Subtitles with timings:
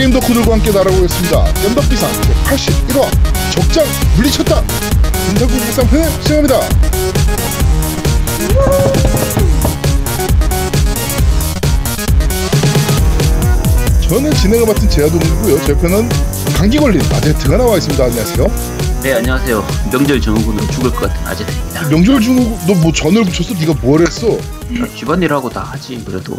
[0.00, 1.44] 게임 덕후들과 함께 날아오겠습니다.
[1.60, 2.10] 겜덕비상
[2.44, 3.84] 81화 적장
[4.16, 4.62] 물리쳤다.
[5.26, 6.60] 김덕구 비상편 시작합니다.
[14.08, 15.66] 저는 진행을 맡은 제아동이고요.
[15.66, 16.08] 제 편은
[16.56, 18.02] 감기 걸린 아제트가 나와 있습니다.
[18.02, 18.46] 안녕하세요.
[19.02, 19.62] 네 안녕하세요.
[19.92, 21.88] 명절 전후는 죽을 것 같은 아재입니다.
[21.90, 23.52] 명절 중국 너뭐 전을 붙였어?
[23.52, 24.38] 네가 뭘 했어?
[24.96, 26.34] 집안일 하고 다 하지 그래도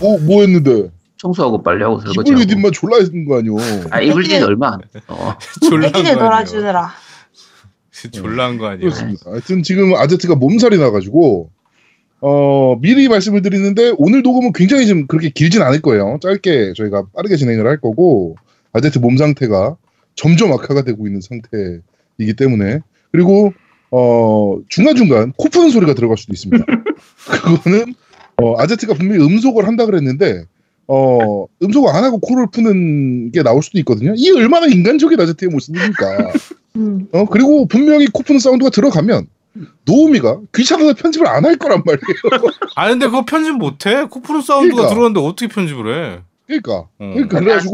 [0.00, 0.95] 뭐, 뭐 했는데?
[1.18, 2.40] 청소하고 빨래하고 이불 설거지하고.
[2.40, 3.56] 리듬만 졸라 했는 거 아니오?
[3.90, 5.00] 아 이불진 얼마 안 돼.
[5.08, 5.34] 어.
[5.68, 6.24] 졸라한 애기들 거 아니에요?
[6.24, 6.90] 놀아주느라.
[8.12, 8.80] 졸라한 거 아니에요?
[8.80, 9.30] 그렇습니다.
[9.30, 11.50] 하여튼 지금 아제트가 몸살이 나가지고
[12.20, 16.18] 어 미리 말씀을 드리는데 오늘 녹음은 굉장히 좀 그렇게 길진 않을 거예요.
[16.20, 18.36] 짧게 저희가 빠르게 진행을 할 거고
[18.72, 19.76] 아제트 몸 상태가
[20.14, 22.80] 점점 악화가 되고 있는 상태이기 때문에
[23.12, 23.52] 그리고
[23.90, 26.64] 어 중간중간 코 푸는 소리가 들어갈 수도 있습니다.
[27.42, 27.94] 그거는
[28.42, 30.44] 어 아제트가 분명히 음속을 한다 그랬는데
[30.88, 34.14] 어 음속을 안 하고 코를 푸는 게 나올 수도 있거든요.
[34.16, 36.32] 이 얼마나 인간적인 아제트의 모습입니까?
[36.76, 37.08] 음.
[37.12, 39.26] 어 그리고 분명히 코 푸는 사운드가 들어가면
[39.86, 42.52] 노우미가 귀찮아서 편집을 안 할 거란 말이에요.
[42.76, 44.04] 아 근데 그거 편집 못 해?
[44.04, 44.94] 코프로 사운드가 그러니까.
[44.94, 46.20] 들어오는데 어떻게 편집을 해?
[46.46, 46.88] 그러니까 어.
[46.98, 47.72] 그러니까 그래가지고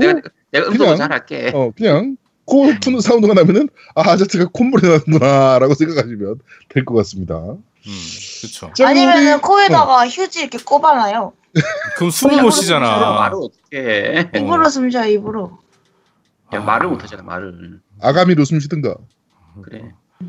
[0.53, 1.51] 내가, 그냥- 잘할게.
[1.55, 6.37] 어 그냥 코 푸는 사운드가 나면은 아 아저씨가 콧물이 나는구나라고 생각하시면
[6.71, 7.57] 될 것 같습니다.
[7.87, 7.93] 음,
[8.41, 8.73] 그렇죠.
[8.75, 11.33] 자, 아니면은 코에다가 휴지 이렇게 꼽아놔요.
[11.97, 13.13] 그럼 숨을 못 쉬잖아.
[13.13, 14.21] 말을 어떻게 해?
[14.21, 14.39] 어.
[14.39, 15.59] 입으로 숨 쉬어 입으로.
[16.55, 17.81] 야, 말을 못 하잖아 말을.
[18.01, 18.95] 아가미로 숨 쉬든가.
[19.65, 19.83] 그래.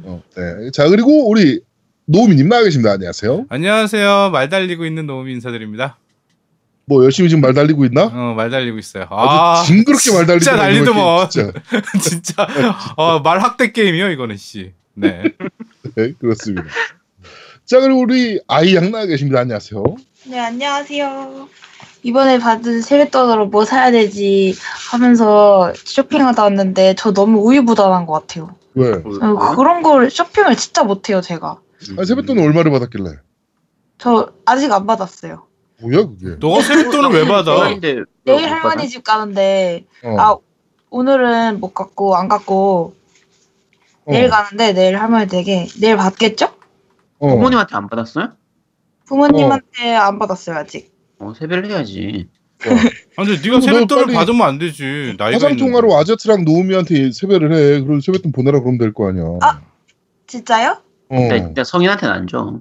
[0.03, 0.71] 어, 네.
[0.71, 1.61] 자 그리고 우리
[2.05, 2.91] 노우미님 나와 계십니다.
[2.93, 3.45] 안녕하세요.
[3.49, 4.29] 안녕하세요.
[4.31, 5.97] 말 달리고 있는 노우미 인사드립니다.
[6.85, 8.05] 뭐 열심히 지금 말 달리고 있나?
[8.05, 9.03] 어, 말 달리고 있어요.
[9.09, 11.29] 아주 아, 징그럽게 말 달리고 진짜 난리더만.
[11.29, 11.51] 진짜.
[12.01, 12.47] 진짜
[12.97, 14.73] 어, 말 학대 게임이요 이거는 씨.
[14.93, 15.23] 네.
[15.95, 16.67] 네, 그렇습니다.
[17.73, 19.39] 자 그리고 우리 아이 양 나와 계십니다.
[19.39, 19.83] 안녕하세요.
[20.27, 21.49] 네 안녕하세요.
[22.03, 24.53] 이번에 받은 세뱃돈으로 뭐 사야 되지
[24.91, 28.55] 하면서 쇼핑하다 왔는데 저 너무 우유부단한 것 같아요.
[28.75, 28.91] 왜?
[28.91, 31.61] 어, 그런 걸 쇼핑을 진짜 못해요 제가.
[31.97, 33.09] 아니, 세뱃돈을 얼마를 받았길래?
[33.97, 35.47] 저 아직 안 받았어요.
[35.81, 36.35] 뭐야 그게?
[36.39, 37.69] 너가 세뱃돈을 왜 받아?
[37.81, 38.87] 내일 못 할머니?
[38.87, 40.37] 집 가는데 어, 아
[40.91, 42.93] 오늘은 못 갔고 안 갔고
[44.05, 46.52] 어, 내일 가는데 내일 할머니 댁에 내일 받겠죠?
[47.23, 47.27] 어.
[47.35, 48.33] 부모님한테 안 받았어요?
[49.05, 50.91] 부모님한테 안 받았어요 아직.
[51.19, 52.27] 어 세배를 해야지.
[53.17, 55.15] 아, 근데 네가 너 세뱃돈을 빨리 받으면 안 되지.
[55.17, 55.57] 나이가 화상.
[55.57, 57.81] 통화로 아제트랑 노우미한테 세배를 해.
[57.81, 59.23] 그럼 세뱃돈 보내라 그러면 될 거 아니야.
[59.41, 59.61] 아.
[60.27, 60.81] 진짜요?
[61.09, 61.15] 어.
[61.17, 62.59] 근데, 근데 성인한테는 안 줘.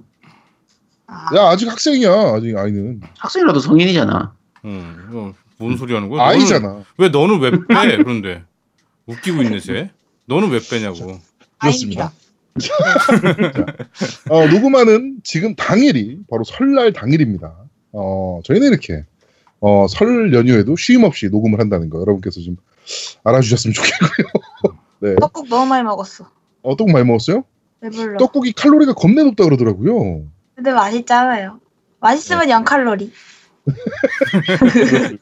[1.07, 2.09] 아, 야 아직 학생이야.
[2.35, 4.33] 아직 아이는 학생이라도 성인이잖아.
[4.65, 4.95] 응.
[5.11, 6.21] 어, 뭔 소리 하는 거야?
[6.23, 6.83] 너는- 아이잖아.
[6.97, 7.97] 왜 너는 왜 빼?
[7.97, 8.43] 그런데
[9.07, 9.91] 웃기고 있네 쟤.
[10.25, 11.19] 너는 왜 빼냐고.
[11.59, 12.11] 아닙니다.
[14.29, 17.55] 어, 녹음하는 지금 당일이 바로 설날 당일입니다.
[17.91, 19.05] 어, 저희는 이렇게
[19.59, 22.57] 어, 설 연휴에도 쉼 없이 녹음을 한다는 거 여러분께서 좀
[23.23, 24.27] 알아주셨으면 좋겠고요.
[24.99, 25.15] 네.
[25.19, 26.29] 떡국 너무 많이 먹었어.
[26.61, 27.43] 어, 떡 많이 먹었어요?
[27.81, 28.17] 배불러.
[28.17, 30.25] 떡국이 칼로리가 겁내 높다 그러더라고요.
[30.55, 31.59] 근데 맛있잖아요.
[31.99, 33.11] 맛있으면 0칼로리.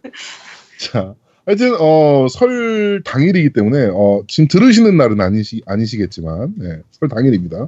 [0.80, 1.16] 자,
[1.52, 7.68] 하여튼 어, 설 당일이기 때문에 어, 지금 들으시는 날은 아니시 아니시겠지만 네, 설 당일입니다.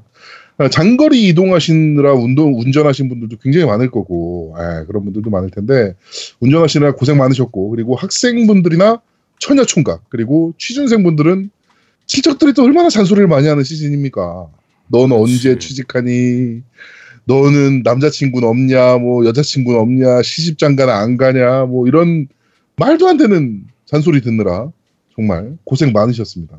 [0.57, 5.95] 어, 장거리 이동하시느라 운동 운전하신 분들도 굉장히 많을 거고 예, 그런 분들도 많을 텐데
[6.39, 9.01] 운전하시느라 고생 많으셨고 그리고 학생분들이나
[9.39, 11.49] 처녀 총각 그리고 취준생분들은
[12.05, 14.47] 친척들이 또 얼마나 잔소리를 많이 하는 시즌입니까?
[14.87, 15.59] 너는 언제.
[15.59, 16.61] 취직하니?
[17.25, 18.97] 너는 남자친구는 없냐?
[18.99, 20.21] 뭐 여자친구는 없냐?
[20.21, 21.65] 시집장가는 안 가냐?
[21.65, 22.29] 뭐 이런
[22.75, 24.71] 말도 안 되는 잔소리 듣느라
[25.13, 26.57] 정말 고생 많으셨습니다.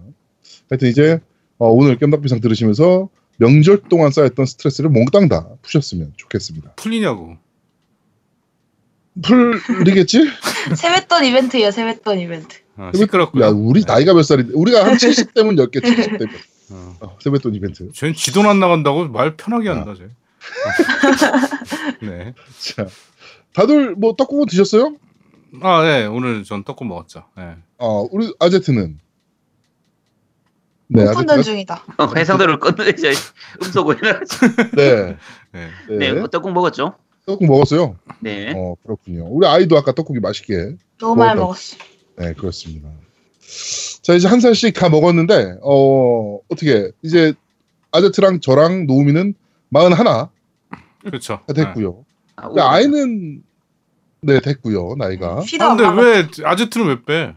[0.71, 1.19] 하여튼 이제
[1.59, 3.09] 어, 오늘 깸덕비상 들으시면서
[3.39, 6.75] 명절 동안 쌓였던 스트레스를 몽땅 다 푸셨으면 좋겠습니다.
[6.77, 7.37] 풀리냐고.
[9.21, 10.29] 풀리겠지?
[10.77, 11.73] 세뱃돈 이벤트예요.
[11.73, 12.59] 세뱃돈 이벤트.
[12.77, 13.45] 어, 시끄럽고요.
[13.45, 13.93] 야, 우리 네.
[13.93, 16.37] 나이가 몇 살인데 우리가 한 70대면 10개 70대면
[16.71, 16.97] 어.
[17.01, 17.91] 어, 세뱃돈 이벤트.
[17.93, 19.75] 쟤는 지돈 안 나간다고 말 편하게 아.
[19.75, 20.09] 한다 쟤.
[22.07, 22.35] 네.
[22.61, 22.87] 자,
[23.55, 24.95] 다들 뭐 떡국은 드셨어요?
[25.63, 26.07] 아, 네.
[26.07, 27.25] 오늘 전 떡국 먹었죠.
[27.37, 27.57] 네.
[27.79, 28.99] 어, 우리 아제트는
[30.89, 31.85] 네, 아제트가 중이다.
[31.99, 33.09] 어, 해상도를 끊어내자
[33.63, 34.39] 음소거 해놔야지.
[34.77, 35.17] 네,
[35.53, 35.71] 네.
[35.89, 36.97] 네, 네, 떡국 먹었죠?
[37.27, 37.97] 떡국 먹었어요.
[38.21, 38.53] 네.
[38.55, 39.27] 어, 그렇군요.
[39.31, 41.41] 우리 아이도 아까 떡국이 맛있게 너무 많이 먹었다.
[41.41, 41.77] 먹었어.
[42.17, 42.91] 네, 그렇습니다.
[44.03, 47.33] 자, 이제 한 살씩 다 먹었는데, 어, 어떻게, 이제,
[47.91, 49.35] 아제트랑 저랑 노우미는
[49.69, 50.31] 마흔 하나
[51.03, 51.41] 그렇죠.
[51.55, 52.05] 됐고요.
[52.37, 53.43] 아, 근데 아이는,
[54.27, 55.41] 네, 됐고요, 나이가.
[55.41, 56.03] 피도 아, 안 근데.
[56.03, 57.35] 왜 아제트는 왜 빼?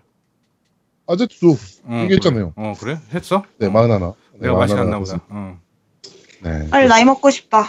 [1.06, 1.56] 아제트도,
[1.86, 2.54] 어, 얘기했잖아요.
[2.54, 2.68] 그래.
[2.68, 2.98] 어, 그래?
[3.13, 3.44] 했어?
[3.57, 3.69] 네, 어.
[3.72, 4.13] 마흔 하나.
[4.34, 5.19] 네, 내가 맛이 갔나 보다.
[5.30, 5.60] 어.
[6.44, 6.69] 네.
[6.69, 7.66] 빨리 나이 먹고 싶다.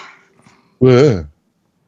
[0.81, 1.25] 왜?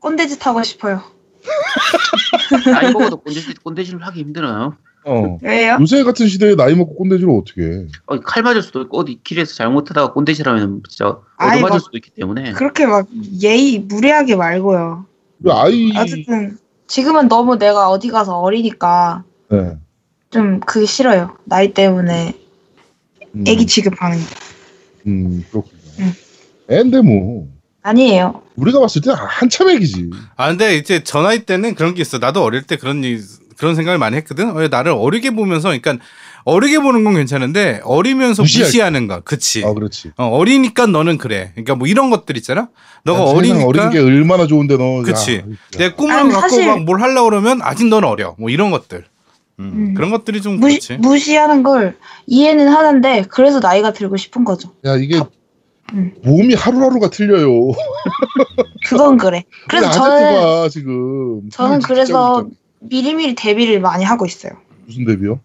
[0.01, 1.03] 꼰대짓 하고 싶어요.
[2.73, 4.77] 나이 먹어도 꼰대질, 꼰대질을 하기 힘들어요.
[5.07, 5.39] 어.
[5.43, 5.79] 왜요?
[5.81, 7.87] 요새 같은 시대에 나이 먹고 꼰대질을 어떻게 해?
[8.07, 11.97] 어, 칼 맞을 수도 있고 어디 길에서 잘못하다가 꼰대질하면 진짜 아이, 얻어 맞을 막- 수도
[11.97, 12.53] 있기 때문에.
[12.53, 13.07] 그렇게 막
[13.43, 15.07] 예의 무례하게 말고요.
[15.43, 16.59] 왜 아이 어쨌든
[16.91, 19.77] 지금은 너무 내가 어디 가서 어리니까 네.
[20.31, 21.37] 좀 그게 싫어요.
[21.45, 22.35] 나이 때문에
[23.37, 24.25] 음, 애기 취급하는 게.
[25.07, 25.81] 음 그렇군요.
[26.01, 26.13] 음.
[26.69, 27.47] 애인데 뭐
[27.83, 28.43] 아니에요.
[28.57, 30.11] 우리가 봤을 때 한참 애기지.
[30.37, 32.19] 아 근데 이제 저 나이 때는 그런 게 있어.
[32.19, 33.23] 나도 어릴 때 그런 일-
[33.57, 34.53] 그런 생각을 많이 했거든.
[34.55, 35.97] 왜 나를 어리게 보면서, 그러니까
[36.45, 39.65] 어리게 보는 건 괜찮은데 어리면서 무시할 무시하는 거, 그치?
[39.65, 40.13] 아 그렇지.
[40.17, 41.51] 어, 어리니까 너는 그래.
[41.55, 42.69] 그러니까 뭐 이런 것들 있잖아.
[43.05, 45.03] 너가 어리니까 어린 게 얼마나 좋은데 너.
[45.03, 45.37] 그치.
[45.39, 45.43] 야,
[45.79, 48.35] 내 꿈을 아니, 갖고 사실- 막뭘 하려고 그러면 아직 넌 어려.
[48.39, 49.05] 뭐 이런 것들.
[49.59, 49.95] 음, 음.
[49.95, 51.03] 그런 것들이 좀 무시, 그렇지.
[51.07, 51.97] 무시하는 걸
[52.27, 54.73] 이해는 하는데 그래서 나이가 들고 싶은 거죠.
[54.87, 55.21] 야 이게
[55.93, 56.13] 음.
[56.25, 57.51] 몸이 하루하루가 틀려요.
[58.89, 59.45] 그건 그래.
[59.69, 62.49] 그래서 저는 아재트가 지금 저는 진짜 그래서
[62.81, 64.53] 미리미리 대비를 많이 하고 있어요.
[64.87, 65.41] 무슨 데뷔요?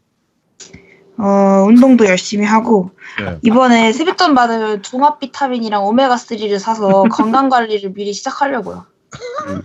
[1.18, 3.38] 어, 운동도 열심히 하고 네.
[3.42, 8.86] 이번에 세뱃돈 받으면 종합 비타민이랑 오메가 3를 사서 건강 관리를 미리 시작하려고요.
[9.48, 9.62] 음.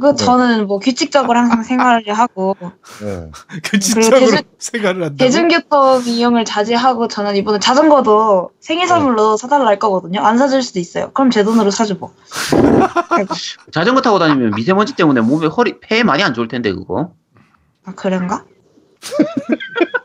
[0.00, 0.14] 그 네.
[0.14, 2.54] 저는 뭐 규칙적으로 항상 생활을 하고
[3.02, 3.30] 네.
[3.64, 5.16] 규칙적으로 대중- 생활을 한다고.
[5.16, 10.20] 대중교통 이용을 자제하고 저는 이번에 자전거도 생일 선물로 사달라 할 거거든요.
[10.20, 11.10] 안 사줄 수도 있어요.
[11.12, 12.12] 그럼 제 돈으로 사주고.
[13.10, 13.34] 아이고,
[13.72, 17.12] 자전거 타고 다니면 미세먼지 때문에 몸에 허리 폐에 많이 안 좋을 텐데 그거.
[17.86, 18.44] 아 그런가?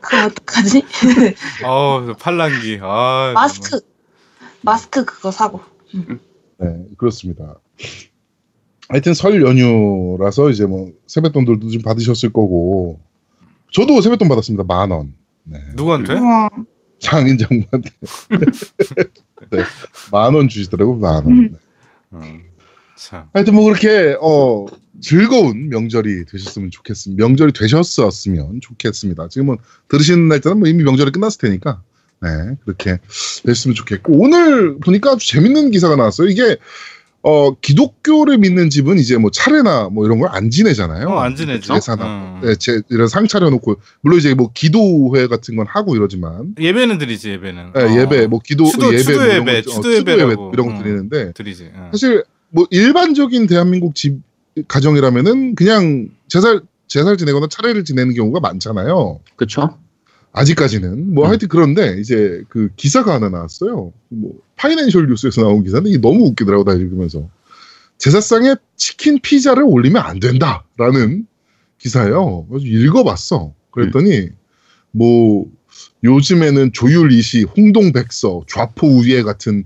[0.00, 0.82] 그럼 어떡하지?
[1.64, 2.78] 어우, 팔랑기.
[2.82, 3.80] 아, 마스크
[4.62, 5.60] 마스크 그거 사고.
[6.58, 7.58] 네, 그렇습니다.
[8.88, 13.00] 하여튼 설 연휴라서 이제 뭐 세뱃돈들도 좀 받으셨을 거고
[13.72, 14.64] 저도 세뱃돈 받았습니다.
[14.64, 15.14] 만 원.
[15.44, 15.58] 네.
[15.74, 16.14] 누구한테?
[16.98, 17.90] 장인 장모한테
[19.50, 19.64] 네,
[20.12, 21.26] 만원 주시더라고 만 원.
[21.26, 21.50] 음.
[21.50, 21.58] 네.
[22.12, 22.22] 어,
[22.96, 23.28] 참.
[23.32, 24.66] 하여튼 뭐 그렇게 어
[25.02, 27.22] 즐거운 명절이 되셨으면 좋겠습니다.
[27.26, 29.28] 명절이 되셨었으면 좋겠습니다.
[29.28, 29.56] 지금은
[29.88, 31.82] 들으시는 날짜는 뭐 이미 명절이 끝났을 테니까
[32.22, 32.28] 네
[32.64, 32.98] 그렇게
[33.44, 36.28] 됐으면 좋겠고 오늘 보니까 아주 재밌는 기사가 나왔어요.
[36.28, 36.56] 이게
[37.24, 41.08] 어 기독교를 믿는 집은 이제 뭐 차례나 뭐 이런 걸 안 지내잖아요.
[41.08, 41.68] 어, 안 지내지.
[41.68, 42.40] 제사나 어.
[42.42, 47.30] 네, 제, 이런 상 차려놓고 물론 이제 뭐 기도회 같은 건 하고 이러지만 예배는 드리지,
[47.30, 47.72] 예배는.
[47.74, 48.00] 네, 어.
[48.00, 50.12] 예배 뭐 기도 추도- 예배 추도 뭐 예배, 거, 어, 추도 추도 예배.
[50.14, 50.78] 이런 거 음.
[50.82, 51.70] 드리는데 드리지.
[51.74, 51.90] 어.
[51.92, 54.18] 사실 뭐 일반적인 대한민국 집
[54.68, 59.20] 가정이라면은 그냥 제살 제살 지내거나 차례를 지내는 경우가 많잖아요.
[59.36, 59.78] 그쵸?
[60.32, 61.28] 아직까지는 뭐 음.
[61.28, 63.92] 하여튼 그런데 이제 그 기사가 하나 나왔어요.
[64.08, 67.28] 뭐 파이낸셜 뉴스에서 나온 기사인데 이게 너무 웃기더라고 다 읽으면서
[67.98, 71.26] 제사상에 치킨 피자를 올리면 안 된다라는
[71.78, 72.46] 기사예요.
[72.48, 73.54] 그래서 읽어봤어.
[73.70, 74.30] 그랬더니
[74.90, 75.46] 뭐
[76.04, 79.64] 요즘에는 조율이시, 홍동백서, 좌포우예 같은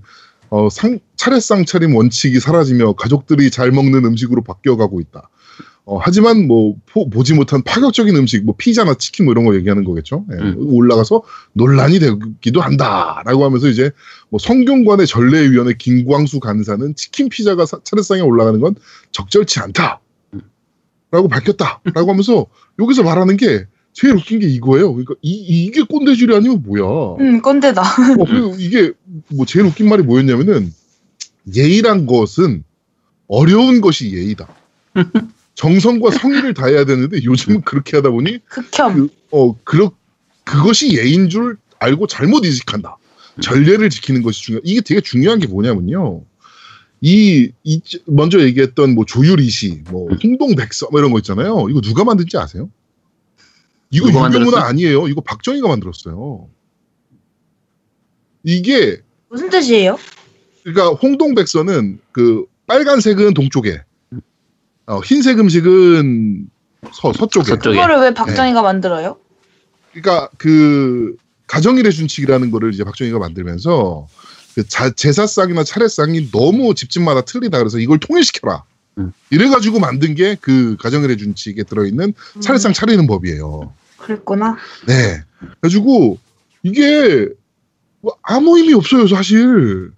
[0.51, 5.29] 어, 상, 차례상 차림 원칙이 사라지며 가족들이 잘 먹는 음식으로 바뀌어가고 있다.
[5.89, 9.85] 어, 하지만 뭐 포- 보지 못한 파격적인 음식, 뭐 피자나 치킨 뭐 이런 거 얘기하는
[9.85, 10.25] 거겠죠.
[10.33, 10.57] 예, 음.
[10.59, 11.23] 올라가서
[11.53, 13.93] 논란이 되기도 한다라고 하면서 이제
[14.29, 18.75] 뭐 성균관의 전례위원회 김광수 간사는 치킨 피자가 사- 차례상에 올라가는 건
[19.13, 20.01] 적절치 않다.
[21.13, 22.47] 라고 밝혔다라고 하면서
[22.81, 23.65] 여기서 말하는 게
[23.97, 24.93] 제일 웃긴 게 이거예요.
[24.93, 27.17] 그러니까 이, 이게 꼰대질이 아니면 뭐야?
[27.19, 27.81] 음 꼰대다.
[27.81, 28.93] 어, 그리고 이게
[29.31, 30.71] 뭐 제일 웃긴 말이 뭐였냐면은
[31.55, 32.63] 예의란 것은
[33.27, 34.49] 어려운 것이 예의다.
[35.55, 38.95] 정성과 성의를 다해야 되는데 요즘은 그렇게 하다 보니 극혐.
[38.95, 39.91] 그, 어 그러
[40.45, 42.99] 그것이 예인 줄 알고 잘못 인식한다.
[43.41, 44.61] 전례를 지키는 것이 중요.
[44.63, 46.23] 이게 되게 중요한 게 뭐냐면요.
[47.01, 51.69] 이, 이 먼저 얘기했던 뭐 조율이시, 뭐 홍동백서 뭐 이런 거 있잖아요.
[51.71, 52.69] 이거 누가 만든지 아세요?
[53.91, 54.57] 이거 만들었어?
[54.59, 55.09] 아니에요.
[55.09, 56.49] 이거 박정희가 만들었어요.
[58.43, 59.99] 이게 무슨 뜻이에요?
[60.63, 63.83] 그러니까 홍동백서는 그 빨간색은 동쪽에,
[64.87, 66.49] 어, 흰색 음식은
[66.93, 67.47] 서 서쪽에.
[67.51, 67.77] 서쪽에.
[67.77, 69.19] 그거를 왜 박정희가 만들어요?
[69.93, 71.17] 그러니까 그
[71.47, 74.07] 가정일의 준칙이라는 거를 이제 박정희가 만들면서
[74.55, 78.65] 그 자- 제사상이나 차례상이 너무 집집마다 틀리다 그래서 이걸 통일시켜라.
[78.99, 79.13] 음.
[79.31, 83.73] 이래가지고 만든 게 그 가정일의 준칙에 들어있는 차례상 차리는 법이에요.
[83.99, 84.57] 그랬구나.
[84.87, 85.23] 네.
[85.61, 86.19] 그래가지고
[86.63, 87.29] 이게
[88.01, 89.91] 뭐 아무 의미 없어요 사실.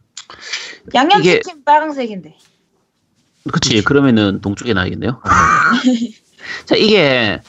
[0.95, 2.37] 양념치킨 빨강색인데.
[3.53, 3.83] 그치.
[3.83, 5.21] 그러면은 동쪽에 놔야겠네요.
[6.67, 7.41] 자, 이게,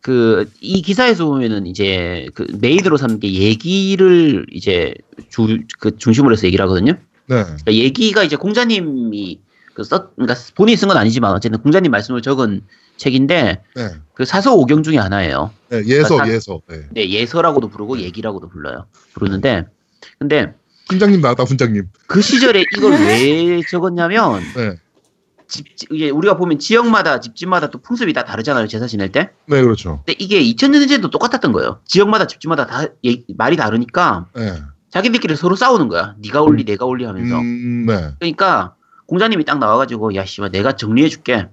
[0.00, 4.94] 그, 이 기사에서 보면은 이제, 그, 메인으로 삼는 게 예기를 이제,
[5.30, 6.92] 주, 그, 중심으로 해서 얘기를 하거든요.
[7.26, 7.42] 네.
[7.44, 9.40] 그러니까 예기가 이제 공자님이,
[9.74, 12.62] 그, 썼, 그러니까 본인이 쓴 건 아니지만, 어쨌든 공자님 말씀을 적은
[12.96, 13.90] 책인데, 네.
[14.14, 15.50] 그 사서 오경 중에 하나예요.
[15.68, 16.60] 네, 예서 다- 예서.
[16.68, 16.82] 네.
[16.92, 18.86] 네, 예서라고도 부르고 예기라고도 불러요.
[19.14, 19.66] 부르는데,
[20.18, 20.54] 근데
[20.88, 21.88] 훈장님 나왔다 훈장님.
[22.06, 24.76] 그 시절에 이걸 왜 적었냐면, 네.
[25.48, 29.30] 집, 집- 이게 우리가 보면 지역마다 집집마다 또 풍습이 다 다르잖아요 제사 지낼 때.
[29.46, 30.02] 네, 그렇죠.
[30.06, 31.80] 근데 이게 2000년 전에도 똑같았던 거예요.
[31.84, 34.62] 지역마다 집집마다 다 예- 말이 다르니까 네.
[34.90, 36.14] 자기들끼리 서로 싸우는 거야.
[36.22, 37.38] 네가 올리 내가 올리 하면서.
[37.38, 38.12] 음, 네.
[38.20, 38.74] 그러니까
[39.06, 41.48] 공자님이 딱 나와가지고 야 씨발 내가 정리해줄게.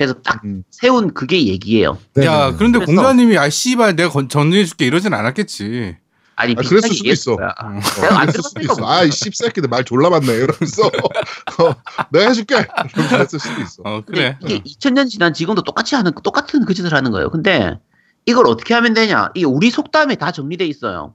[0.00, 0.64] 해서 딱 음.
[0.70, 1.96] 세운 그게 얘기예요.
[2.14, 2.56] 네, 야, 네.
[2.56, 5.96] 그런데 그래서- 공자님이 아 씨발 내가 건- 정리해줄게 이러진 않았겠지.
[6.34, 7.36] 아니 아, 그랬을 수도 있어.
[7.36, 7.48] 거야.
[7.62, 7.78] 어.
[8.00, 8.86] 내가 안 그랬을 수도 있어.
[8.88, 10.32] 아, 이 씹새끼들 말 졸라 많네.
[10.32, 10.82] 이러면서
[11.60, 11.74] 어,
[12.10, 12.56] 내가 해줄게.
[12.94, 13.82] 이러면서 했을 수도 있어.
[13.84, 14.38] 어, 그래.
[14.42, 17.30] 이게 2000년 지난 지금도 똑같이 하는 똑같은 그 짓을 하는 거예요.
[17.30, 17.78] 근데
[18.26, 19.30] 이걸 어떻게 하면 되냐?
[19.34, 21.14] 이게 우리 속담에 다 정리돼 있어요.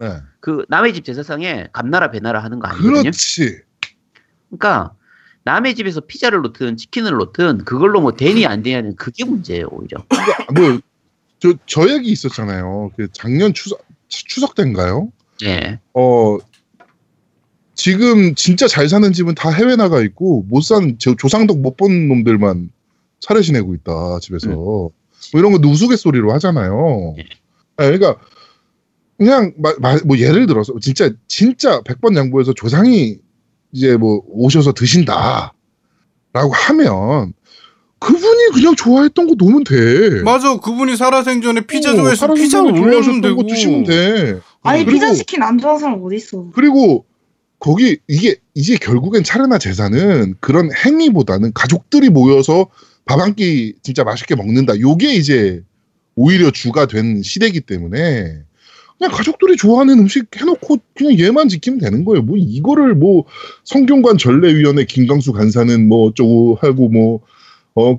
[0.00, 0.16] 네.
[0.40, 3.02] 그 남의 집 제사상에 감나라 배나라 하는 거 아니거든요.
[3.02, 3.60] 그렇지.
[4.48, 4.92] 그러니까
[5.44, 10.02] 남의 집에서 피자를 놓든 치킨을 놓든 그걸로 뭐 되니 안 되냐는 그게 문제예요 오히려.
[10.54, 10.80] 뭐,
[11.38, 12.92] 저, 저 얘기 있었잖아요.
[12.96, 15.12] 그 작년 추석, 추석 때인가요?
[15.44, 15.78] 예.
[15.92, 16.38] 어,
[17.74, 22.08] 지금 진짜 잘 사는 집은 다 해외 나가 있고, 못 산, 저 조상덕 못 본
[22.08, 22.70] 놈들만
[23.20, 24.48] 차례 지내고 있다, 집에서.
[24.48, 24.54] 음.
[24.54, 24.90] 뭐
[25.34, 27.14] 이런 거 우스갯소리로 하잖아요.
[27.18, 27.22] 예.
[27.22, 27.28] 네,
[27.98, 28.16] 그러니까,
[29.18, 33.18] 그냥, 마- 마- 뭐, 예를 들어서, 진짜, 진짜 100번 양보해서 조상이
[33.74, 35.52] 이제 뭐, 오셔서 드신다.
[36.32, 37.32] 라고 하면,
[37.98, 40.22] 그분이 그냥 좋아했던 거 놓으면 돼.
[40.22, 43.36] 맞아, 그분이 살아생전에 피자 어, 좋아해서 사람 피자 생각에 올려주면 좋아하셨던 되고.
[43.42, 44.40] 거 드시면 돼.
[44.62, 46.50] 아니 피자 치킨 안 좋아하는 사람 어디 있어?
[46.54, 47.04] 그리고
[47.58, 52.68] 거기 이게 이제 결국엔 차례나 제사는 그런 행위보다는 가족들이 모여서
[53.06, 54.78] 밥 한 끼 진짜 맛있게 먹는다.
[54.78, 55.62] 요게 이제
[56.14, 58.42] 오히려 주가 된 시대이기 때문에
[58.98, 62.22] 그냥 가족들이 좋아하는 음식 해놓고 그냥 얘만 지키면 되는 거예요.
[62.22, 63.24] 뭐 이거를 뭐
[63.64, 67.20] 성균관 전례위원회 김강수 간사는 뭐 어쩌고 하고 뭐
[67.74, 67.98] 어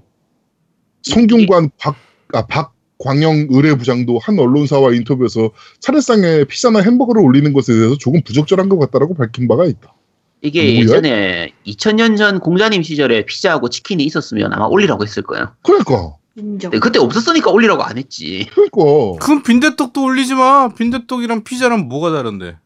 [1.03, 1.95] 성균관 박,
[2.33, 8.69] 아, 박 광영 의뢰부장도 한 언론사와 인터뷰에서 차례상에 피자나 햄버거를 올리는 것에 대해서 조금 부적절한
[8.69, 9.93] 것 같다라고 밝힌 바가 있다.
[10.41, 10.79] 이게 뭐야?
[10.79, 15.51] 예전에 2000년 전 공자님 시절에 피자하고 치킨이 있었으면 아마 올리라고 했을 거예요.
[15.63, 16.71] 그러니까, 인정.
[16.71, 18.47] 근데 그때 없었으니까 올리라고 안 했지.
[18.53, 20.69] 그러니까, 그럼 빈대떡도 올리지 마.
[20.73, 22.57] 빈대떡이랑 피자랑 뭐가 다른데?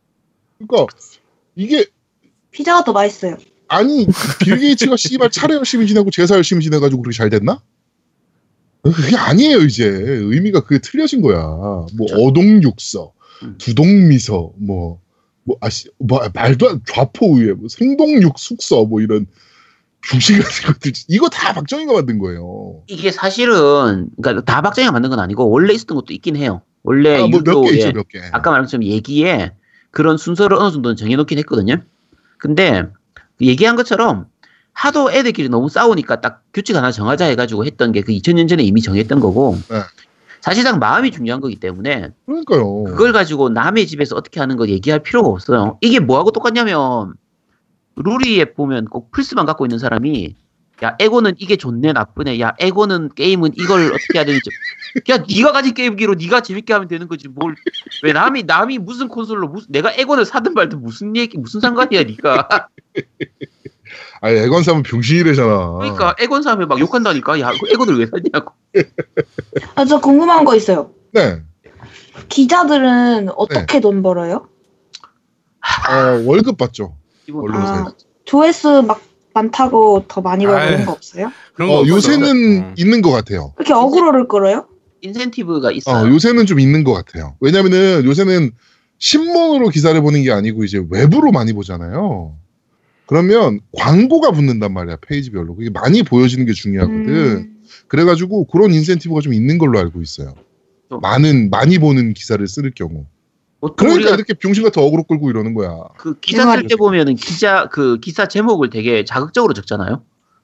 [0.57, 0.93] 그러니까
[1.55, 1.85] 이게
[2.51, 3.37] 피자가 더 맛있어요.
[3.67, 4.07] 아니
[4.39, 7.61] 빌 게이츠가 씨발 차례 열심히 지내고 제사 열심히 지내가지고 그렇게 잘 됐나?
[8.81, 11.41] 그게 아니에요 이제 의미가 그게 틀려진 거야.
[11.43, 12.15] 뭐 그렇죠.
[12.15, 13.55] 어동육서, 음.
[13.57, 15.01] 두동미서, 뭐.
[15.43, 19.25] 뭐, 아씨, 뭐, 말도 안, 좌포 의회, 뭐, 생동육 숙서, 뭐, 이런,
[20.01, 22.81] 중식 같은 것들, 이거 다 박정희가 만든 거예요.
[22.87, 26.61] 이게 사실은 그러니까 다 박정희가 만든 건 아니고 원래 있었던 것도 있긴 해요.
[26.83, 28.19] 원래 아, 뭐, 몇개 유도에 있죠, 몇 개.
[28.31, 29.51] 아까 말한 것처럼 얘기에
[29.91, 31.77] 그런 순서를 어느 정도는 정해놓긴 했거든요.
[32.37, 32.83] 근데
[33.37, 34.27] 그 얘기한 것처럼
[34.71, 38.81] 하도 애들끼리 너무 싸우니까 딱 규칙 하나 정하자 해가지고 했던 게 그 2000년 전에 이미
[38.81, 39.81] 정했던 거고 네.
[40.41, 42.85] 사실상 마음이 중요한 거기 때문에 그러니까요.
[42.85, 45.77] 그걸 가지고 남의 집에서 어떻게 하는 거 얘기할 필요가 없어요.
[45.81, 47.13] 이게 뭐하고 똑같냐면
[47.95, 50.35] 루리에 보면 꼭 플스만 갖고 있는 사람이
[50.83, 54.49] 야 에고는 이게 좋네 나쁘네 야 에고는 게임은 이걸 어떻게 해야 되는지
[55.09, 57.55] 야 네가 가진 게임기로 네가 재밌게 하면 되는 거지 뭘
[58.03, 62.47] 왜 남이 남이 무슨 콘솔로 무슨 내가 에고를 사든 말든 무슨 얘기 무슨 상관이야 네가
[64.21, 65.77] 아니, 애건 사면 병신이래잖아.
[65.79, 68.53] 그러니까 에곤 사면 막 욕한다니까 야그 에고를 왜 샀냐고
[69.75, 70.91] 아, 저 궁금한 거 있어요.
[71.11, 71.41] 네.
[72.27, 74.47] 기자들은 어떻게 돈 벌어요?
[75.89, 76.97] 어, 월급 받죠.
[77.51, 77.91] 아.
[78.25, 79.01] 조회수 막
[79.33, 80.65] 많다고 더 많이 벌고.
[80.65, 81.31] 그런 거 없어요?
[81.53, 81.87] 그런 거 어.
[81.87, 82.73] 요새는 음.
[82.77, 83.53] 있는 것 같아요.
[83.57, 84.65] 이렇게 어그로를 끌어요?
[85.01, 86.13] 인센티브가 어, 있어요.
[86.13, 87.35] 요새는 좀 있는 것 같아요.
[87.39, 88.51] 왜냐면은 요새는
[88.97, 92.35] 신문으로 기사를 보는 게 아니고 이제 외부로 많이 보잖아요.
[93.05, 95.55] 그러면 광고가 붙는단 말이야, 페이지별로.
[95.55, 97.07] 그게 많이 보여지는 게 중요하거든.
[97.07, 97.55] 음,
[97.87, 100.35] 그래가지고 그런 인센티브가 좀 있는 걸로 알고 있어요.
[100.89, 100.99] 좀.
[101.01, 103.05] 많은, 많이 보는 기사를 쓸 경우.
[103.77, 105.77] 그러니까 이렇게 병신 같은 어그로 끌고 이러는 거야.
[105.97, 110.01] 그 기사 쓸 때 보면은 기자 그 기사 제목을 되게 자극적으로 적잖아요.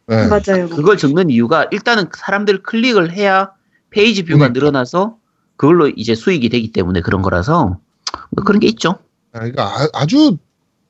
[0.08, 0.28] 네.
[0.28, 0.70] 맞아요.
[0.70, 3.52] 그걸 적는 이유가 일단은 사람들 클릭을 해야
[3.90, 4.60] page view가 그러니까.
[4.60, 5.18] 늘어나서
[5.56, 7.80] 그걸로 이제 수익이 되기 때문에 그런 거라서
[8.32, 9.00] 뭐 그런 게 있죠.
[9.32, 10.38] 아, 그러니까 아, 주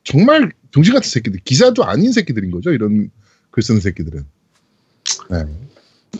[0.04, 2.72] 정말 병신 같은 새끼들, 기사도 아닌 새끼들인 거죠.
[2.72, 3.12] 이런
[3.52, 4.26] 글 쓰는 새끼들은.
[5.30, 5.46] 네.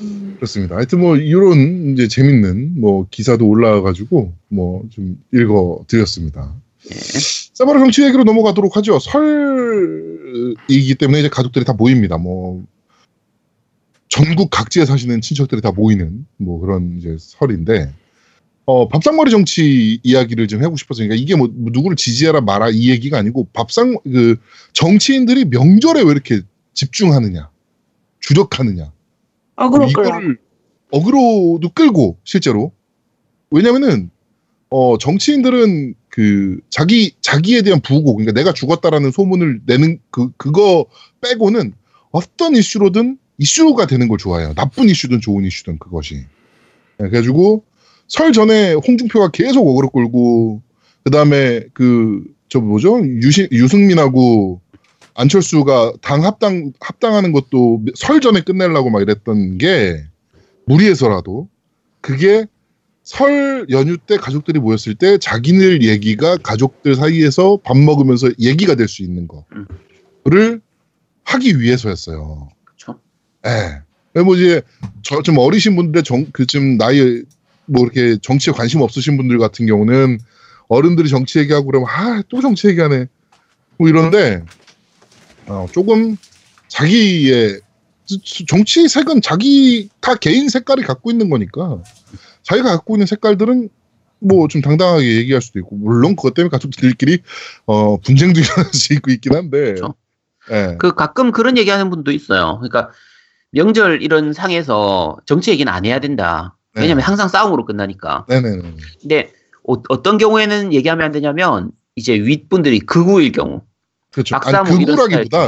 [0.02, 0.76] 음, 그렇습니다.
[0.76, 6.56] 하여튼 뭐 이런 이제 재밌는 뭐 기사도 올라와가지고 뭐 좀 읽어 드렸습니다.
[6.92, 6.96] 예.
[7.54, 9.00] 사바라 정치 얘기로 넘어가도록 하죠.
[9.00, 12.18] 설이기 때문에 이제 가족들이 다 모입니다.
[12.18, 12.64] 뭐
[14.10, 17.94] 전국 각지에 사시는 친척들이 다 모이는 뭐 그런 이제 설인데
[18.66, 23.18] 어 밥상머리 정치 이야기를 좀 해보고 싶어서 그러니까 이게 뭐 누구를 지지하라 마라 이 얘기가
[23.18, 24.38] 아니고 밥상 그
[24.74, 26.42] 정치인들이 명절에 왜 이렇게
[26.74, 27.50] 집중하느냐
[28.20, 28.92] 주력하느냐
[29.56, 29.88] 어그로.
[29.88, 30.38] 이거를
[30.92, 32.72] 어그로도 끌고 실제로
[33.52, 34.10] 왜냐면은
[34.70, 40.86] 어 정치인들은 그 자기 자기에 대한 부고 그러니까 내가 죽었다라는 소문을 내는 그 그거
[41.22, 41.74] 빼고는
[42.12, 44.54] 어떤 이슈로든 이슈가 되는 걸 좋아해요.
[44.54, 46.16] 나쁜 이슈든 좋은 이슈든 그것이.
[46.16, 46.26] 네,
[47.10, 47.66] 그래가지고
[48.08, 50.62] 설 전에 홍준표가 계속 어그로 끌고
[51.04, 54.62] 그 다음에 그 저 뭐죠 유시, 유승민하고
[55.16, 60.04] 안철수가 당 합당 합당하는 것도 설 전에 끝내려고 막 이랬던 게
[60.66, 61.48] 무리해서라도
[62.02, 62.46] 그게
[63.04, 69.04] 설 연휴 때 가족들이 모였을 때 자기들 얘기가 가족들 사이에서 밥 먹으면서 얘기가 될 수
[69.04, 69.66] 있는 음.
[70.24, 70.62] 거를
[71.24, 72.50] 하기 위해서였어요.
[72.64, 73.00] 그렇죠.
[73.46, 74.22] 예.
[74.22, 74.62] 뭐 이제
[75.04, 77.24] 저 좀 어리신 분들 정 그쯤 나이
[77.66, 80.20] 뭐 이렇게 정치에 관심 없으신 분들 같은 경우는
[80.68, 83.06] 어른들이 정치 얘기하고 그러면 아 또 정치 얘기하네
[83.78, 84.44] 뭐 이런데
[85.48, 86.18] 어, 조금
[86.68, 87.62] 자기의
[88.48, 91.82] 정치 색은 자기 다 개인 색깔이 갖고 있는 거니까
[92.44, 93.70] 자기가 갖고 있는 색깔들은
[94.20, 97.20] 뭐 좀 당당하게 얘기할 수도 있고 물론 그것 때문에 가족들끼리
[97.66, 99.96] 어 분쟁도 일어날 수 있고 있긴 한데 그렇죠.
[100.52, 100.76] 예.
[100.80, 102.60] 그 가끔 그런 얘기하는 분도 있어요.
[102.60, 102.92] 그러니까
[103.52, 106.58] 명절 이런 상에서 정치 얘기는 안 해야 된다.
[106.76, 107.04] 왜냐면 네.
[107.04, 108.26] 항상 싸움으로 끝나니까.
[108.28, 109.32] 네네네 근데
[109.64, 113.62] 어, 떤 경우에는 얘기하면 안 되냐면 이제 윗분들이 극우일 경우.
[114.16, 114.36] 그렇죠.
[114.38, 114.46] 아니,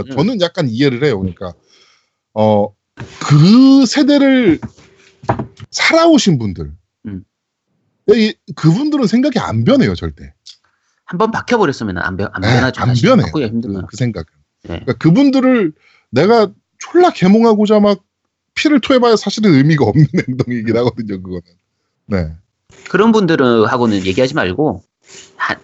[0.02, 0.16] 스타일.
[0.16, 1.20] 저는 약간 이해를 해요.
[1.20, 1.54] 그러니까
[2.34, 2.70] 어
[3.20, 4.60] 그 세대를
[5.70, 6.72] 살아오신 분들,
[7.06, 7.24] 음.
[8.10, 10.34] 이, 그분들은 생각이 안 변해요 절대.
[11.06, 12.82] 한번 박혀버렸으면 안, 변, 안 에, 변하죠.
[12.82, 12.94] 안.
[12.96, 13.24] 변해.
[13.32, 13.86] 그.
[13.86, 14.26] 그 생각은.
[14.64, 14.68] 네.
[14.80, 15.74] 그러니까 그분들을
[16.10, 18.04] 내가 졸라 개몽하고자 막
[18.56, 21.22] 피를 토해봐야 사실은 의미가 없는 행동이긴 하거든요.
[21.22, 21.42] 그거는.
[22.08, 22.34] 네.
[22.90, 24.87] 그런 분들은 하고는 얘기하지 말고 하-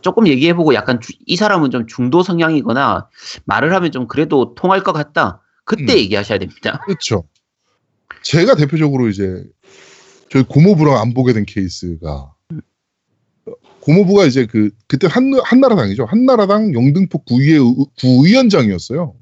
[0.02, 3.10] 조금 얘기해보고 약간 주- 이 사람은 좀 중도 성향이거나
[3.46, 5.42] 말을 하면 좀 그래도 통할 것 같다.
[5.66, 5.98] 그때 음.
[5.98, 6.82] 얘기하셔야 됩니다.
[6.86, 7.24] 그렇죠.
[8.22, 9.44] 제가 대표적으로 이제
[10.30, 12.34] 저희 고모부랑 안 보게 된 케이스가
[13.82, 16.06] 고모부가 이제 그 그때 한 한나라당이죠.
[16.06, 19.16] 한나라당 영등포 구의회 의- 구의원장이었어요.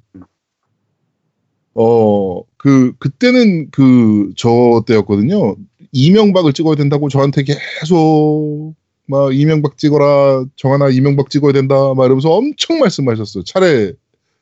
[1.73, 5.55] 어 그 그때는 그 저 때였거든요.
[5.93, 8.75] 이명박을 찍어야 된다고 저한테 계속
[9.11, 13.43] 막 이명박 찍어라 정하나 이명박 찍어야 된다 막 이러면서 엄청 말씀하셨어요.
[13.43, 13.93] 차례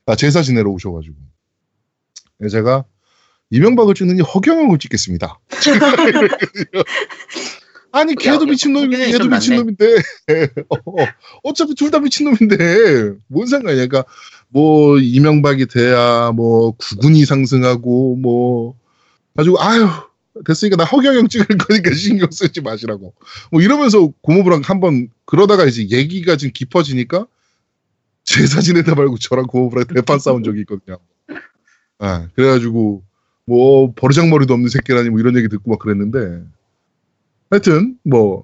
[0.06, 1.16] 아, 제사 지내러 오셔가지고
[2.40, 2.86] 네, 제가
[3.50, 5.40] 이명박을 찍느니 허경영을 찍겠습니다.
[7.92, 9.28] 아니 걔도 야, 미친놈인데 얘도.
[9.28, 9.96] 미친놈인데
[11.44, 14.04] 어, 차피 둘 다 미친놈인데 뭔 상관이야 그러니까
[14.50, 18.76] 뭐 이명박이 돼야 뭐 구군이 상승하고 뭐
[19.36, 19.88] 가지고 아유
[20.45, 23.13] 됐으니까 나 허경영 찍을 거니까 신경 쓰지 마시라고
[23.52, 27.28] 뭐 이러면서 고모부랑 한번 그러다가 이제 얘기가 좀 깊어지니까
[28.23, 30.99] 제사 지내다 말고 저랑 고모부랑 대판 싸운 적이 있거든요.
[31.99, 33.04] 아 그래가지고
[33.45, 36.43] 뭐 버르장머리도 없는 새끼라니 뭐 이런 얘기 듣고 막 그랬는데
[37.49, 38.43] 하여튼 뭐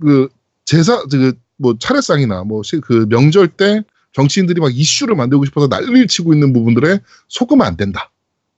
[0.00, 0.28] 그
[0.64, 1.32] 제사 그
[1.62, 3.82] 뭐 차례상이나 뭐 그 명절 때
[4.12, 8.11] 정치인들이 막 이슈를 만들고 싶어서 난리를 치고 있는 부분들에 속으면 안 된다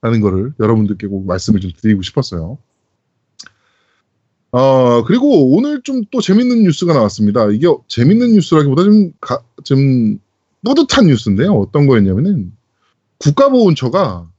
[0.05, 2.59] 라는 거를 여러분들께 꼭 말씀을 좀 드리고 싶었어요.
[4.51, 7.49] 어 그리고 오늘 좀 또 재밌는 뉴스가 나왔습니다.
[7.49, 10.19] 이게 재밌는 뉴스라기보다 좀, 가, 좀
[10.63, 11.53] 뿌듯한 뉴스인데요.
[11.55, 12.53] 어떤 거였냐면은
[13.17, 14.29] 국가보훈처가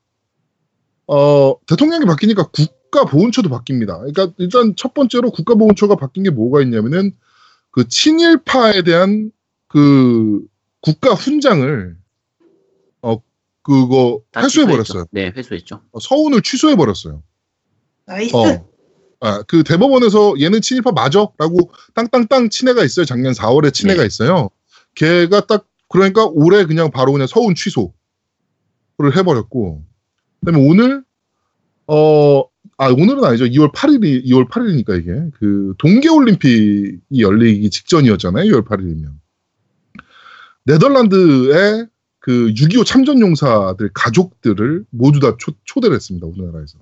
[1.08, 3.98] 어 대통령이 바뀌니까 국가보훈처도 바뀝니다.
[3.98, 7.10] 그러니까 일단 첫 번째로 국가보훈처가 바뀐 게 뭐가 있냐면은
[7.72, 9.32] 그 친일파에 대한
[9.66, 10.46] 그
[10.80, 12.05] 국가 훈장을 어
[13.66, 14.92] 그거 다 회수해 취소했죠.
[14.92, 15.06] 버렸어요.
[15.10, 15.82] 네, 회수했죠.
[16.00, 17.22] 서훈을 취소해 버렸어요.
[18.06, 18.36] 나이스.
[18.36, 18.68] 어.
[19.20, 23.04] 아, 그 대법원에서 얘는 친일파 맞아라고 땅땅땅 판례가 있어요.
[23.04, 24.06] 작년 4월에 판례가 네.
[24.06, 24.50] 있어요.
[24.94, 27.92] 걔가 딱 그러니까 올해 그냥 바로 그냥 서훈 취소를
[29.16, 29.84] 해버렸고
[30.40, 31.04] 그다음에 오늘
[31.86, 32.44] 어
[32.78, 33.46] 아 오늘은 아니죠.
[33.46, 38.44] 2월 8일이 2월 8일이니까 이게 그 동계올림픽이 열리기 직전이었잖아요.
[38.52, 39.14] 2월 8일이면
[40.64, 41.86] 네덜란드의
[42.26, 46.26] 그 6.25 참전용사들 가족들을 모두 다 초, 초대를 했습니다.
[46.26, 46.76] 우리나라에서.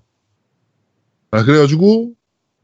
[1.33, 2.15] 아, 그래가지고,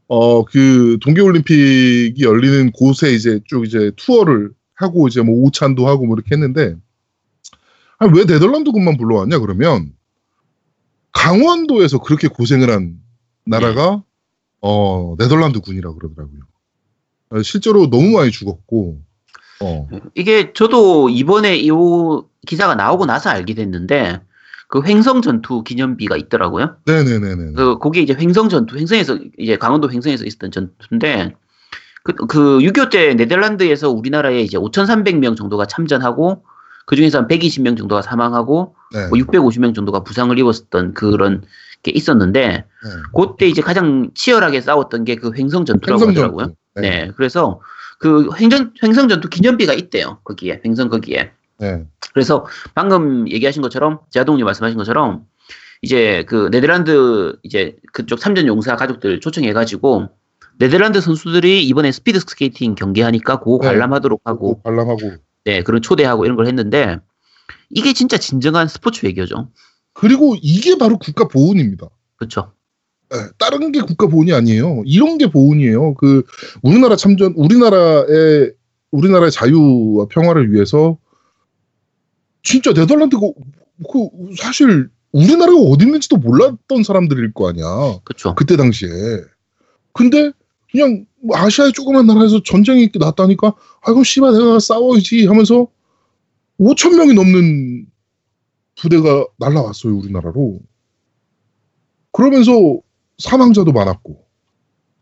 [0.08, 6.16] 어, 그, 동계올림픽이 열리는 곳에 이제 쭉 이제 투어를 하고 이제 뭐 오찬도 하고 뭐
[6.16, 6.74] 이렇게 했는데,
[7.98, 9.92] 아니, 왜 네덜란드 군만 불러왔냐, 그러면,
[11.12, 12.98] 강원도에서 그렇게 고생을 한
[13.44, 14.02] 나라가,
[14.62, 16.40] 어, 네덜란드 군이라고 그러더라고요.
[17.28, 19.02] 아, 실제로 너무 많이 죽었고,
[19.62, 21.68] 어, 이게 저도 이번에 이
[22.46, 24.20] 기사가 나오고 나서 알게 됐는데
[24.68, 26.76] 그 횡성 전투 기념비가 있더라고요.
[26.86, 27.52] 네네네네.
[27.56, 31.34] 그 거기 이제 횡성 전투, 횡성에서 이제 강원도 횡성에서 있었던 전투인데
[32.04, 36.44] 그, 그6.25때 네덜란드에서 우리나라에 이제 5,300명 정도가 참전하고
[36.86, 39.08] 그 중에서 한 120명 정도가 사망하고 네.
[39.08, 41.42] 뭐 650명 정도가 부상을 입었던 그런
[41.82, 42.90] 게 있었는데 네.
[43.14, 46.46] 그때 이제 가장 치열하게 싸웠던 게 그 횡성 전투라고 횡성 하더라고요.
[46.46, 46.56] 전투.
[46.80, 47.10] 네.
[47.16, 47.60] 그래서
[47.98, 50.18] 그 횡성, 횡성 전투 기념비가 있대요.
[50.24, 51.32] 거기에 횡성 거기에.
[51.60, 51.84] 네.
[52.12, 55.26] 그래서 방금 얘기하신 것처럼 제아동님 말씀하신 것처럼
[55.82, 60.08] 이제 그 네덜란드 이제 그쪽 참전 용사 가족들 초청해가지고
[60.58, 63.68] 네덜란드 선수들이 이번에 스피드 스케이팅 경기하니까 그거 네.
[63.68, 64.98] 관람하도록 하고 관람하고
[65.44, 66.98] 네 그런 초대하고 이런 걸 했는데
[67.70, 69.48] 이게 진짜 진정한 스포츠 외교죠.
[69.92, 71.88] 그리고 이게 바로 국가 보훈입니다.
[72.16, 72.52] 그렇죠.
[73.12, 74.82] 예, 다른 게 국가 보훈이 아니에요.
[74.86, 75.94] 이런 게 보훈이에요.
[75.94, 76.24] 그
[76.62, 78.52] 우리나라 참전 우리나라의
[78.92, 80.98] 우리나라의 자유와 평화를 위해서
[82.42, 83.20] 진짜 네덜란드가
[83.90, 87.64] 그 사실 우리나라가 어디 있는지도 몰랐던 사람들일 거 아니야.
[88.04, 88.34] 그렇죠.
[88.34, 88.88] 그때 당시에.
[89.92, 90.32] 근데
[90.70, 95.66] 그냥 뭐 아시아의 조그만 나라에서 전쟁이 났다니까 아이고 씨발 내가 싸워야지 하면서
[96.58, 97.86] 5천 명이 넘는
[98.76, 100.60] 부대가 날라왔어요 우리나라로.
[102.12, 102.52] 그러면서
[103.18, 104.24] 사망자도 많았고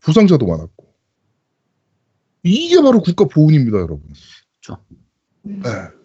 [0.01, 0.87] 부상자도 많았고
[2.43, 4.01] 이게 바로 국가 보훈입니다 여러분.
[4.61, 4.81] 그렇죠.
[5.45, 5.61] 음.
[5.63, 5.98] 네.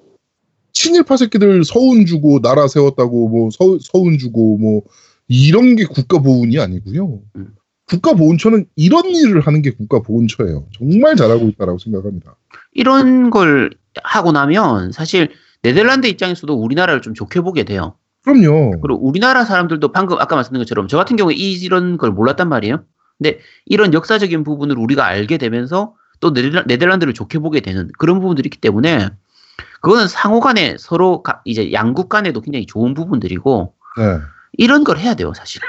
[0.74, 4.82] 친일파 새끼들 서운 주고 나라 세웠다고 뭐 서, 서운 주고 뭐
[5.28, 7.20] 이런 게 국가 보훈이 아니고요.
[7.36, 7.54] 음.
[7.86, 10.66] 국가 보훈처는 이런 일을 하는 게 국가 보훈처예요.
[10.76, 12.36] 정말 잘하고 있다라고 생각합니다.
[12.72, 13.70] 이런 걸
[14.02, 15.30] 하고 나면 사실
[15.62, 17.94] 네덜란드 입장에서도 우리나라를 좀 좋게 보게 돼요.
[18.24, 18.80] 그럼요.
[18.80, 22.84] 그리고 우리나라 사람들도 방금 아까 말씀드린 것처럼 저 같은 경우에 이- 이런 걸 몰랐단 말이에요.
[23.18, 28.46] 근데 이런 역사적인 부분을 우리가 알게 되면서 또 네덜- 네덜란드를 좋게 보게 되는 그런 부분들이
[28.46, 29.10] 있기 때문에
[29.84, 34.18] 그거는 상호 간에 서로 가- 이제 양국 간에도 굉장히 좋은 부분들이고 네.
[34.54, 35.60] 이런 걸 해야 돼요, 사실.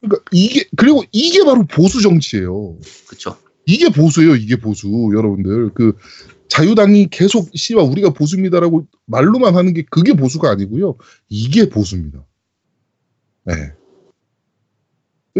[0.00, 2.76] 그러니까 이게 그리고 이게 바로 보수 정치예요.
[3.08, 3.38] 그렇죠.
[3.66, 4.36] 이게 보수예요.
[4.36, 4.88] 이게 보수.
[5.14, 5.96] 여러분들 그
[6.48, 10.96] 자유당이 계속 씨발 우리가 보수입니다라고 말로만 하는 게 그게 보수가 아니고요.
[11.30, 12.22] 이게 보수입니다.
[13.44, 13.54] 네.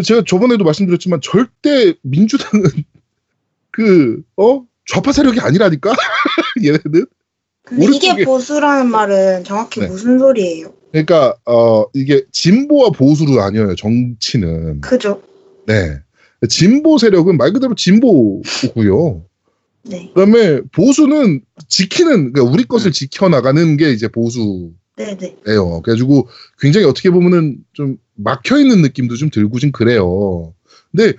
[0.03, 2.65] 제가 저번에도 말씀드렸지만 절대 민주당은
[3.71, 5.93] 그 어 좌파 세력이 아니라니까
[6.65, 7.07] 얘네들.
[7.65, 9.87] 근데 오른쪽에- 이게 보수라는 말은 정확히 네.
[9.89, 10.73] 무슨 소리예요?
[10.93, 13.75] 그러니까 어 이게 진보와 보수로 나뉘어요.
[13.75, 14.81] 정치는.
[14.81, 15.23] 그죠?
[15.67, 15.99] 네.
[16.49, 19.25] 진보 세력은 말 그대로 진보고요.
[19.87, 20.11] 네.
[20.15, 25.17] 그다음에 보수는 지키는 그러니까 우리 것을 지켜 나가는 게 이제 보수 예요.
[25.19, 25.37] 네네.
[25.83, 26.29] 그래가지고
[26.61, 30.55] 굉장히 어떻게 보면은 좀 막혀 있는 느낌도 좀 들고 좀 그래요.
[30.93, 31.15] 근데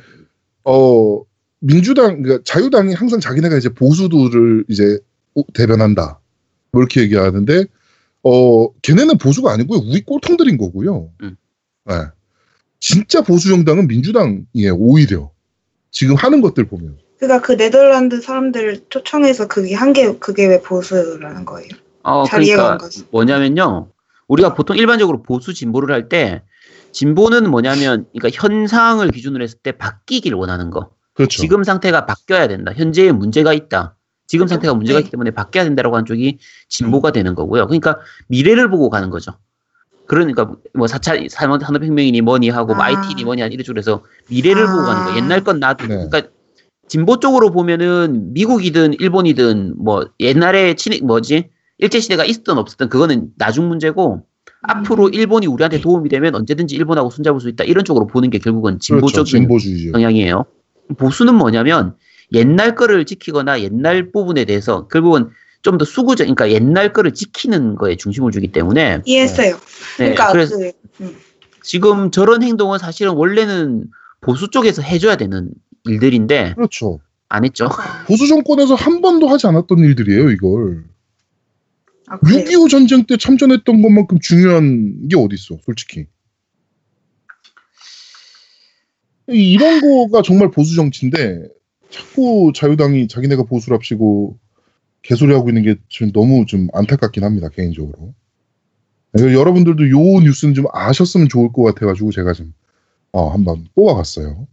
[0.64, 1.22] 어
[1.60, 5.00] 민주당 그러니까 자유당이 항상 자기네가 이제 보수들을 이제
[5.54, 6.22] 대변한다
[6.76, 7.66] 뭐 이렇게 얘기하는데
[8.24, 11.10] 어 걔네는 보수가 아니고요 우리 꼴통들인 거고요.
[11.22, 11.38] 음.
[11.86, 11.94] 네.
[12.82, 15.32] 진짜 보수 정당은 민주당이에요 오히려
[15.92, 16.98] 지금 하는 것들 보면.
[17.18, 21.70] 그러니까 그 네덜란드 사람들을 초청해서 그게 한 게 그게 왜 보수라는 거예요?
[22.04, 22.78] 어, 그러니까.
[23.12, 23.88] 뭐냐면요.
[24.28, 26.42] 우리가 보통 일반적으로 보수 진보를 할 때
[26.92, 30.90] 진보는 뭐냐면 그러니까 현상을 기준으로 했을 때 바뀌길 원하는 거.
[31.14, 31.42] 그렇죠.
[31.42, 32.74] 지금 상태가 바뀌어야 된다.
[32.76, 33.95] 현재에 문제가 있다.
[34.28, 34.54] 지금 그죠?
[34.56, 35.02] 상태가 문제가 네.
[35.02, 36.38] 있기 때문에 바뀌어야 된다라고 하는 쪽이
[36.70, 37.68] 진보가 되는 거고요.
[37.68, 39.34] 그러니까 미래를 보고 가는 거죠.
[40.08, 42.88] 그러니까 뭐 4차 산업- 산업혁명이니 뭐니 하고 뭐 아.
[42.88, 44.72] IT니 뭐니 하니 이런 쪽으로 해서 미래를 아.
[44.72, 45.18] 보고 가는 거.
[45.18, 45.88] 옛날 건 놔두고.
[45.94, 46.08] 네.
[46.10, 46.32] 그러니까
[46.88, 53.68] 진보 쪽으로 보면은 미국이든 일본이든 뭐 옛날에 친 뭐지 일제 시대가 있었든 없었든 그거는 나중
[53.68, 54.24] 문제고
[54.62, 58.74] 앞으로 일본이 우리한테 도움이 되면 언제든지 일본하고 손잡을 수 있다 이런 쪽으로 보는 게 결국은
[58.74, 58.86] 그렇죠.
[59.24, 59.92] 진보적인 진보주의죠.
[59.94, 60.46] 성향이에요.
[60.98, 61.96] 보수는 뭐냐면
[62.34, 65.30] 옛날 거를 지키거나 옛날 부분에 대해서 결국은
[65.62, 69.56] 좀 더 수구적, 그러니까 옛날 거를 지키는 거에 중심을 주기 때문에 이해했어요.
[69.56, 71.16] 네, 그러니까 그래서 그, 음.
[71.64, 73.86] 지금 저런 행동은 사실은 원래는
[74.22, 75.50] 보수 쪽에서 해줘야 되는
[75.86, 77.00] 일들인데 그렇죠.
[77.30, 77.68] 안 했죠.
[78.08, 80.84] 보수 정권에서 한 번도 하지 않았던 일들이에요, 이걸.
[82.08, 82.44] 아, 그래요?
[82.46, 86.06] 6.25 전쟁 때 참전했던 것만큼 중요한 게 어딨어, 솔직히.
[89.32, 91.48] 이- 이런 거가 정말 보수 정치인데,
[91.96, 94.38] 자꾸 자유당이 자기네가 보수랍시고
[95.02, 98.14] 개소리하고 있는 게좀 너무 좀 안타깝긴 합니다, 개인적으로.
[99.18, 102.54] 여러분들도 요 뉴스는 좀 아셨으면 좋을 것 같아가지고 제가 좀,
[103.14, 104.46] 어, 한번 뽑아봤어요.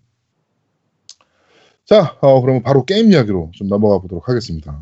[1.85, 4.81] 자, 어, 그러면 바로 게임 이야기로 좀 넘어가 보도록 하겠습니다.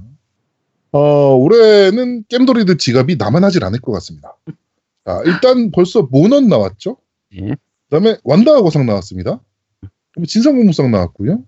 [0.93, 4.37] 어, 올해는 겜돌이들 지갑이 남아나질 않을 것 같습니다.
[5.07, 6.99] 자, 일단 벌써 몬헌 나왔죠?
[7.37, 7.49] 예.
[7.49, 7.57] 그
[7.89, 9.41] 다음에 완다와 거상 나왔습니다.
[10.13, 11.43] 그리고 진삼국무쌍 나왔고요.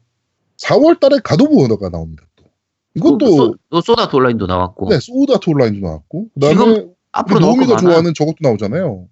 [0.63, 2.25] 4월 달에 God of War가 나옵니다.
[2.37, 2.45] 또.
[2.95, 6.29] 이것도, 또 소, 또 Sword Art Online도 나왔고 네, Sword Art Online도 나왔고.
[6.35, 7.77] 그 다음에 지금 앞으로 노미가.
[7.77, 9.07] 좋아하는 저것도 나오잖아요.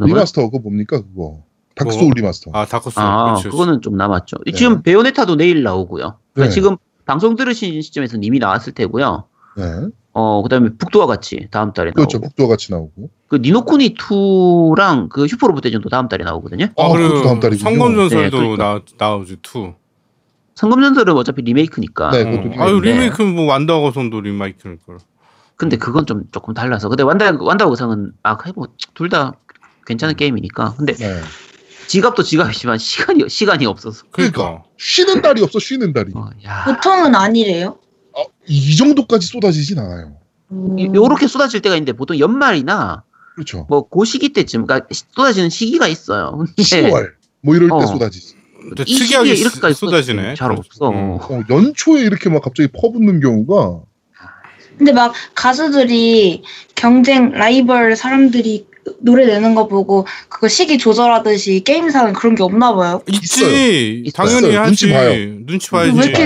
[0.00, 1.42] remaster, 그거 뭡니까, 그거?
[1.74, 2.12] Dark Souls 뭐?
[2.16, 2.50] remaster.
[2.54, 3.50] 아 Dark Souls 아, 그렇죠.
[3.50, 4.36] 그거는 좀 남았죠.
[4.46, 4.52] 네.
[4.52, 6.18] 지금 Bayonetta도 내일 나오고요.
[6.34, 6.50] 그러니까 네.
[6.50, 9.24] 지금 방송 들으신 시점에서 이미 나왔을 테고요.
[9.56, 9.64] 네.
[10.12, 12.18] 어, 그다음에 북두와 같이 다음 달에 그렇죠.
[12.18, 12.28] 나오고.
[12.28, 13.10] 북두와 같이 나오고.
[13.28, 16.66] 그 니노쿠니 2랑 그 슈퍼로봇 대전도 다음 달에 나오거든요.
[16.76, 17.70] 아, 아, 그리고 다음 달이군요.
[17.70, 18.64] 성검 전설도 네, 그러니까.
[18.64, 19.74] 나 나오지 투.
[20.58, 22.10] 성검전설은 어차피 리메이크니까.
[22.10, 22.30] 네, 어.
[22.42, 22.88] 그것도 아유 리메이크.
[22.88, 24.98] 리메이크 뭐 완다와 거상도 리메이크일 걸.
[25.54, 26.88] 근데 그건 좀 조금 달라서.
[26.88, 29.34] 근데 완다 완다와 거상은 아, 뭐둘 다
[29.86, 30.74] 괜찮은 게임이니까.
[30.76, 31.20] 근데 네.
[31.86, 34.04] 지갑도 지갑이지만 시간이 시간이 없어서.
[34.10, 34.64] 그러니까.
[34.78, 36.10] 쉬는 달이 없어 쉬는 달이.
[36.16, 36.64] 어, 야.
[36.64, 37.78] 보통은 아니래요.
[38.16, 40.16] 아, 이 정도까지 쏟아지진 않아요.
[40.76, 43.04] 이- 요렇게 쏟아질 때가 있는데 보통 연말이나
[43.36, 43.64] 그렇죠.
[43.68, 46.36] 뭐그 시기 때쯤 그러니까 쏟아지는 시기가 있어요.
[46.36, 47.86] 근데 10월 뭐 이럴 때 어.
[47.86, 48.37] 쏟아지지.
[48.76, 50.34] 특이하게 시기에 이렇게까지 쏟아지네.
[50.34, 50.90] 잘 없어.
[50.90, 51.18] 음.
[51.20, 53.80] 어, 연초에 이렇게 막 갑자기 퍼붓는 경우가
[54.78, 56.42] 근데 막 가수들이
[56.76, 58.66] 경쟁 라이벌 사람들이
[59.00, 63.02] 노래 내는 거 보고 그거 시기 조절하듯이 게임사는 그런 게 없나 봐요.
[63.08, 64.02] 있지.
[64.06, 64.12] 있어요.
[64.14, 64.60] 당연히 있어요.
[64.60, 64.70] 하지.
[64.70, 65.12] 눈치 봐요.
[65.44, 66.08] 눈치 왜 봐야지.
[66.08, 66.24] 이렇게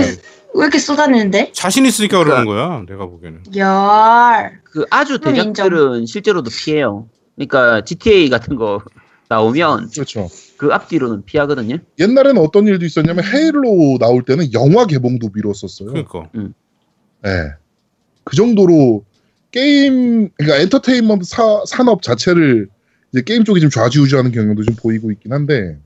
[0.55, 1.51] 왜 이렇게 쏟아내는데?
[1.53, 2.83] 자신 있으니까 그러는 거야.
[2.87, 3.43] 내가 보기에는.
[3.57, 4.61] 열.
[4.65, 7.09] 그 아주 대작들은 실제로도 피해요.
[7.37, 8.83] 그러니까 GTA 같은 거
[9.29, 10.29] 나오면 그렇죠.
[10.62, 11.79] 그 앞뒤로는 피하거든요.
[11.98, 15.88] 옛날에는 어떤 일도 있었냐면 헤일로 나올 때는 영화 개봉도 미뤘었어요.
[15.88, 16.31] 그러니까.
[17.20, 17.51] 네.
[18.22, 19.05] 그 정도로
[19.51, 22.68] 게임 그러니까 엔터테인먼트 사, 산업 자체를
[23.12, 25.81] 이제 게임 쪽이 좀 좌지우지하는 경향도 좀 보이고 있긴 한데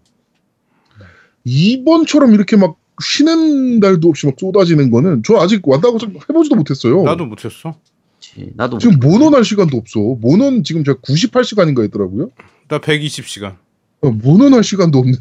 [1.44, 7.02] 이번처럼 이렇게 막 쉬는 달도 없이 막 쏟아지는 거는 저 아직 왔다고 좀 해보지도 못했어요.
[7.02, 7.80] 나도 못했어.
[8.16, 8.52] 그치.
[8.54, 10.00] 나도 지금 모논 할 시간도 없어.
[10.20, 12.28] 모논 지금 제가 98시간인가 했더라고요.
[12.68, 13.56] 나 120시간.
[14.06, 15.20] 어, 모논할 시간도 없는데.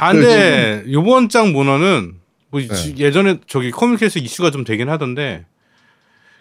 [0.00, 2.14] 아, 근데 요번 장 문어는
[2.50, 2.68] 뭐 네.
[2.74, 5.44] 지- 예전에 저기 커뮤니케이션 이슈가 좀 되긴 하던데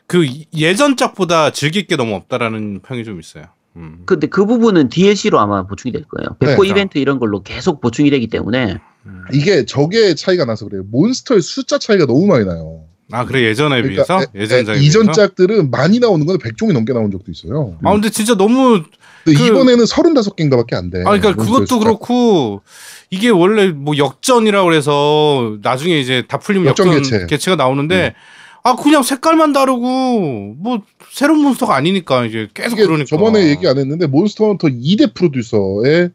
[0.08, 3.46] 그 이- 예전 짝보다 즐길 게 너무 없다라는 평이 좀 있어요.
[3.76, 4.04] 음.
[4.06, 6.36] 근데 그 부분은 DLC로 아마 보충이 될 거예요.
[6.40, 6.70] 백호 네.
[6.70, 9.24] 이벤트 이런 걸로 계속 보충이 되기 때문에 음.
[9.34, 10.84] 이게 적의 차이가 나서 그래요.
[10.90, 12.86] 몬스터의 숫자 차이가 너무 많이 나요.
[13.12, 15.22] 아 그래 예전에 비해서 에- 예전 에- 장에 이전 비해서?
[15.28, 17.78] 짝들은 많이 나오는 건 100종이 넘게 나온 적도 있어요.
[17.84, 18.84] 아 근데 진짜 너무
[19.34, 21.00] 근데 그- 이번에는 35개인가 밖에 안 돼.
[21.02, 21.80] 아 그러니까 그것도.
[21.80, 22.62] 그렇고
[23.10, 27.26] 이게 원래 뭐 역전이라고 그래서 나중에 이제 다 풀리면 역전 역전, 개체.
[27.28, 27.52] 개체.
[27.52, 28.14] 가 나오는데
[28.64, 34.08] 아 그냥 색깔만 다르고 뭐 새로운 몬스터가 아니니까 이제 계속 그러니까 저번에 얘기 안 했는데
[34.08, 36.10] 몬스터 헌터 2대 프로듀서의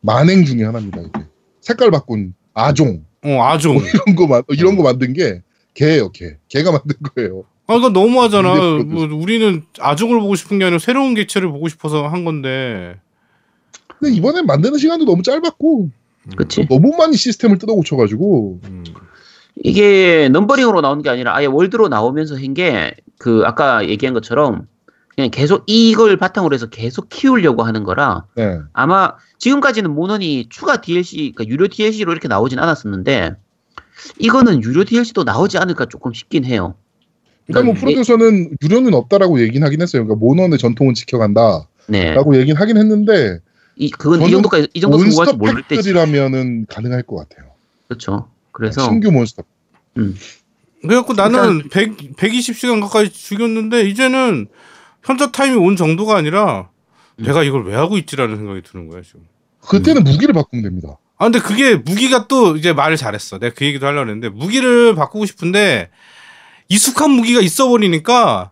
[0.00, 1.00] 만행 중에 하나입니다.
[1.00, 1.24] 이게.
[1.60, 5.40] 색깔 바꾼 아종 어 아종 이런 거 만, 이런 거 만든 게
[5.74, 6.36] 걔예요, 걔.
[6.48, 7.44] 걔가 만든 거예요.
[7.66, 8.54] 아, 그러니까 너무하잖아.
[8.84, 13.00] 뭐, 우리는 아종을 보고 싶은 게 아니라 새로운 개체를 보고 싶어서 한 건데.
[13.98, 15.88] 근데 이번에 만드는 시간도 너무 짧았고
[16.36, 18.84] 그치 너무 많이 시스템을 뜯어 고쳐가지고 음.
[19.62, 24.66] 이게 넘버링으로 나오는 게 아니라 아예 월드로 나오면서 한 게 그 아까 얘기한 것처럼
[25.14, 28.58] 그냥 계속 이걸 바탕으로 해서 계속 키우려고 하는 거라 네.
[28.72, 33.36] 아마 지금까지는 모넌이 추가 DLC, 그러니까 유료 DLC로 이렇게 나오진 않았었는데
[34.18, 36.74] 이거는 유료 DLC도 나오지 않을까 조금 싶긴 해요.
[37.48, 40.04] 일단 뭐 그러니까 프로듀서는 유료는 없다라고 얘기는 하긴 했어요.
[40.04, 43.40] 그러니까 모넌의 전통은 지켜간다라고 네, 얘기는 하긴 했는데
[43.76, 45.90] 이 그건 이 정도까지 이 정도 몬스터 성공할지 모를 때지.
[45.90, 47.50] 팩들이라면은 가능할 것 같아요.
[47.88, 48.28] 그렇죠.
[48.52, 49.42] 그래서 신규 몬스터.
[50.82, 54.46] 그래갖고 나는 100, 120시간 가까이 죽였는데, 이제는
[55.02, 56.68] 현자 타임이 온 정도가 아니라,
[57.16, 57.24] 음.
[57.24, 59.20] 내가 이걸 왜 하고 있지라는 생각이 드는 거야, 지금.
[59.60, 60.04] 그때는 음.
[60.04, 60.98] 무기를 바꾸면 됩니다.
[61.16, 63.38] 아, 근데 그게 무기가 또 이제 말을 잘했어.
[63.38, 65.88] 내가 그 얘기도 하려고 했는데, 무기를 바꾸고 싶은데,
[66.68, 68.50] 익숙한 무기가 있어 버리니까,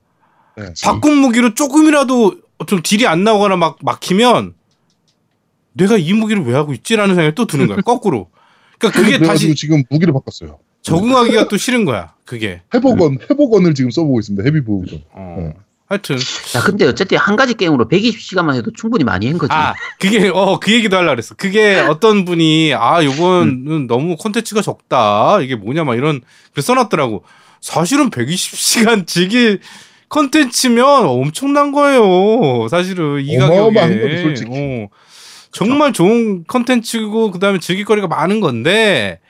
[0.56, 0.72] 네.
[0.84, 2.34] 바꾼 무기로 조금이라도
[2.66, 4.54] 좀 딜이 안 나오거나 막 막히면
[5.72, 7.78] 내가 이 무기를 왜 하고 있지라는 생각이 또 드는 거야.
[7.78, 8.28] 거꾸로.
[8.78, 10.58] 그러니까 그게 다시 지금 무기를 바꿨어요.
[10.82, 12.14] 적응하기가 또 싫은 거야.
[12.24, 12.62] 그게.
[12.74, 14.44] 회복원 회복원을 지금 써보고 있습니다.
[14.44, 15.02] 헤비 보우건.
[15.12, 15.52] 어.
[15.86, 16.16] 하여튼
[16.50, 19.52] 자, 근데 어쨌든 한 가지 게임으로 120시간만 해도 충분히 많이 한 거지.
[19.52, 21.34] 아 그게 어 그 얘기도 하려고 그랬어.
[21.34, 25.40] 그게 어떤 분이 아 요거는 너무 콘텐츠가 적다.
[25.40, 26.20] 이게 뭐냐 막 이런
[26.54, 27.24] 글 써놨더라고.
[27.62, 29.60] 사실은 120시간 즐길
[30.10, 32.68] 컨텐츠면 엄청난 거예요.
[32.68, 33.80] 사실은 이 가격에.
[33.80, 34.50] 거죠, 솔직히.
[34.52, 34.88] 어,
[35.52, 39.20] 정말 좋은 컨텐츠고 그다음에 즐길 거리가 많은 건데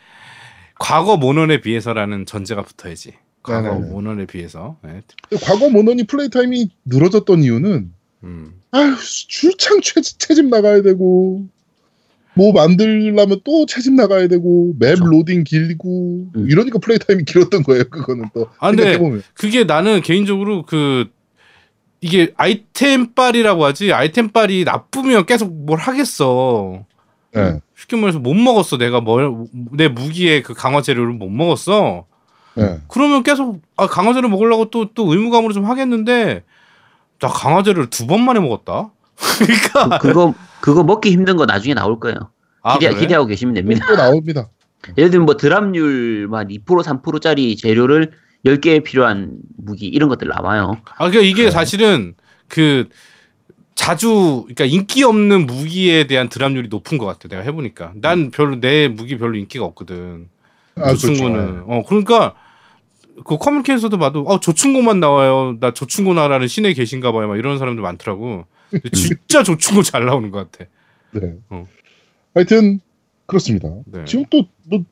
[0.81, 3.13] 과거 몬헌에 비해서라는 전제가 붙어야지.
[3.45, 3.91] 과거 네네네.
[3.91, 4.77] 몬헌에 비해서.
[4.83, 5.03] 네.
[5.45, 7.93] 과거 몬헌이 play time이 늘어졌던 이유는
[8.25, 8.61] 음.
[8.73, 8.97] 아휴
[9.29, 11.45] 출창 채, 채집 나가야 되고
[12.35, 15.05] 뭐 만들려면 또 채집 나가야 되고 map 그렇죠.
[15.05, 16.47] 로딩 길고 음.
[16.49, 17.85] 이러니까 play time이 길었던 거예요.
[17.91, 18.99] 그거는 또 아, 근데
[19.35, 21.09] 그게 나는 개인적으로 그
[22.01, 26.85] 이게 아이템 빨이라고 하지 아이템 빨이 나쁘면 계속 뭘 하겠어.
[27.35, 27.61] 네.
[27.77, 28.77] 쉽게 말해서 못 먹었어.
[28.79, 32.07] 내가 뭘 내 무기의 그 강화 재료를 못 먹었어.
[32.55, 32.79] 네.
[32.89, 36.43] 그러면 계속 아 강화 재료 먹으려고 또 또 의무감으로 좀 하겠는데
[37.21, 38.91] 나 강화 재료를 두 번 만에 먹었다.
[39.39, 42.31] 그러니까 그, 거 그거 먹기 힘든 거 나중에 나올 거예요.
[42.63, 43.01] 아, 기대, 그래?
[43.01, 43.87] 기대하고 계시면 됩니다.
[43.89, 44.49] 또 나옵니다.
[44.99, 48.13] 예를 들면 뭐 드랍률만 2% 3%짜리 재료를
[48.45, 50.79] 10개 필요한 무기 이런 것들 나와요.
[50.97, 51.51] 아, 그러니까 이게 네.
[51.51, 52.15] 사실은
[52.49, 52.89] 그
[53.75, 57.29] 자주 그러니까 인기 없는 무기에 대한 드랍률이 높은 것 같아.
[57.29, 60.29] 내가 해보니까 난 별로 내 무기 별로 인기가 없거든.
[60.77, 61.67] 아, 조충고는 그렇죠.
[61.69, 62.35] 어 그러니까
[63.25, 65.57] 그 커뮤니케이션에서도 봐도 어 조충고만 나와요.
[65.61, 67.29] 나 조충고 나라는 신에 계신가 봐요.
[67.29, 68.47] 막 이런 사람들 많더라고.
[68.93, 70.71] 진짜 조충고 잘 나오는 것 같아.
[71.13, 71.35] 네.
[71.51, 71.67] 어.
[72.35, 72.81] 하여튼
[73.27, 73.69] 그렇습니다.
[73.87, 74.05] 네.
[74.05, 74.85] 지금 또 뭐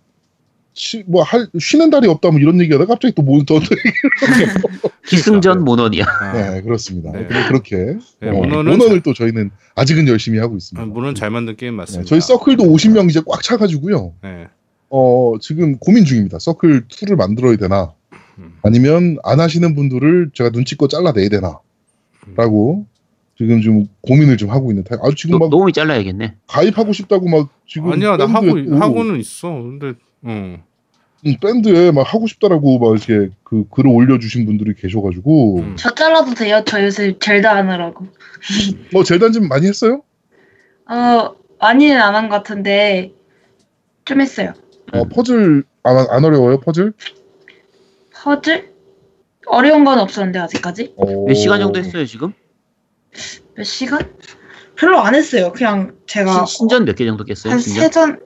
[1.07, 3.59] 뭐 할, 쉬는 달이 없다 뭐 이런 얘기하다 가 갑자기 또 몬스터
[5.09, 6.05] 기승전 모넌이야.
[6.07, 7.11] 아, 네 그렇습니다.
[7.13, 7.27] 네.
[7.27, 10.87] 그렇게 네, 어, 모넌은 모넌을 또 저희는 아직은 열심히 하고 아, 있습니다.
[10.87, 12.09] 물론 잘 만든 게임 네, 맞습니다.
[12.09, 14.15] 저희 서클도 50명 이제 꽉 차가지고요.
[14.23, 14.47] 네.
[14.89, 16.39] 어 지금 고민 중입니다.
[16.39, 17.93] 서클 2를 만들어야 되나
[18.39, 18.55] 음.
[18.63, 22.87] 아니면 안 하시는 분들을 제가 눈치껏 잘라내야 되나라고
[23.41, 25.01] 지금 좀 고민을 좀 하고 있는 타임.
[25.03, 26.35] 아 지금 막 너무 잘라야겠네.
[26.47, 29.49] 가입하고 싶다고 막 지금 아니야 나 하고 또 하고는 있어.
[29.51, 30.59] 근데 어.
[31.27, 35.75] 음, 밴드에 막 하고 싶다라고 막 이렇게 그 글을 올려주신 분들이 계셔가지고 음.
[35.79, 36.61] 저 잘라도 돼요?
[36.67, 38.09] 저 요새 젤다 하느라고.
[38.93, 40.03] 뭐 젤단 좀 많이 했어요?
[40.87, 43.13] 어, 많이는 안 한 것 같은데,
[44.05, 44.53] 좀 했어요.
[44.93, 45.09] 어, 음.
[45.09, 46.93] 퍼즐 안, 안 어려워요 퍼즐?
[48.13, 48.69] 퍼즐?
[49.47, 50.93] 어려운 건 없었는데, 아직까지.
[50.97, 51.25] 어...
[51.27, 52.35] 몇 시간 정도 했어요 지금?
[53.57, 54.13] 몇 시간?
[54.77, 55.53] 별로 안 했어요.
[55.53, 56.47] 그냥 제가.
[56.47, 57.53] 신, 전 몇 개 정도 깼어요?
[57.53, 57.83] 한 신전?
[57.83, 58.21] 세전,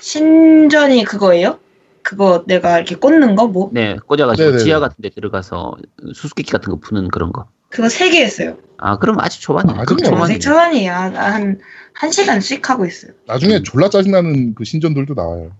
[0.00, 1.58] 신전이 그거예요?
[2.02, 3.48] 그거 내가 이렇게 꽂는 거?
[3.48, 3.68] 뭐?
[3.72, 4.64] 네, 꽂아가지고 네네네.
[4.64, 5.76] 지하 같은 데 들어가서
[6.14, 7.48] 수수께끼 같은 거 푸는 그런 거.
[7.68, 8.56] 그거 세 개 했어요.
[8.78, 9.80] 아, 그럼 아직 초반이에요.
[9.80, 10.22] 아, 그럼.
[10.22, 10.96] 아직 초반이야.
[11.12, 11.60] 한,
[11.92, 13.12] 한 시간씩 하고 있어요.
[13.26, 15.52] 나중에 졸라 짜증나는 그 신전들도 나와요.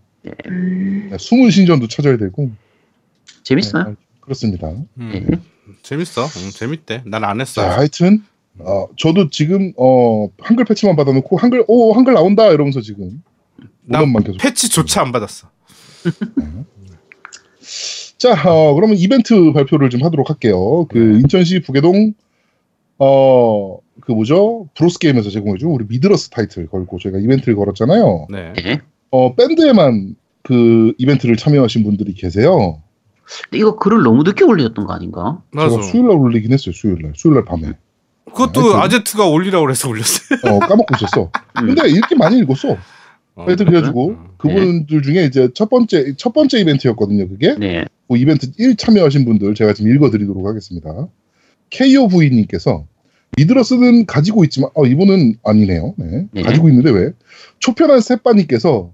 [0.46, 2.50] 음, 네, 숨은 신전도 찾아야 되고.
[3.42, 3.84] 재밌어요.
[3.90, 4.68] 네, 그렇습니다.
[4.68, 4.86] 음.
[4.96, 5.26] 네.
[5.82, 6.22] 재밌어.
[6.24, 7.02] 응, 재밌대.
[7.04, 7.60] 난 안 했어.
[7.62, 8.24] 자, 하여튼
[8.60, 13.22] 어, 저도 지금 어, 한글 패치만 받아놓고 한글 오 한글 나온다 이러면서 지금
[13.82, 14.38] 나 계속.
[14.38, 15.48] 패치조차 안 받았어.
[18.18, 20.86] 자, 어, 그러면 이벤트 발표를 좀 하도록 할게요.
[20.88, 21.20] 그 네.
[21.20, 22.14] 인천시 부개동
[22.98, 24.68] 어, 그 뭐죠?
[24.76, 28.26] 브로스 게임에서 제공해준 우리 미드러스 타이틀 걸고 저희가 이벤트를 걸었잖아요.
[28.30, 28.52] 네.
[28.54, 28.80] 네.
[29.10, 32.82] 어, 밴드에만 그 이벤트를 참여하신 분들이 계세요.
[33.44, 35.42] 근데 이거 글을 너무 늦게 올렸던 거 아닌가?
[35.52, 35.70] 맞아.
[35.70, 36.72] 제가 수요일 날 올리긴 했어요.
[36.74, 37.12] 수요일 날.
[37.14, 37.74] 수요일 날 밤에.
[38.30, 38.80] 그것도 하여튼.
[38.80, 40.38] 아제트가 올리라고 그래서 올렸어요.
[40.44, 41.30] 어, 까먹고 있었어.
[41.60, 41.66] 음.
[41.66, 42.76] 근데 이렇게 많이 읽었어.
[43.34, 43.44] 어.
[43.44, 44.26] 하여튼 그래가지고 음.
[44.38, 47.28] 그분들 중에 이제 첫 번째 첫 번째 이벤트였거든요.
[47.28, 47.84] 그게 네.
[48.08, 51.08] 그 이벤트 1 참여하신 분들 제가 지금 읽어드리도록 하겠습니다.
[51.70, 52.86] KOV님께서
[53.36, 55.94] 미드러스는 가지고 있지만 어 이분은 아니네요.
[55.96, 56.26] 네.
[56.32, 56.42] 네.
[56.42, 57.12] 가지고 있는데 왜?
[57.58, 58.90] 초편한 셋바님께서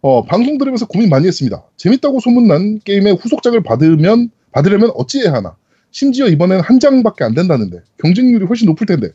[0.00, 1.64] 어, 방송 들으면서 고민 많이 했습니다.
[1.76, 5.56] 재밌다고 소문난 게임의 후속작을 받으면 받으려면 어찌해야 하나?
[5.94, 9.10] 심지어 이번엔 한 장밖에 안 된다는데 경쟁률이 훨씬 높을 텐데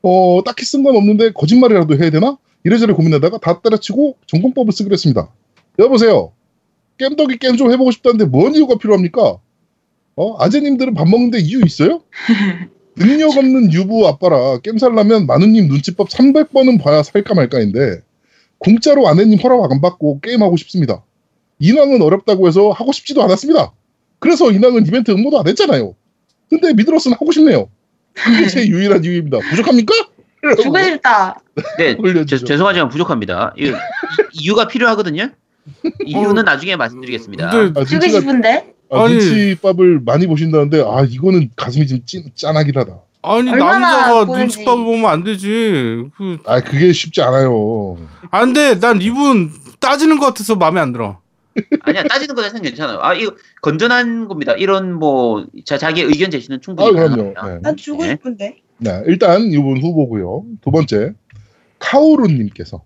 [0.00, 2.38] 어 딱히 쓴 건 없는데 거짓말이라도 해야 되나?
[2.62, 5.28] 이래저래 고민하다가 다 때려치고 전공법을 쓰기로 했습니다.
[5.80, 6.32] 여보세요.
[6.98, 9.38] 겜덕이 게임 좀 해보고 싶다는데 뭔 이유가 필요합니까?
[10.14, 12.02] 어 아재님들은 밥 먹는데 이유 있어요?
[12.94, 18.02] 능력 없는 유부 아빠라 게임 살려면 마누님 눈치법 300번은 봐야 살까 말까인데
[18.58, 21.02] 공짜로 아내님 허락 안 받고 게임하고 싶습니다.
[21.58, 23.72] 인왕은 어렵다고 해서 하고 싶지도 않았습니다.
[24.20, 25.96] 그래서 인왕은 이벤트 응모도 안 했잖아요.
[26.50, 27.68] 근데 미드러스는 하고 싶네요.
[28.12, 29.38] 그게 제 유일한 이유입니다.
[29.50, 29.94] 부족합니까?
[30.62, 31.40] 주고 싶다.
[31.78, 31.96] 네.
[32.26, 33.54] 죄- 죄송하지만 부족합니다.
[33.58, 33.72] 이-
[34.32, 35.28] 이유가 필요하거든요.
[36.04, 37.50] 이유는 나중에 말씀드리겠습니다.
[37.50, 38.74] 근데 아, 눈치가- 싶은데?
[38.90, 39.06] 아.
[39.08, 42.98] 눈치밥을 많이 보신다는데 아 이거는 가슴이 좀 찐, 짠하긴 하다.
[43.22, 44.56] 아니 남자가 보는지.
[44.58, 46.06] 눈치밥 보면 안 되지.
[46.16, 47.98] 그 아 그게 쉽지 않아요.
[48.32, 48.80] 안 돼.
[48.80, 51.19] 난 이분 따지는 것 같아서 마음에 안 들어.
[51.80, 52.98] 아니야 따지는 거 자체는 괜찮아요.
[53.00, 54.52] 아 이거 건전한 겁니다.
[54.52, 57.08] 이런 뭐 자, 자기의 의견 제시는 아 충분히 그럼요.
[57.10, 57.48] 가능합니다.
[57.48, 57.58] 네.
[57.62, 58.10] 난 주고 네.
[58.10, 58.56] 싶은데.
[58.78, 60.44] 네, 일단 이분 후보고요.
[60.62, 61.14] 두 번째
[61.78, 62.82] 카오루님께서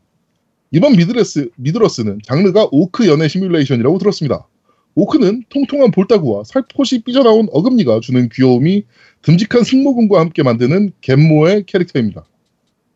[0.71, 4.49] 이번 미드레스 미드러스는 장르가 오크 연애 시뮬레이션이라고 들었습니다.
[4.97, 8.85] 오크는 통통한 볼따구와 살포시 삐져나온 어금니가 주는 귀여움이
[9.23, 12.25] 듬직한 승모근과 함께 만드는 갭모에 캐릭터입니다.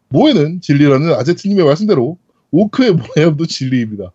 [0.09, 2.18] 모에는 진리라는 아제트님의 말씀대로
[2.50, 4.12] 오크의 모해함도 진리입니다.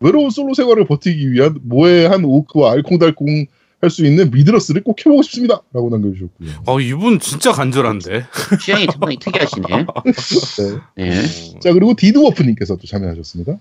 [0.00, 3.46] 외로운 솔로 생활을 버티기 위한 모해한 오크와 알콩달콩
[3.80, 5.62] 할 수 있는 미드러스를 꼭 해보고 싶습니다.
[5.72, 6.50] 라고 남겨주셨고요.
[6.66, 8.24] 어 이분 진짜 간절한데.
[8.60, 9.66] 취향이 상당히 특이하시네.
[10.96, 11.10] 네.
[11.10, 11.22] 네.
[11.60, 13.56] 자 그리고 디드워프님께서 또 참여하셨습니다.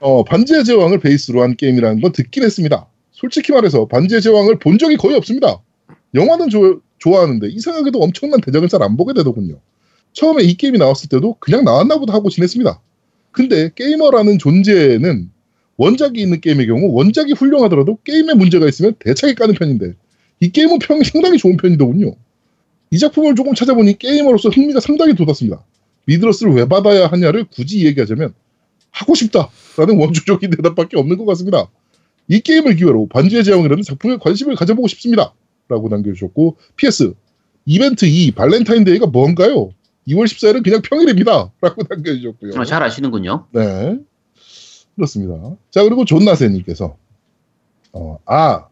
[0.00, 2.86] 어 반지의 제왕을 베이스로 한 게임이라는 건 듣긴 했습니다.
[3.12, 5.60] 솔직히 말해서 반지의 제왕을 본 적이 거의 없습니다.
[6.16, 9.60] 영화는 조- 좋아하는데 이상하게도 엄청난 대작을 잘 안 보게 되더군요.
[10.14, 12.80] 처음에 이 게임이 나왔을 때도 그냥 나왔나 보다 하고 지냈습니다.
[13.30, 15.30] 근데 게이머라는 존재는
[15.76, 19.94] 원작이 있는 게임의 경우 원작이 훌륭하더라도 게임에 문제가 있으면 대차게 까는 편인데
[20.40, 22.14] 이 게임은 평이 상당히 좋은 편이더군요.
[22.90, 25.64] 이 작품을 조금 찾아보니 게이머로서 흥미가 상당히 돋았습니다.
[26.06, 28.34] 미드러스를 왜 받아야 하냐를 굳이 얘기하자면
[28.90, 31.68] 하고 싶다라는 원초적인 대답밖에 없는 것 같습니다.
[32.28, 35.34] 이 게임을 기회로 반지의 제왕이라는 작품에 관심을 가져보고 싶습니다.
[35.68, 37.14] 라고 남겨주셨고 PS
[37.64, 39.70] 이벤트 2 발렌타인데이가 뭔가요?
[40.06, 41.50] 2월 14일은 그냥 평일입니다.
[41.60, 42.52] 라고 남겨주셨고요.
[42.60, 43.46] 어, 잘 아시는군요.
[43.52, 43.98] 네.
[44.96, 45.56] 그렇습니다.
[45.70, 46.96] 자, 그리고 존나세님께서,
[47.92, 48.66] 어, 아,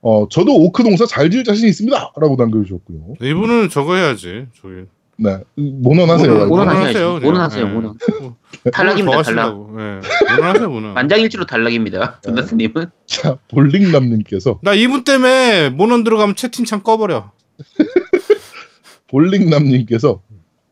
[0.00, 2.12] 어, 저도 오크 농사 잘 지을 자신 있습니다.
[2.16, 3.14] 라고 남겨주셨고요.
[3.20, 4.46] 이분은 저거 해야지.
[4.60, 4.86] 저기
[5.16, 5.38] 네.
[5.54, 6.32] 모넌하세요.
[6.32, 6.86] 모넌, 모넌 모넌 하셔야지.
[6.88, 7.22] 하세요, 그냥.
[7.22, 7.72] 모넌 하세요, 네.
[7.72, 7.98] 모넌.
[8.20, 8.36] 뭐,
[8.72, 9.48] 탈락입니다, 뭐 탈락.
[9.48, 10.34] 예.
[10.34, 10.94] 모논하세요, 모논.
[10.94, 12.20] 만장일치로 탈락입니다.
[12.22, 12.86] 존나스님은.
[13.06, 17.30] 자, 볼링남님께서 나 이분 때문에 모논 들어가면 채팅창 꺼버려.
[19.08, 20.20] 볼링남님께서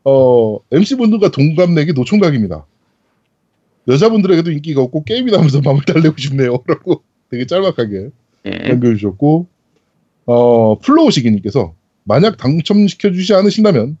[0.03, 2.65] 어 MC 분들과 동갑내기 노총각입니다.
[3.91, 8.09] 여자분들에게도 인기가 없고 게임이나 하면서 마음을 달래고 싶네요라고 되게 짤막하게
[8.45, 8.49] 예.
[8.69, 9.47] 남겨주셨고
[10.25, 11.73] 어 플로우시기님께서
[12.03, 13.97] 만약 당첨시켜 주지 않으신다면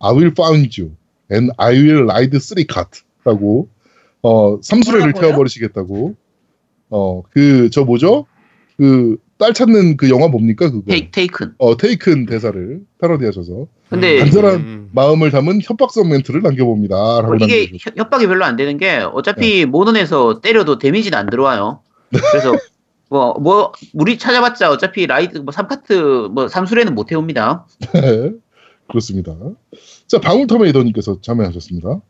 [0.00, 0.92] I will find you
[1.32, 3.68] and I will ride three cart라고
[4.22, 5.12] 어 삼수레를?
[5.14, 6.14] 태워버리시겠다고
[6.90, 8.26] 어 그 저 뭐죠
[8.76, 11.54] 그 딸 찾는 그 영화 뭡니까 그거 테이, 테이큰.
[11.58, 14.88] 어 테이큰 대사를 패러디하셔서 근데 간절한 음.
[14.92, 17.70] 마음을 담은 협박성 멘트를 남겨봅니다라고 뭐 이게.
[17.78, 21.80] 협- 협박이 별로 안 되는 게 어차피 모논에서 때려도 데미지는 안 들어와요.
[22.10, 22.56] 그래서
[23.08, 27.64] 뭐, 뭐, 우리 찾아봤자 어차피 라이드, 뭐, 3파트, 뭐, 3수레는 못 해옵니다.
[27.94, 28.32] 네,
[28.88, 29.36] 그렇습니다.
[30.08, 32.00] 자, 방울터메이더님께서 참여하셨습니다.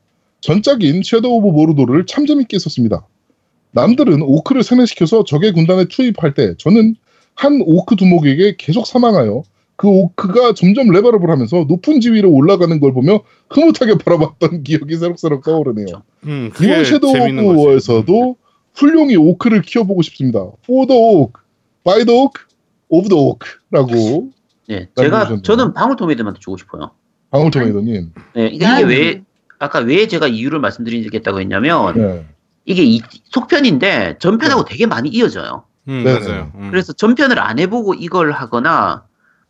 [0.40, 3.06] 전작인 섀도우 오브 모르도를 참 재밌게 했었습니다.
[3.72, 6.94] 남들은 오크를 세뇌시켜서 적의 군단에 투입할 때 저는
[7.34, 9.42] 한 오크 두목에게 계속 사망하여
[9.76, 13.20] 그 오크가 점점 레벨업을 하면서 높은 지위로 올라가는 걸 보며
[13.50, 16.02] 흐뭇하게 바라봤던 기억이 새록새록 떠오르네요.
[16.24, 17.66] 음, 그게 이번 섀도우 재밌는 오브 거지.
[17.66, 18.36] 워에서도
[18.74, 20.40] 훌륭히 오크를 키워보고 싶습니다.
[20.64, 21.32] For the Orc,
[21.84, 22.42] by the oak,
[22.88, 24.30] of the oak라고
[24.70, 24.88] 예.
[24.96, 25.42] 제가.
[25.42, 26.90] 저는 방울토메이드한테 주고 싶어요.
[27.30, 28.12] 방울토메이더님.
[28.38, 28.46] 예.
[28.46, 29.22] 이게, 야, 왜,
[29.58, 32.26] 아까 왜 제가 이유를 말씀드리겠다고 했냐면, 네.
[32.64, 33.00] 이게 이,
[33.30, 35.64] 속편인데, 전편하고 되게 많이 이어져요.
[35.88, 36.18] 음, 네네.
[36.20, 36.52] 맞아요.
[36.56, 36.70] 음.
[36.70, 39.04] 그래서 전편을 안 해보고 이걸 하거나,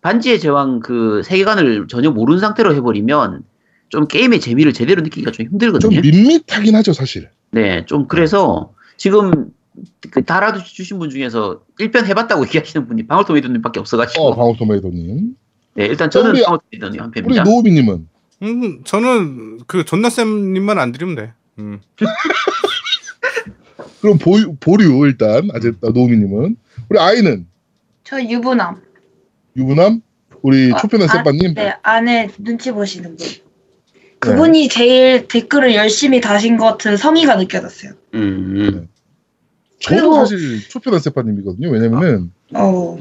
[0.07, 3.42] 반지의 제왕 그 세계관을 전혀 모르는 상태로 해버리면,
[3.88, 6.00] 좀 게임의 재미를 제대로 느끼기가 좀좀 힘들거든요.
[6.00, 7.28] 밋밋하긴 하죠, 사실.
[7.50, 9.50] 네, 좀 그래서 지금
[10.12, 15.34] 그 달아주신 분 중에서 1편 해봤다고 얘기하시는 분이 방울토메이더님밖에 없어가지고 어, 방울토메이더님.
[15.74, 17.42] 네, 일단 저는 우리- 방울토메이더님 한 우리 편입니다.
[17.42, 18.09] 노우미님은
[18.42, 21.32] 음, 저는 그 존나쌤님만 안 드리면 돼.
[21.59, 21.80] 음.
[24.00, 26.57] 그럼 보, 보류 일단 아재 노우미님은
[26.90, 27.48] 우리 아이는
[28.04, 28.86] 저 유부남.
[29.57, 30.00] 유부남
[30.42, 33.26] 우리 아, 초편의 아, 세빠님 네, 안에 눈치 보시는 분.
[34.18, 37.92] 그분이 제일 댓글을 열심히 다신 것 같은 성의가 느껴졌어요.
[38.14, 38.88] 음,
[39.80, 41.68] 저도 그리고- 사실 초편의 세빠님이거든요.
[41.70, 42.96] 왜냐면은 어,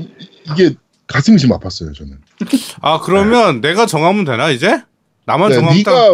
[0.52, 0.76] 이게
[1.08, 2.18] 가슴이 좀 아팠어요, 저는.
[2.82, 4.82] 아 그러면 내가 정하면 되나 이제?
[5.26, 5.92] 나만 네, 정하면 딱.
[5.92, 6.12] 네가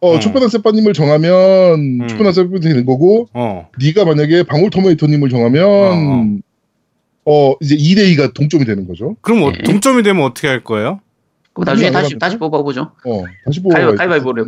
[0.00, 0.18] 어, 어.
[0.18, 1.30] 초편의 세빠님을 정하면
[2.02, 2.08] 음.
[2.08, 3.68] 초편의 세빠님이 되는 거고 어.
[3.80, 6.42] 네가 만약에 방울토메이토님을 정하면
[7.26, 9.16] 어, 이제 2대 2가 동점이 되는 거죠.
[9.22, 9.62] 그럼 어, 네.
[9.62, 11.00] 동점이 되면 어떻게 할 거예요?
[11.54, 12.18] 그럼 나중에 안 다시 해봤는데?
[12.18, 12.80] 다시 뽑아보죠.
[13.06, 14.44] 어, 다시 보고 가위바- 가위바위보를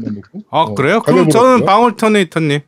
[0.50, 1.00] 아 어, 그래요?
[1.02, 1.64] 그럼 가위바위보로 저는?
[1.66, 2.60] 방울터네이터님.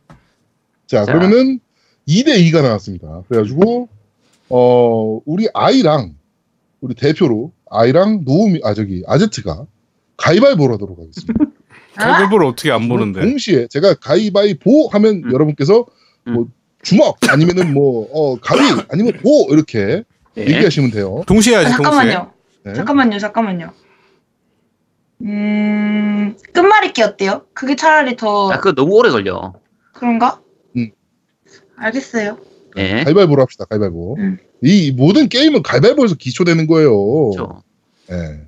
[0.87, 1.13] 자, 자.
[1.13, 1.59] 그러면은
[2.07, 3.21] 2대 2가 나왔습니다.
[3.27, 3.89] 그래가지고
[4.49, 6.15] 어 우리 아이랑
[6.81, 9.65] 우리 대표로 아이랑 노우미 아 저기 아제트가
[10.17, 11.33] 가위바위보를 하도록 하겠습니다.
[11.97, 12.03] 아?
[12.03, 13.19] 가위바위보를 어떻게 안 보는데?
[13.21, 15.31] 동시에 제가 가위바위보 하면 음.
[15.31, 15.85] 여러분께서
[16.27, 16.45] 음.
[16.95, 20.03] 뭐 주먹 아니면은 뭐 어, 가위 아니면 보 이렇게
[20.35, 20.43] 네.
[20.43, 21.23] 얘기하시면 돼요.
[21.27, 21.91] 동시에 아, 해야지 동시에.
[21.91, 22.33] 잠깐만요.
[22.63, 22.73] 네.
[22.73, 23.73] 잠깐만요, 잠깐만요.
[25.21, 27.45] 음, 끝말잇기 어때요?
[27.53, 29.53] 그게 차라리 더 아, 그거 너무 오래 걸려.
[29.93, 30.41] 그런가?
[30.77, 30.91] 음.
[31.77, 32.37] 알겠어요.
[32.75, 33.65] 네, 가위바위보로 합시다.
[33.65, 34.15] 가위바위보.
[34.17, 34.37] 음.
[34.61, 37.31] 이 모든 게임은 가위바위보에서 기초되는 거예요.
[37.31, 37.63] 그렇죠.
[38.11, 38.41] 예.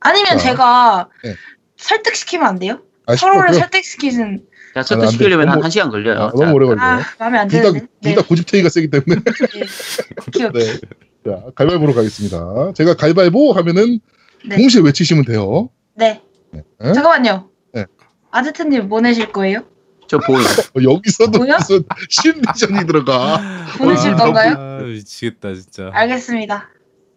[0.00, 0.38] 아니면 자.
[0.38, 1.34] 제가 네.
[1.76, 2.80] 설득시키면 안 돼요?
[3.06, 3.54] 아, 서로를.
[3.54, 4.46] 설득시키는
[4.82, 5.06] 자, 아, 돼.
[5.06, 6.18] 한 너무- 1시간 걸려요.
[6.22, 6.82] 아, 자, 너무 오래 걸려요.
[6.84, 7.86] 아 마음에 안둘 다, 드는데.
[8.02, 9.16] 둘다 고집탱이가 세기 때문에.
[9.16, 10.48] 네.
[10.52, 10.80] 네.
[11.24, 12.72] 자, 가위바위보로 가겠습니다.
[12.74, 14.00] 제가 가위바위보 하면은
[14.48, 14.56] 네.
[14.56, 15.70] 동시에 외치시면 돼요.
[15.94, 16.22] 네.
[16.52, 16.62] 네.
[16.92, 17.50] 잠깐만요.
[17.74, 17.84] 네.
[18.30, 19.64] 아제트님 뭐 내실 거예요?
[20.06, 20.38] 저 보여.
[20.74, 21.58] 어, 여기서도 뭐야?
[21.58, 23.40] 무슨 심리전이 들어가.
[23.78, 24.54] 보내실 아, 건가요?
[24.58, 25.90] 아 미치겠다 진짜.
[25.92, 26.68] 알겠습니다.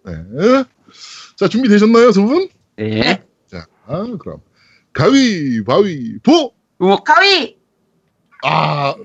[0.05, 0.14] 네.
[1.38, 2.49] 자, 준비 되셨나요, 두 분?
[2.76, 3.24] 네.
[3.49, 4.39] 자, 아, 그럼.
[4.93, 6.53] 가위바위보!
[7.04, 7.58] 가위
[8.44, 8.96] 아,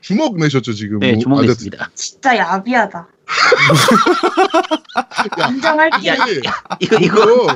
[0.00, 0.98] 주먹 내셨죠, 지금.
[1.00, 1.48] 네, 뭐, 주먹 아저씨.
[1.70, 1.90] 냈습니다.
[1.94, 3.08] 진짜 야비하다.
[5.40, 6.12] 야, 인정할게요.
[6.12, 6.16] 야,
[6.78, 7.46] 이거, 이거.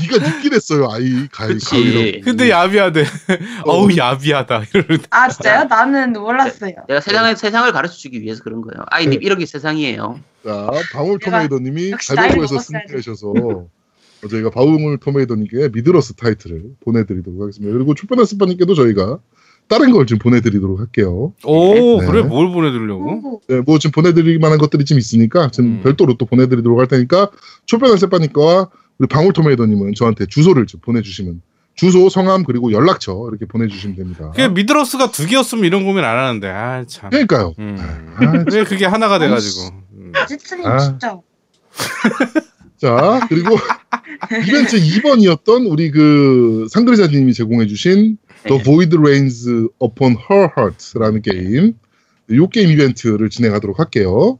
[0.00, 2.20] 네가 늦긴 했어요, 아이, 가위, 가위로.
[2.24, 3.04] 근데 야비하대.
[3.66, 4.62] 어우 야비하다.
[4.72, 4.98] 이러는.
[5.10, 5.64] 아 진짜요?
[5.64, 6.72] 나는 몰랐어요.
[6.88, 8.84] 내가 세상을, 세상을 가르쳐 주기 위해서 그런 거예요.
[8.86, 9.26] 아이님, 네.
[9.26, 10.20] 이런 게 세상이에요.
[10.44, 10.50] 자,
[12.14, 12.58] 나이를 가위바위보에서.
[12.60, 13.68] 승리하셔서 어,
[14.28, 17.72] 저희가 방울토메이더님께 미드러스 타이틀을 보내드리도록 하겠습니다.
[17.72, 19.18] 그리고 초편아스파님께도 저희가
[19.68, 21.32] 다른 걸좀 보내드리도록 할게요.
[21.44, 22.06] 오 네.
[22.06, 23.36] 그래 뭘 보내드리려고?
[23.36, 25.80] 오, 네, 뭐좀 보내드릴 만한 것들이 좀 있으니까 좀 음.
[25.82, 27.30] 별도로 또 보내드리도록 할 테니까
[27.66, 31.40] 초편아스파님과 우리 방울토메이더님은 저한테 주소를 좀 보내주시면
[31.76, 34.32] 주소, 성함 그리고 연락처 이렇게 보내주시면 됩니다.
[34.32, 36.48] 그게 미드러스가 두 개였으면 이런 고민 안 하는데.
[36.48, 37.08] 아 참.
[37.10, 37.54] 그러니까요.
[37.58, 37.76] 음.
[37.78, 39.74] 아, 왜 그게 하나가 돼가지고.
[39.92, 40.12] 음.
[40.14, 40.78] 아제트님 아.
[40.78, 41.16] 진짜
[42.80, 43.50] 자 그리고
[44.48, 48.16] 이벤트 2번이었던 우리 그 상그리자님이 제공해주신
[48.46, 48.62] The 네.
[48.64, 49.46] Void Rains
[49.82, 51.74] Upon Her Heart라는 게임.
[52.30, 54.38] 이 게임 이벤트를 진행하도록 할게요.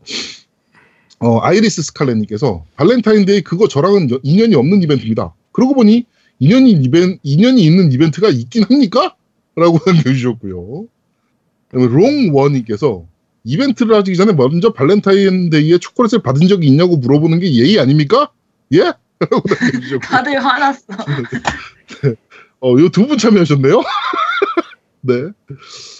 [1.18, 5.34] 어, 아이리스 스칼렛님께서 발렌타인데이 그거 저랑은 여- 인연이 없는 이벤트입니다.
[5.53, 6.07] 그러고 보니
[6.38, 9.16] 인연이 이벤 인연이 있는 이벤트가 있긴 합니까?
[9.55, 10.86] 라고 남겨주셨고요.
[11.72, 13.05] 롱원님께서
[13.45, 18.30] 이벤트를 하기 전에 먼저 발렌타인데이에 초콜릿을 받은 적이 있냐고 물어보는 게 예의 아닙니까?
[18.72, 18.93] 예?
[20.03, 20.84] 다들 화났어.
[22.62, 23.82] 어, 요 두 분 참여하셨네요.
[25.03, 25.14] 네.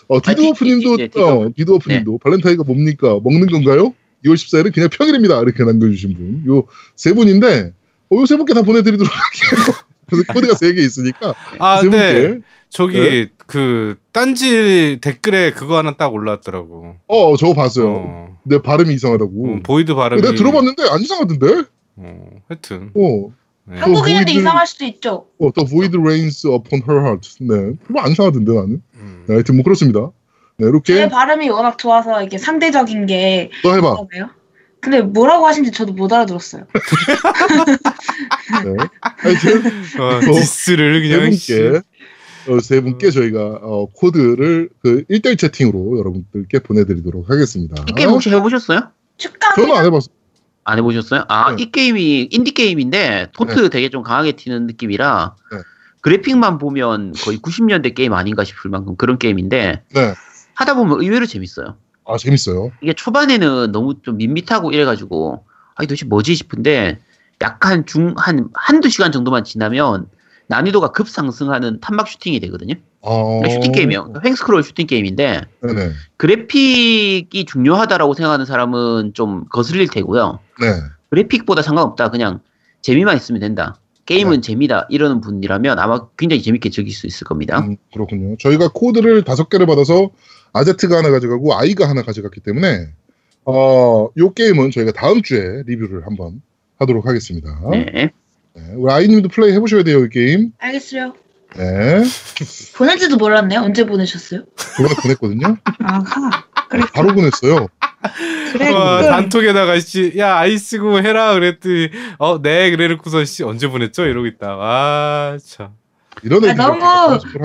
[0.09, 1.21] 어, 아, 디- 디드워프님도, 디- 네.
[1.23, 3.19] 어, 디드워프님도 발렌타인가 뭡니까?
[3.23, 3.95] 먹는 건가요?
[4.25, 5.41] 2월 14일은 그냥 평일입니다.
[5.41, 6.43] 이렇게 남겨주신 분.
[6.47, 6.67] 요
[6.97, 7.73] 세 분인데,
[8.11, 9.75] 어, 요세 분께 다 보내드리도록 할게요.
[10.07, 11.35] 그래서 코드가 세 개 있으니까.
[11.59, 12.23] 아, 세 네.
[12.29, 12.47] 분께.
[12.69, 13.29] 저기 네.
[13.51, 16.95] 그 딴지 댓글에 그거 하나 딱 올라왔더라고.
[17.09, 17.89] 어, 저거 봤어요.
[17.91, 18.39] 어.
[18.45, 19.45] 내 발음이 이상하다고.
[19.45, 20.23] 음, Void 발음이.
[20.23, 21.65] 내가 들어봤는데 안 이상하던데?
[21.97, 22.91] 어, 하여튼.
[22.95, 23.33] 어,
[23.65, 23.79] 네.
[23.81, 25.27] 한국인인데 Void- 이상할 수도 있죠.
[25.41, 27.29] 어, The Void Rains Upon Her Heart.
[27.41, 27.73] 네.
[27.87, 28.83] 별로 안 이상하던데, 나는.
[28.95, 29.25] 음.
[29.27, 30.01] 네, 하여튼 뭐 그렇습니다.
[30.57, 33.97] 네, 제 이렇게 발음이 워낙 좋아서 이게 상대적인 게또 해봐.
[34.13, 34.31] 있잖아요.
[34.81, 36.65] 근데 뭐라고 하신지 저도 못 알아들었어요.
[38.65, 38.77] 네.
[39.19, 39.63] 하여튼,
[40.01, 41.31] 어, 디스를 세 그냥.
[41.33, 41.53] 씨.
[41.55, 41.81] 분께
[42.49, 47.85] 어, 세 분께 저희가 어, 코드를 그 1대1 채팅으로 여러분들께 보내드리도록 하겠습니다.
[47.89, 48.81] 이 게임 혹시 해보셨어요?
[49.19, 50.15] 축가 저는 안 해봤어요.
[50.65, 51.25] 안 해보셨어요?
[51.29, 51.63] 아, 네.
[51.63, 55.59] 이 게임이 인디 게임인데 도트 되게 좀 강하게 튀는 느낌이라 네.
[56.03, 60.15] 그래픽만 보면 거의 90년대 게임 아닌가 싶을 만큼 그런 게임인데 네.
[60.55, 61.77] 하다 보면 의외로 재밌어요.
[62.07, 62.73] 아 재밌어요.
[62.83, 66.99] 이게 초반에는 너무 좀 밋밋하고 이래가지고 아 도대체 뭐지 싶은데
[67.43, 70.07] 약간 중 한 한두 시간 정도만 지나면
[70.51, 72.75] 난이도가 급상승하는 탄막 슈팅이 되거든요.
[73.03, 74.15] 아, 슈팅 게임이요.
[74.25, 75.93] 횡스크롤 슈팅 게임인데 네네.
[76.17, 80.41] 그래픽이 중요하다라고 생각하는 사람은 좀 거슬릴 테고요.
[80.61, 80.67] 네.
[81.11, 82.11] 그래픽보다 상관없다.
[82.11, 82.41] 그냥
[82.83, 83.77] 재미만 있으면 된다.
[84.07, 84.41] 게임은 네.
[84.41, 84.89] 재미다.
[84.91, 87.61] 이러는 분이라면 아마 굉장히 재밌게 즐길 수 있을 겁니다.
[87.61, 88.37] 음, 그렇군요.
[88.39, 90.11] 저희가 코드를 다섯 개를 받아서
[90.53, 92.89] 아제트가 하나 가져가고 아이가 하나 가져갔기 때문에
[93.45, 96.43] 어, 요 게임은 저희가 다음 주에 리뷰를 한번
[96.79, 97.61] 하도록 하겠습니다.
[97.71, 98.11] 네.
[98.55, 98.63] 네.
[98.75, 100.53] 우리 아이님도 플레이 해보셔야 돼요, 이 게임.
[100.59, 101.15] 알겠어요.
[101.57, 102.03] 네.
[102.77, 103.61] 보낼지도 몰랐네요.
[103.61, 104.45] 언제 보내셨어요?
[104.77, 105.57] 그번에 보냈거든요.
[105.83, 106.45] 아하.
[106.95, 107.67] 바로 보냈어요.
[108.53, 108.71] 그래.
[108.71, 114.05] 와, 그 단톡에다가 씨, 야 아이스고 해라 그랬더니 어, 네 그래놓고서 씨 언제 보냈죠?
[114.07, 114.57] 이러고 있다.
[114.61, 115.71] 아, 참.
[116.23, 116.87] 이런 아, 너무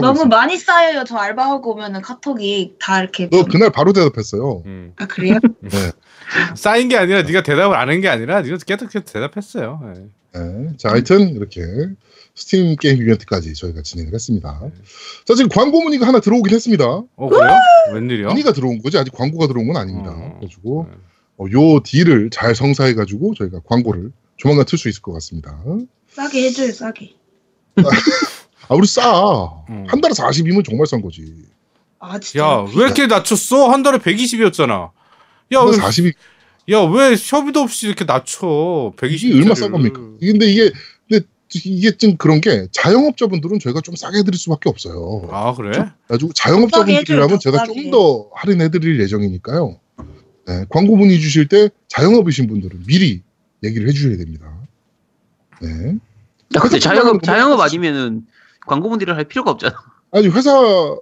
[0.01, 0.25] 너무.
[0.25, 1.03] 많이 쌓여요.
[1.07, 3.29] 저 알바하고 오면은 카톡이 다 이렇게.
[3.29, 4.63] 너 좀- 그날 바로 대답했어요.
[4.65, 4.93] 음.
[4.97, 5.37] 아 그래요?
[5.61, 5.91] 네.
[6.55, 9.79] 쌓인 게 아니라 네가 대답을 안 한 게 아니라 네가 계속 계속 대답했어요.
[9.93, 10.05] 네.
[10.39, 10.69] 네.
[10.77, 11.61] 자, 하여튼 이렇게
[12.33, 14.59] 스팀 게임 이벤트까지 저희가 진행을 했습니다.
[15.25, 16.83] 자, 지금 광고 문의가 하나 들어오긴 했습니다.
[16.85, 17.51] 어 그래요?
[17.93, 18.27] 웬일이야?
[18.27, 20.09] 문의가 들어온 거지 아직 광고가 들어온 건 아닙니다.
[20.11, 20.37] 어.
[20.39, 20.97] 그래가지고 네.
[21.37, 25.57] 어, 요 딜을 잘 성사해가지고 저희가 광고를 조만간 틀 수 있을 것 같습니다.
[26.09, 26.71] 싸게 해줘요.
[26.73, 27.13] 싸게.
[28.67, 29.43] 아, 우리 싸.
[29.69, 29.85] 음.
[29.87, 31.23] 한 달에 40이면 정말 싼 거지.
[31.99, 32.39] 아 진짜.
[32.43, 33.69] 야, 왜 이렇게 낮췄어?
[33.69, 34.69] 한 달에 120이었잖아.
[34.71, 36.13] 야, 한 왜, 달에 40이
[36.71, 38.93] 야, 왜 협의도 없이 이렇게 낮춰?
[38.97, 39.29] 120.
[39.29, 39.99] 이게 얼마 싼 겁니까?
[40.19, 40.71] 근데 이게
[41.09, 45.27] 근데 이게 좀 그런 게 자영업자분들은 저희가 좀 싸게 해드릴 수밖에 없어요.
[45.31, 45.85] 아, 그래?
[46.07, 47.65] 가지고 자영업자분들이라면 제가.
[47.65, 49.79] 좀 더 할인해드릴 예정이니까요.
[50.47, 53.21] 네, 광고 문의 주실 때 자영업이신 분들은 미리
[53.63, 54.51] 얘기를 해주셔야 됩니다.
[55.61, 55.95] 네.
[56.55, 58.25] 야, 근데 자영업 자영업 거 아니면은
[58.65, 59.75] 광고 문의를 할 필요가 없잖아.
[60.11, 61.01] 아니 회사 어,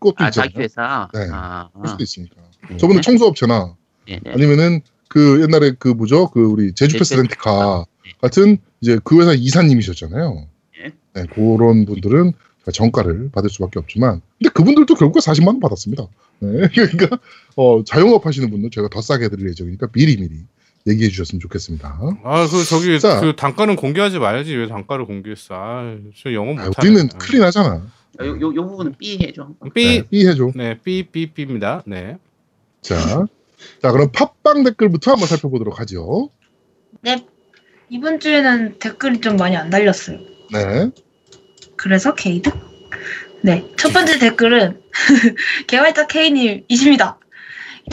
[0.00, 0.48] 것도 아, 있잖아요.
[0.48, 1.08] 자기 회사.
[1.12, 1.28] 네.
[1.32, 2.36] 아, 할 수도 있으니까.
[2.70, 2.76] 네.
[2.76, 3.76] 저번에 청소업체나
[4.06, 4.32] 네, 네.
[4.32, 8.12] 아니면은 그 옛날에 그 뭐죠 그 우리 제주패스 렌트카 네.
[8.20, 10.46] 같은 이제 그 회사 이사님이셨잖아요.
[10.82, 10.92] 네.
[11.14, 12.32] 네, 그런 분들은
[12.72, 16.06] 정가를 받을 수밖에 없지만 근데 그분들도 결국에 40만 원 받았습니다.
[16.40, 17.18] 네, 그러니까
[17.56, 20.44] 어, 자영업 하시는 분들 제가 더 싸게 해드릴 예정이니까 미리 미리
[20.86, 21.98] 얘기해 주셨으면 좋겠습니다.
[22.24, 23.20] 아, 그 저기 자.
[23.20, 24.54] 그 단가는 공개하지 말지.
[24.56, 25.54] 왜 단가를 공개했어?
[25.54, 27.82] 아, 저 영어 아, 못 우리는 클린 하잖아.
[28.20, 29.48] 요, 요, 요 부분은 B 해줘.
[29.74, 30.00] 삐.
[30.00, 30.52] 네, 이해줘.
[30.54, 31.82] 네, 삐삐삐입니다.
[31.86, 32.18] 네.
[32.80, 33.26] 자,
[33.82, 36.30] 자 그럼 팟빵 댓글부터 한번 살펴보도록 하죠.
[37.00, 37.26] 네.
[37.90, 40.18] 이번 주에는 댓글이 좀 많이 안 달렸어요.
[40.52, 40.90] 네,
[41.76, 42.50] 그래서 게이드?
[43.42, 43.64] 네.
[43.76, 44.80] 첫 번째 댓글은
[45.66, 47.18] 개발자 K님이십니다.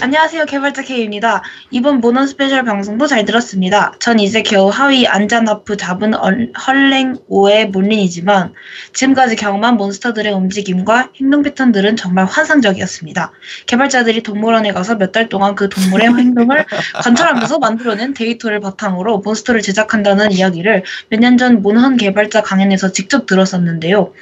[0.02, 0.46] 안녕하세요.
[0.46, 1.42] 개발자 K입니다.
[1.72, 3.94] 이번 모넌 스페셜 방송도 잘 들었습니다.
[4.00, 8.54] 전 이제 겨우 하위 안잔하프 잡은 얼- 헌랭 5의 몬린이지만
[8.94, 13.32] 지금까지 경험한 몬스터들의 움직임과 행동 패턴들은 정말 환상적이었습니다.
[13.68, 16.66] 개발자들이 동물원에 가서 몇 달 동안 그 동물의 행동을
[17.02, 24.14] 관찰하면서 만들어낸 데이터를 바탕으로 몬스터를 제작한다는 이야기를 몇 년 전 몬헌 개발자 강연에서 직접 들었었는데요.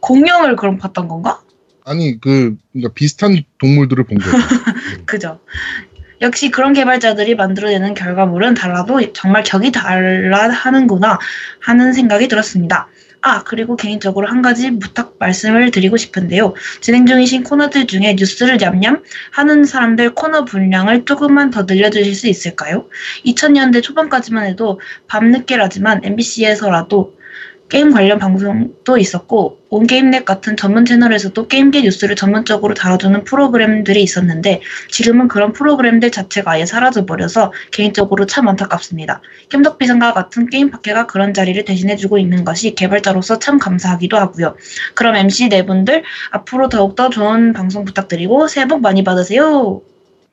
[0.00, 1.40] 공룡을 그럼 봤던 건가?
[1.84, 4.36] 아니 그 그러니까 비슷한 동물들을 본 거죠.
[5.06, 5.40] 그죠.
[6.20, 11.18] 역시 그런 개발자들이 만들어내는 결과물은 달라도 정말 격이 달라 하는구나
[11.60, 12.88] 하는 생각이 들었습니다.
[13.20, 16.54] 아, 그리고 개인적으로 한 가지 부탁 말씀을 드리고 싶은데요.
[16.82, 22.86] 진행 중이신 코너들 중에 뉴스를 냠냠 하는 사람들 코너 분량을 조금만 더 늘려주실 수 있을까요?
[23.24, 24.78] 2000년대 초반까지만 해도
[25.08, 27.16] 밤늦게라지만 MBC에서라도
[27.68, 34.60] 게임 관련 방송도 있었고 온게임넷 같은 전문 채널에서도 게임계 뉴스를 전문적으로 다뤄주는 프로그램들이 있었는데
[34.90, 39.22] 지금은 그런 프로그램들 자체가 아예 사라져버려서 개인적으로 참 안타깝습니다.
[39.48, 44.56] 겜덕비상과 같은 게임 파케가 그런 자리를 대신해주고 있는 것이 개발자로서 참 감사하기도 하고요.
[44.94, 49.80] 그럼 MC 네 분들 앞으로 더욱더 좋은 방송 부탁드리고 새해 복 많이 받으세요.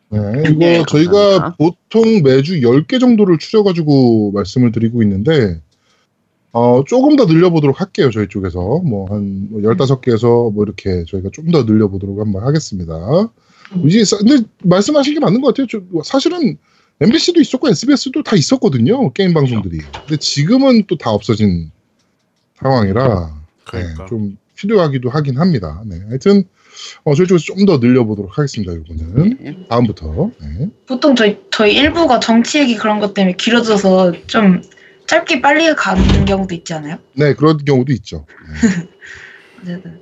[0.09, 1.55] 네, 이거 네, 저희가.
[1.57, 5.61] 보통 매주 10개 정도를 추려가지고 말씀을 드리고 있는데,
[6.53, 8.59] 어, 조금 더 늘려보도록 할게요, 저희 쪽에서.
[8.59, 12.93] 뭐, 한 15개에서 뭐 이렇게 저희가 좀 더 늘려보도록 한번 하겠습니다.
[13.75, 13.87] 음.
[13.87, 15.67] 이제, 사- 근데 말씀하신 게 맞는 것 같아요.
[15.67, 16.57] 저, 사실은
[16.99, 19.77] MBC도 있었고 SBS도 다 있었거든요, 게임 방송들이.
[20.07, 21.71] 근데 지금은 또 다 없어진
[22.59, 23.33] 상황이라, 네,
[23.65, 24.05] 그러니까.
[24.07, 25.81] 좀 필요하기도 하긴 합니다.
[25.85, 26.43] 네, 하여튼,
[27.03, 29.37] 어, 저희 쪽에서 좀 더 늘려보도록 하겠습니다, 이거는.
[29.41, 29.57] 네.
[29.69, 30.31] 다음부터.
[30.41, 30.69] 네.
[30.87, 34.61] 보통 저희 저희 일부가 정치 얘기 그런 것 때문에 길어져서 좀
[35.11, 36.97] 짧게 빨리 가는 경우도 있지 않아요?
[37.11, 38.25] 네, 그런 경우도 있죠.
[39.61, 39.73] 네.
[39.73, 39.99] 어쨌든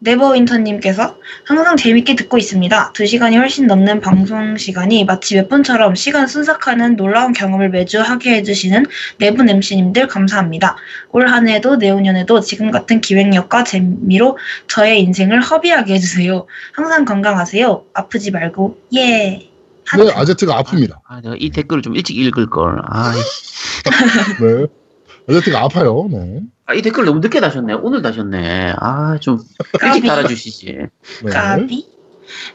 [0.00, 2.92] 네버윈터님께서 항상 재밌게 듣고 있습니다.
[2.92, 8.84] 2시간이 훨씬 넘는 방송 시간이 마치 몇 분처럼 시간 순삭하는 놀라운 경험을 매주 하게 해주시는
[9.18, 10.76] 네분 MC님들 감사합니다.
[11.12, 14.36] 올 한 해도 내후년에도 지금 같은 기획력과 재미로
[14.66, 16.46] 저의 인생을 허비하게 해주세요.
[16.72, 17.84] 항상 건강하세요.
[17.94, 19.51] 아프지 말고 예.
[19.96, 21.00] 네, 아제트가 아픕니다.
[21.06, 22.80] 아, 내가 이 댓글을 좀 일찍 읽을 걸.
[22.86, 23.12] 아,
[24.40, 24.66] 네.
[25.28, 26.08] 아제트가 아파요.
[26.10, 26.40] 네.
[26.66, 27.74] 아, 이 댓글 너무 늦게 다셨네.
[27.74, 28.74] 오늘 다셨네.
[28.78, 29.38] 아, 좀
[29.82, 30.06] 일찍.
[30.06, 30.78] 달아주시지.
[31.24, 31.30] 네.
[31.30, 31.92] 까비.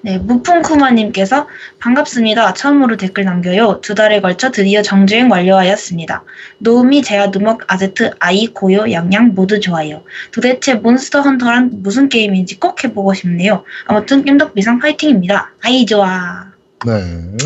[0.02, 1.48] 네, 무풍쿠마님께서
[1.80, 2.54] 반갑습니다.
[2.54, 3.82] 처음으로 댓글 남겨요.
[3.82, 6.24] 두 달에 걸쳐 드디어 정주행 완료하였습니다.
[6.60, 10.04] 노우미, 제아, 누먹, 아제트, 아이, 고요, 양양 모두 좋아요.
[10.32, 13.66] 도대체 몬스터 헌터란 무슨 게임인지 꼭 해보고 싶네요.
[13.86, 15.52] 아무튼 겜덕비상 파이팅입니다.
[15.62, 16.47] 아이 좋아.
[16.86, 17.38] 네.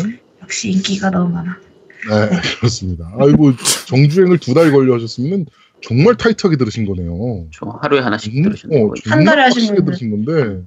[0.42, 1.56] 역시 인기가 너무 많아.
[2.08, 3.10] 네, 그렇습니다.
[3.18, 3.52] 아이고,
[3.86, 5.46] 정주행을 두 달 걸려 하셨으면
[5.80, 7.46] 정말 타이트하게 들으신 거네요.
[7.52, 8.90] 저 하루에 하나씩 음, 들으시는 어.
[9.04, 9.84] 정말 한 달에 하신 분들.
[9.84, 10.62] 들으신 건데,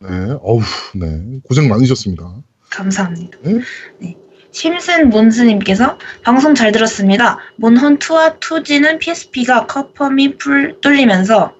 [0.00, 0.08] 네,
[0.42, 0.60] 어우,
[0.94, 1.40] 네.
[1.42, 2.42] 고생 많으셨습니다.
[2.70, 3.38] 감사합니다.
[3.42, 3.60] 네?
[4.00, 4.16] 네.
[4.52, 7.38] 심슨 몬스님께서 방송 잘 들었습니다.
[7.56, 11.54] 몬헌 2와 2G는 PSP가 커펌이 풀 뚫리면서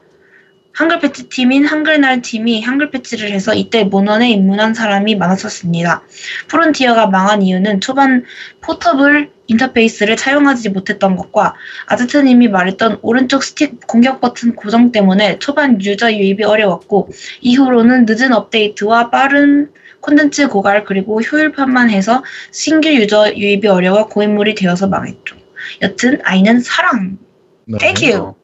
[0.76, 6.02] 한글 패치 팀인 한글날 팀이 한글 패치를 해서 이때 몬헌에 입문한 사람이 많았었습니다.
[6.48, 8.24] 프론티어가 망한 이유는 초반
[8.60, 11.54] 포터블 인터페이스를 사용하지 못했던 것과
[11.86, 17.08] 아제트님이 말했던 오른쪽 스틱 공격 버튼 고정 때문에 초반 유저 유입이 어려웠고
[17.40, 19.70] 이후로는 늦은 업데이트와 빠른
[20.00, 25.36] 콘텐츠 고갈 그리고 효율판만 해서 신규 유저 유입이 어려워 고인물이 되어서 망했죠.
[25.80, 27.16] 여튼 아이는 사랑.
[27.64, 27.78] 네.
[27.78, 28.34] Thank you.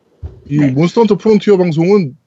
[0.49, 0.69] 이 네.
[0.69, 2.22] 몬스터 헌터 프론티어 방송은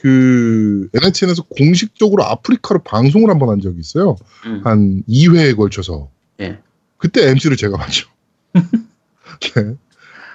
[0.00, 4.16] 그 NHN에서 공식적으로 아프리카로 방송을 한 번 한 적이 있어요.
[4.46, 4.60] 음.
[4.64, 6.08] 한 2회에 걸쳐서.
[6.40, 6.58] 예.
[6.98, 8.08] 그때 MC를 제가 봤죠.
[8.52, 9.74] 네.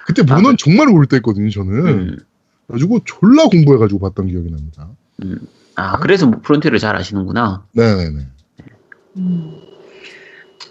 [0.06, 1.86] 그때 아, 모넌 정말 모를 때였거든요, 저는.
[1.86, 2.16] 음.
[2.66, 4.88] 그래가지고 졸라 공부해가지고 봤던 기억이 납니다.
[5.76, 7.66] 아, 그래서 뭐 프론티어를 잘 아시는구나.
[7.72, 8.26] 네네네.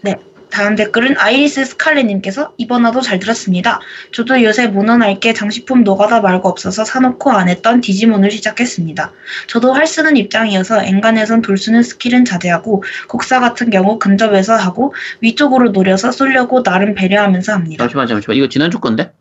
[0.02, 0.14] 네.
[0.54, 3.80] 다음 댓글은 아이리스 스칼렛님께서 이번 화도 잘 들었습니다.
[4.12, 9.12] 저도 요새 모넌할 게 장식품 노가다 말고 없어서 사놓고 안 했던 디지몬을 시작했습니다.
[9.48, 15.70] 저도 활 쓰는 입장이어서 엔간에선 돌 쓰는 스킬은 자제하고 곡사 같은 경우 근접해서 하고 위쪽으로
[15.70, 17.82] 노려서 쏠려고 나름 배려하면서 합니다.
[17.82, 18.36] 잠시만, 잠시만.
[18.36, 19.12] 이거 지난주 건데?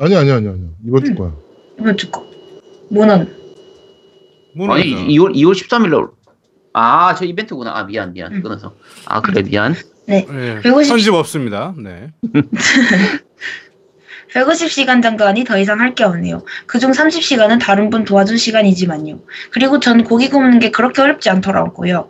[0.00, 0.68] 아니, 아니, 아니, 아니.
[0.84, 1.14] 이번 주 음.
[1.14, 1.32] 거야.
[1.78, 2.26] 이번 주 거.
[2.90, 3.32] 모넌.
[4.56, 6.10] 뭐는 아니, 2월, 2월 13일로.
[6.72, 7.70] 아, 저 이벤트구나.
[7.72, 8.32] 아, 미안, 미안.
[8.32, 8.42] 음.
[8.42, 8.74] 끊어서.
[9.06, 9.76] 아, 그래, 미안.
[10.08, 11.74] 예, 150 편집 없습니다.
[11.78, 12.08] 네.
[14.34, 16.42] 150시간 정도하니 더 이상 할 게 없네요.
[16.66, 19.20] 그중 30시간은 다른 분 도와준 시간이지만요.
[19.50, 22.08] 그리고 전 고기 굽는 게 그렇게 어렵지 않더라고요.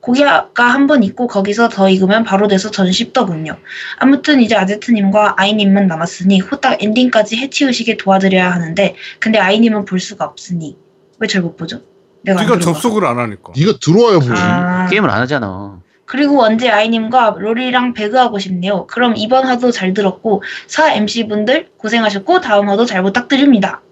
[0.00, 3.56] 고기가 한 번 익고 거기서 더 익으면 바로 돼서 전 쉽더군요.
[3.98, 10.76] 아무튼 이제 아제트님과 아이님만 남았으니 후딱 엔딩까지 해치우시게 도와드려야 하는데 근데 아이님은 볼 수가 없으니
[11.18, 11.80] 왜 절 못 보죠?
[12.22, 12.72] 내가 안 네가 들어가서.
[12.80, 13.52] 접속을 안 하니까.
[13.56, 14.30] 네가 들어와야 보지.
[14.34, 15.80] 아, 게임을 안 하잖아.
[16.06, 18.86] 그리고 언제 아이님과 롤이랑 배그하고 싶네요.
[18.86, 23.82] 그럼 이번 화도 잘 들었고 사 MC분들 고생하셨고 다음 화도 잘 부탁드립니다.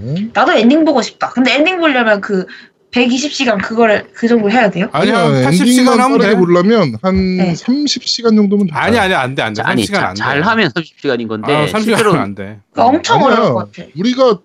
[0.00, 0.28] 네.
[0.32, 1.30] 나도 엔딩 보고 싶다.
[1.30, 2.46] 근데 엔딩 보려면 그
[2.92, 4.88] 120시간 그거를 그 정도 해야 돼요?
[4.92, 6.36] 아니야, 아니야, 80시간 엔딩만 하면 돼.
[6.36, 7.52] 보려면 한 네.
[7.52, 8.72] 30시간 정도면 돼.
[8.74, 9.62] 아니, 아니, 안 돼, 안 돼.
[9.62, 10.18] 아니, 30시간 자- 안 돼.
[10.20, 12.60] 잘 하면 30시간인 건데, 아, 30시간 실제로 안 돼.
[12.72, 13.32] 그러니까 엄청 아니야.
[13.38, 13.88] 어려울 것 같아.
[13.98, 14.38] 우리가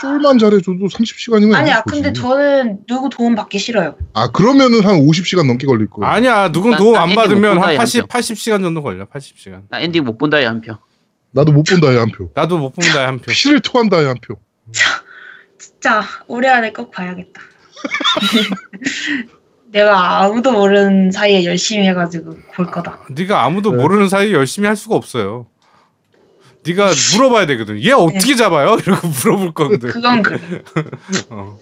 [0.00, 3.96] 쫄만 잘해줘도 30시간이면 아니야, 근데 저는 누구 도움 받기 싫어요.
[4.12, 6.08] 아 그러면은 한 50시간 넘게 걸릴 거야.
[6.10, 10.04] 아니야 누군 난- 도움 난안 받으면 한이 80, 한 80시간 정도 걸려 80시간 나 엔딩
[10.04, 10.76] 못 본다에 한 표.
[11.32, 12.30] 나도 못 본다에 한 표.
[12.34, 14.36] 나도 못 본다 한표 피를 토한다에 한 표.
[15.58, 17.40] 진짜 올해 안에 꼭 봐야겠다.
[19.72, 23.00] 내가 아무도 모르는 사이에 열심히 해가지고 볼 거다.
[23.10, 23.82] 네가 아무도 네.
[23.82, 25.46] 모르는 사이에 열심히 할 수가 없어요
[26.66, 28.36] 네가 물어봐야 되거든 얘 어떻게 네.
[28.36, 28.76] 잡아요?
[28.84, 30.38] 이러고 물어볼 건데 그건 그래.
[31.30, 31.58] 어.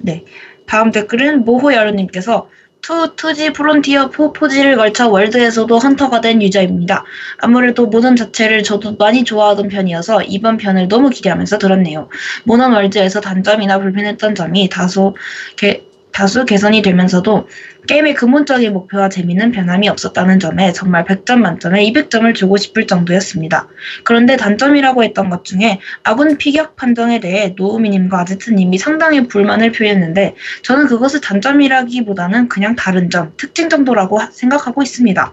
[0.00, 0.24] 네.
[0.66, 2.48] 다음 댓글은 모호여루님께서
[2.80, 7.04] 2, 2G 프론티어 4 4G를 걸쳐 월드에서도 헌터가 된 유저입니다.
[7.38, 12.08] 아무래도 모넌 자체를 저도 많이 좋아하던 편이어서 이번 편을 너무 기대하면서 들었네요.
[12.44, 15.16] 모넌 월드에서 단점이나 불편했던 점이 다소
[15.56, 17.48] 개, 다수 개선이 되면서도
[17.86, 23.68] 게임의 근본적인 목표와 재미는 변함이 없었다는 점에 정말 100점 만점에 200점을 주고 싶을 정도였습니다.
[24.04, 30.86] 그런데 단점이라고 했던 것 중에 아군 피격 판정에 대해 노우미님과 아제트님이 상당히 불만을 표했는데 저는
[30.86, 35.32] 그것을 단점이라기보다는 그냥 다른 점, 특징 정도라고 하- 생각하고 있습니다.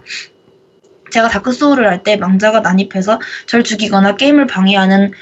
[1.10, 5.12] 제가 다크소울을 할 때 망자가 난입해서 절 죽이거나 게임을 방해하는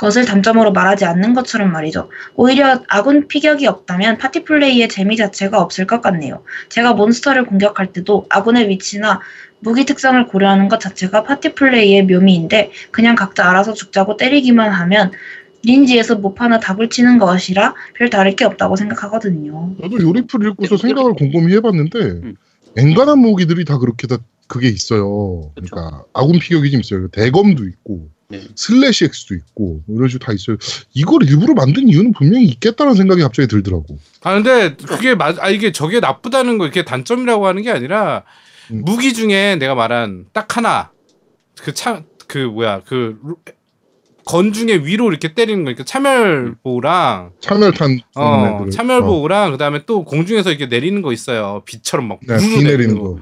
[0.00, 2.08] 것을 단점으로 말하지 않는 것처럼 말이죠.
[2.34, 6.42] 오히려 아군 피격이 없다면 파티 플레이의 재미 자체가 없을 것 같네요.
[6.70, 9.20] 제가 몬스터를 공격할 때도 아군의 위치나
[9.58, 15.12] 무기 특성을 고려하는 것 자체가 파티 플레이의 묘미인데 그냥 각자 알아서 죽자고 때리기만 하면
[15.64, 19.74] 리니지에서 몹 하나 다굴 치는 것이랑 별 다를 게 없다고 생각하거든요.
[19.78, 22.36] 나도 요 리플 읽고서 네, 생각을 곰곰이 해봤는데 음.
[22.78, 24.16] 엔간한 무기들이 다 그렇게 다
[24.48, 25.52] 그게 있어요.
[25.54, 25.76] 그쵸.
[25.76, 27.08] 그러니까 아군 피격이 좀 있어요.
[27.08, 28.40] 대검도 있고 네.
[28.54, 30.56] slash axe도 있고 뭐 이런 식으로 다 있어요.
[30.94, 33.98] 이걸 일부러 만든 이유는 분명히 있겠다는 생각이 갑자기 들더라고.
[34.22, 38.22] 아 근데 그게 맞, 아 이게 저게 나쁘다는 거 이게 단점이라고 하는 게 아니라
[38.70, 38.82] 음.
[38.84, 40.92] 무기 중에 내가 말한 딱 하나
[41.60, 43.36] 그참그 뭐야 그 루-
[44.26, 48.70] 건 중에 위로 이렇게 때리는 거니까 참열보랑 참열탄 어 네, 그래.
[48.70, 53.18] 참열보랑 그다음에 또 공중에서 이렇게 내리는 거 있어요 빛처럼 막 네, 비 내리는 거.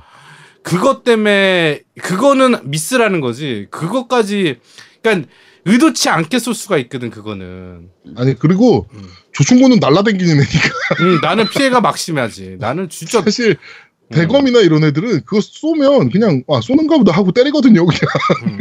[0.62, 4.58] 그것 때문에 그거는 미스라는 거지 그것까지
[5.02, 5.28] 그러니까
[5.64, 9.02] 의도치 않게 쏠 수가 있거든 그거는 아니 그리고 음.
[9.32, 10.68] 조충고는 날라다니는 애니까
[11.00, 14.14] 음, 나는 피해가 막심하지 나는 진짜 사실 음.
[14.14, 18.00] 대검이나 이런 애들은 그거 쏘면 그냥 아 쏘는가 보다 하고 때리거든요 그냥.
[18.46, 18.58] 음.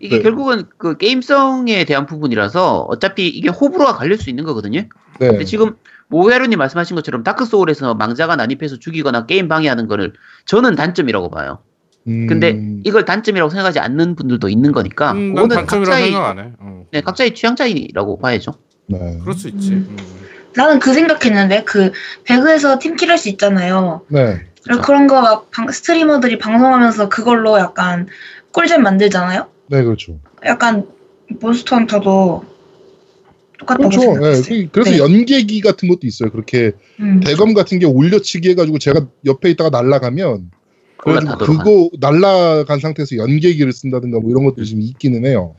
[0.00, 0.22] 이게 네.
[0.22, 4.80] 결국은 그 게임성에 대한 부분이라서 어차피 이게 호불호가 갈릴 수 있는 거거든요.
[5.20, 5.28] 네.
[5.28, 5.76] 근데 지금
[6.08, 10.14] 모헤로님 말씀하신 것처럼 다크 소울에서 망자가 난입해서 죽이거나 게임 방해하는 거를
[10.46, 11.62] 저는 단점이라고 봐요.
[12.08, 16.38] 음, 근데 이걸 단점이라고 생각하지 않는 분들도 있는 거니까 음, 난 그거는 각자의 생각 안
[16.38, 16.52] 해.
[16.58, 16.86] 어.
[16.92, 18.52] 네, 각자의 취향 차이라고 봐야죠.
[18.86, 19.18] 네.
[19.20, 19.72] 그럴 수 있지.
[19.72, 19.86] 음.
[19.90, 19.96] 음.
[20.56, 21.92] 나는 그 생각했는데 그
[22.24, 24.02] 배그에서 팀킬 할 수 있잖아요.
[24.08, 24.40] 네.
[24.66, 24.80] 그쵸.
[24.82, 28.08] 그런 거 막 스트리머들이 방송하면서 그걸로 약간
[28.52, 29.46] 꿀잼 만들잖아요.
[29.68, 30.18] 네 그렇죠.
[30.44, 30.86] 약간
[31.40, 32.44] 몬스터 헌터도
[33.58, 34.00] 똑같다고 그렇죠.
[34.08, 34.12] 네.
[34.14, 34.44] 생각했어요.
[34.64, 34.98] 그- 그래서 네.
[34.98, 36.30] 연계기 같은 것도 있어요.
[36.30, 37.20] 그렇게 음.
[37.20, 40.50] 대검 같은 게 올려치기 해가지고 제가 옆에 있다가 날아가면
[41.02, 45.54] 그래가지고 그거 날아간 상태에서 연계기를 쓴다든가 뭐 이런 것들이 지금 있기는 해요.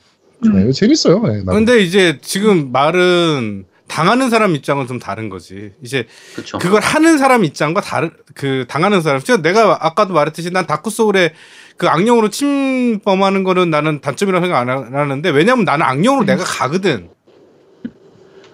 [0.45, 0.53] 음.
[0.67, 1.19] 네, 재밌어요.
[1.23, 1.51] 네, 나도.
[1.51, 5.71] 근데 이제 지금 말은 당하는 사람 입장은 좀 다른 거지.
[5.83, 6.57] 이제 그렇죠.
[6.59, 9.19] 그걸 하는 사람 입장과 다른 그 당하는 사람.
[9.21, 11.33] 제가 내가 아까도 말했듯이 난 다크 소울에
[11.77, 17.09] 그 악령으로 침범하는 거는 나는 단점이라고 생각 안 하- 하는데 왜냐면 나는 악령으로 내가 가거든.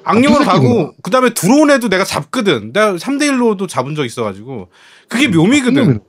[0.03, 0.45] 악령으로 아.
[0.45, 2.71] 가고 그다음에 드론 애도 내가 잡거든.
[2.73, 4.69] 내가 3대 1로도 잡은 적 있어 가지고.
[5.09, 5.99] 그게 묘미거든.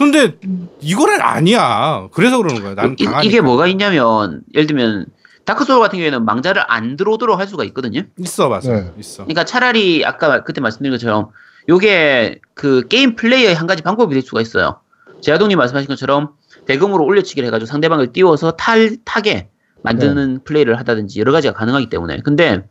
[0.00, 0.68] 음, 근데 음.
[0.80, 2.08] 이거는 아니야.
[2.12, 2.74] 그래서 그러는 거야.
[2.74, 3.06] 나는 이.
[3.24, 5.06] 이게 뭐가 있냐면 예를 들면
[5.44, 8.02] 다크 소울 같은 경우에는 망자를 안 들어오도록 할 수가 있거든요.
[8.18, 8.72] 있어 맞아.
[8.72, 8.92] 네.
[8.98, 9.24] 있어.
[9.24, 11.28] 그러니까 차라리 아까 말- 그때 말씀드린 것처럼
[11.68, 14.80] 요게 그 게임 플레이의 한 가지 방법이 될 수가 있어요.
[15.22, 16.30] 제아동님 말씀하신 것처럼
[16.66, 19.48] 대검으로 올려치기를 해가지고 상대방을 띄워서 탈 타게
[19.82, 22.64] 만드는 플레이를 하다든지 여러 가지가 가능하기 때문에 근데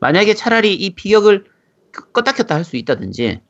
[0.00, 1.44] 만약에 차라리 이 피격을
[1.92, 3.40] 끄- 껐다 켰다 할 수 있다든지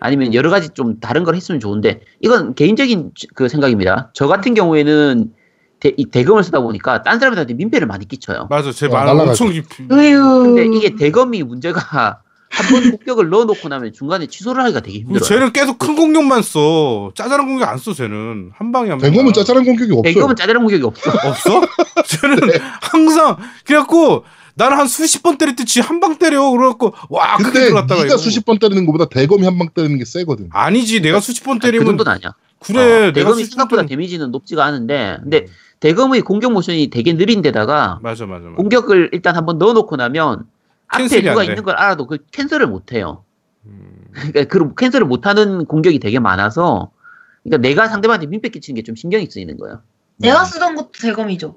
[0.00, 4.10] 아니면 여러 가지 좀 다른 걸 했으면 좋은데 이건 개인적인 그 생각입니다.
[4.14, 5.30] 저 같은 경우에는
[5.78, 8.48] 대, 이 대금을 쓰다 보니까 딴 사람들한테 민폐를 많이 끼쳐요.
[8.50, 8.72] 맞아.
[8.72, 9.08] 제 어, 말.
[9.08, 9.86] 엄청 깊이.
[9.88, 12.20] 근데 이게 대검이 문제가
[12.50, 15.20] 한번 폭격을 넣어놓고 나면 중간에 취소를 하기가 되게 힘들어요.
[15.20, 17.12] 쟤는 계속 큰 공격만 써.
[17.14, 18.50] 짜잘한 공격 안 써, 쟤는.
[18.52, 19.10] 한 방에 한 방.
[19.10, 20.02] 대검은 짜잘한 공격이 없어요.
[20.02, 21.10] 대검은 짜잘한 공격이 없어.
[21.28, 21.60] 없어?
[22.04, 22.38] 쟤는
[22.82, 24.24] 항상 그래갖고
[24.60, 26.50] 나는 한 수십 번 때릴 때 지 한 방 때려.
[26.50, 28.16] 그래갖고 와 크게 근데 들어갔다가 네가 이거.
[28.18, 30.48] 수십 번 때리는 것보다 대검이 한 방 때리는 게 세거든.
[30.52, 31.00] 아니지.
[31.00, 32.34] 내가 수십 번 아니, 때리면 그 정도는 아니야.
[32.60, 32.78] 그래.
[32.80, 35.46] 어, 내가 대검이 수십 번 생각보다 때리면 데미지는 높지가 않은데, 근데
[35.80, 38.56] 대검의 공격 모션이 되게 느린데다가 맞아 맞아 맞아.
[38.56, 40.44] 공격을 일단 한번 넣어놓고 나면
[40.88, 41.42] 앞에 누가.
[41.42, 43.24] 있는 걸 알아도 그 cancel을 못 해요.
[43.64, 44.04] 음.
[44.12, 46.90] 그러니까 그 cancel을 못하는 공격이 되게 많아서,
[47.44, 49.80] 그러니까 내가 상대방한테 민폐 끼치는 게 좀 신경이 쓰이는 거예요.
[50.18, 51.56] 내가 쓰던 것도 대검이죠.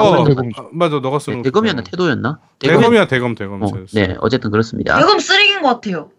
[0.00, 0.50] 어, 대검.
[0.56, 1.44] 아, 맞아, 너가 쓰는 네, 거.
[1.44, 2.38] 대검이었나 태도였나?
[2.58, 3.62] 대검 이야, 대검, 대검.
[3.62, 4.98] 어, 네, 어쨌든 그렇습니다.
[4.98, 6.10] 대검 쓰레기인 것 같아요.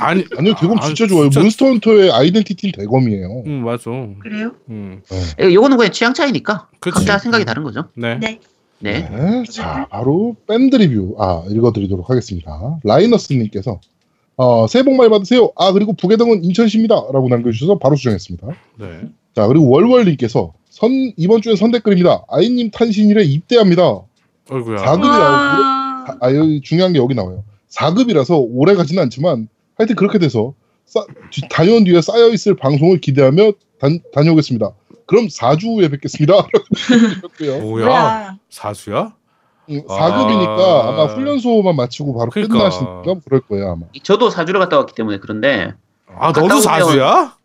[0.00, 1.24] 아니, 아니요, 대검 아, 진짜 좋아요.
[1.24, 3.42] 진짜- 몬스터 헌터의 아이덴티티는 대검이에요.
[3.46, 3.90] 음, 맞아.
[4.20, 4.52] 그래요?
[4.68, 5.00] 음,
[5.40, 6.94] 예, 요거는 그냥 취향 차이니까 그치.
[6.94, 7.84] 각자 생각이 다른 거죠.
[7.94, 8.18] 네.
[8.18, 8.40] 네.
[8.80, 9.08] 네.
[9.10, 12.78] 네, 자, 바로 밴드 리뷰, 아, 읽어드리도록 하겠습니다.
[12.84, 13.80] 라이너스님께서,
[14.36, 15.50] 어, 새해 복 많이 받으세요.
[15.56, 16.94] 아, 그리고 부계동은 인천시입니다.
[17.12, 18.46] 라고 남겨주셔서 바로 수정했습니다.
[18.78, 19.00] 네.
[19.34, 22.24] 자, 그리고 월월님께서, 선, 이번 주에 선댓글입니다.
[22.28, 23.82] 아이님 탄신일에 입대합니다.
[24.50, 24.76] 어이구야.
[24.78, 26.16] 4급이 나오고, 와.
[26.20, 27.42] 아, 여기 중요한 게 여기 나와요.
[27.70, 30.54] 4급이라서 오래 가지는 않지만, 하여튼 그렇게 돼서,
[30.86, 34.70] 싸, 뒤- 다녀온 뒤에 쌓여 있을 방송을 기대하며 단, 다녀오겠습니다.
[35.06, 36.34] 그럼 4주 후에 뵙겠습니다.
[37.40, 37.58] 뭐야?
[37.60, 38.38] 뭐야?
[38.48, 39.14] 사수야?
[39.70, 40.88] 음, 4급이니까 아.
[40.88, 42.56] 아마 훈련소만 마치고 바로 그러니까.
[42.56, 43.82] 끝나시니까 그럴 거예요 아마.
[44.02, 45.74] 저도 사주를 갔다 왔기 때문에 그런데
[46.06, 47.36] 아, 너도 오면- 사수야?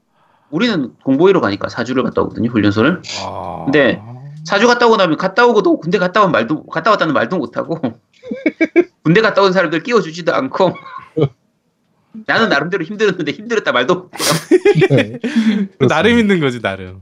[0.54, 3.02] 우리는 공보위로 가니까 사주를 갔다 오거든요 훈련소를.
[3.26, 3.64] 아.
[3.66, 4.00] 근데
[4.46, 7.80] 사주 갔다 오고 나면 갔다 오고도 군대 갔다 온 말도 갔다 왔다는 말도 못 하고
[9.04, 10.74] 군대 갔다 온 사람들 끼워주지도 않고
[12.28, 14.88] 나는 나름대로 힘들었는데 힘들었다 말도 못 해요.
[14.92, 15.20] 네.
[15.80, 17.02] 그 나름 있는 거지, 나름.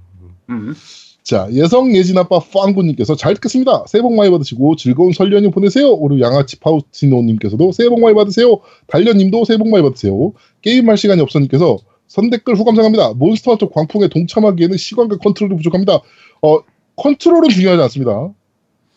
[0.49, 0.73] 음.
[1.21, 3.83] 자 예성 예진 아빠 빵구님께서 잘 듣겠습니다.
[3.87, 5.99] 새해 복 많이 받으시고 즐거운 설 연휴 보내세요.
[5.99, 8.61] 그리고 양아치 파우스티노님께서도 새해 복 많이 받으세요.
[8.87, 10.31] 달련님도 새해 복 많이 받으세요.
[10.61, 11.77] 게임할 시간이 없어님께서
[12.15, 13.13] 선댓글 후감상합니다.
[13.13, 16.01] 몬스터헌터 광풍에 동참하기에는 시간과 컨트롤이 부족합니다.
[16.41, 16.59] 어
[16.97, 18.29] 컨트롤은 중요하지 않습니다.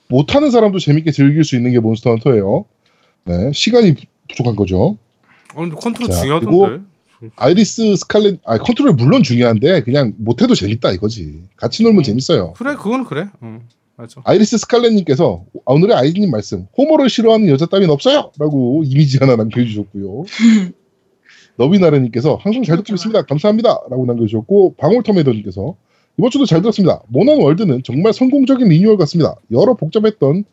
[0.09, 2.65] 못하는 사람도 재밌게 즐길 수 있는 게 몬스터 헌터예요.
[3.25, 4.99] 네 시간이 부- 부족한 거죠.
[5.55, 6.83] 어, 근데 컨트롤 자, 중요하던데.
[7.37, 11.43] 아이리스 스칼렛, 아 컨트롤 물론 중요한데 그냥 못해도 재밌다 이거지.
[11.57, 12.53] 같이 놀면 재밌어요.
[12.55, 13.29] 그래, 그건 그래.
[13.45, 13.63] 응,
[13.97, 14.21] 맞아.
[14.25, 20.25] 아이리스 스칼렛님께서 아, 오늘의 아이님 말씀 호모를 싫어하는 여자 따윈 없어요!라고 이미지 하나 남겨주셨고요.
[21.57, 23.23] 너비나르님께서 항상 잘 듣고 있습니다.
[23.27, 25.75] 감사합니다.라고 남겨주셨고 방울터메이더님께서
[26.19, 27.03] 이번 주도 잘 들었습니다.
[27.09, 29.35] 모넌 월드는 정말 성공적인 리뉴얼 같습니다.
[29.53, 30.45] 여러 복잡했던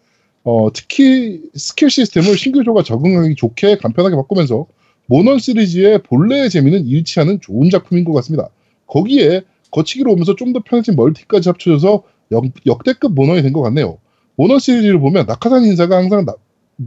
[0.44, 4.66] 어, 특히 스킬 시스템을 신규 유저가 적응하기 좋게 간편하게 바꾸면서
[5.06, 6.86] 모넌 시리즈의 본래의 재미는
[7.18, 8.50] 않은 좋은 작품인 것 같습니다.
[8.88, 9.42] 거기에
[9.72, 13.98] 거치기로 오면서 좀 더 편해진 멀티까지 합쳐져서 역, 역대급 모넌이 된 것 같네요.
[14.36, 16.36] 모넌 시리즈를 보면 낙하산 인사가 항상 나-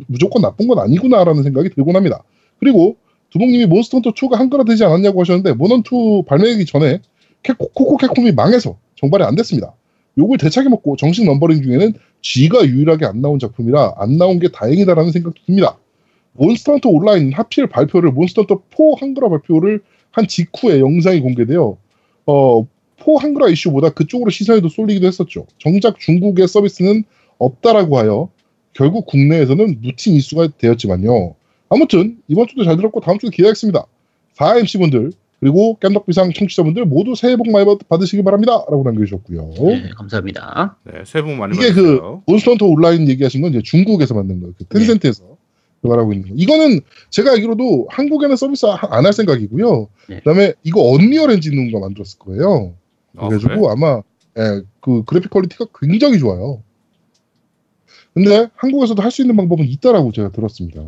[0.08, 2.24] 무조건 나쁜 건 아니구나라는 생각이 들곤 합니다.
[2.58, 2.96] 그리고
[3.34, 7.00] 두목님이 몬스터헌터 2가 한글화 되지 않았냐고 하셨는데 모넌2 발매하기 전에
[7.42, 9.74] 캐코, 코코캡콤이 망해서 정발이 안 됐습니다.
[10.16, 15.10] 욕을 대차게 먹고 정식 넘버링 중에는 G가 유일하게 안 나온 작품이라 안 나온 게 다행이다라는
[15.10, 15.76] 생각도 듭니다.
[16.34, 19.82] 몬스터헌터 온라인 하필 발표를 몬스터헌터 4 한글화 발표를
[20.12, 21.76] 한 직후에 영상이 공개되어
[22.26, 22.66] 어,
[22.98, 25.46] 4 한글화 이슈보다 그쪽으로 시선이 더 쏠리기도 했었죠.
[25.58, 27.02] 정작 중국 외 서비스는
[27.38, 28.30] 없다라고 하여
[28.74, 31.34] 결국 국내에서는 묻힌 이슈가 되었지만요.
[31.78, 33.84] 아무튼 이번 주도 잘 들었고 다음 주도 기대하겠습니다.
[34.36, 38.52] 4MC분들 그리고 겜덕비상 청취자분들 모두 새해 복 많이 받- 받으시기 바랍니다.
[38.70, 39.50] 라고 남겨주셨고요.
[39.68, 40.76] 네, 감사합니다.
[40.84, 42.22] 네, 새해 복 많이 이게 받으세요.
[42.26, 44.54] 그 몬스터헌터 온라인 얘기하신 건 이제 중국에서 만든 거예요.
[44.56, 45.24] 그 텐센트에서
[45.82, 46.34] 개발하고 있는 거.
[46.38, 49.88] 이거는 제가 알기로도 한국에는 서비스 안 할 생각이고요.
[50.08, 50.18] 네.
[50.20, 52.72] 그다음에 이거 언리얼 엔진인가 만들었을 거예요.
[53.16, 53.70] 아, 그래가지고 그래?
[53.70, 54.00] 아마
[54.38, 56.62] 예, 그 그래픽 퀄리티가 굉장히 좋아요.
[58.14, 60.82] 근데 한국에서도 할 수 있는 방법은 있다라고 제가 들었습니다.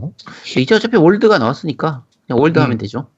[0.59, 2.63] 이제 어차피 월드가 나왔으니까 그냥 월드 음.
[2.65, 3.09] 하면 되죠.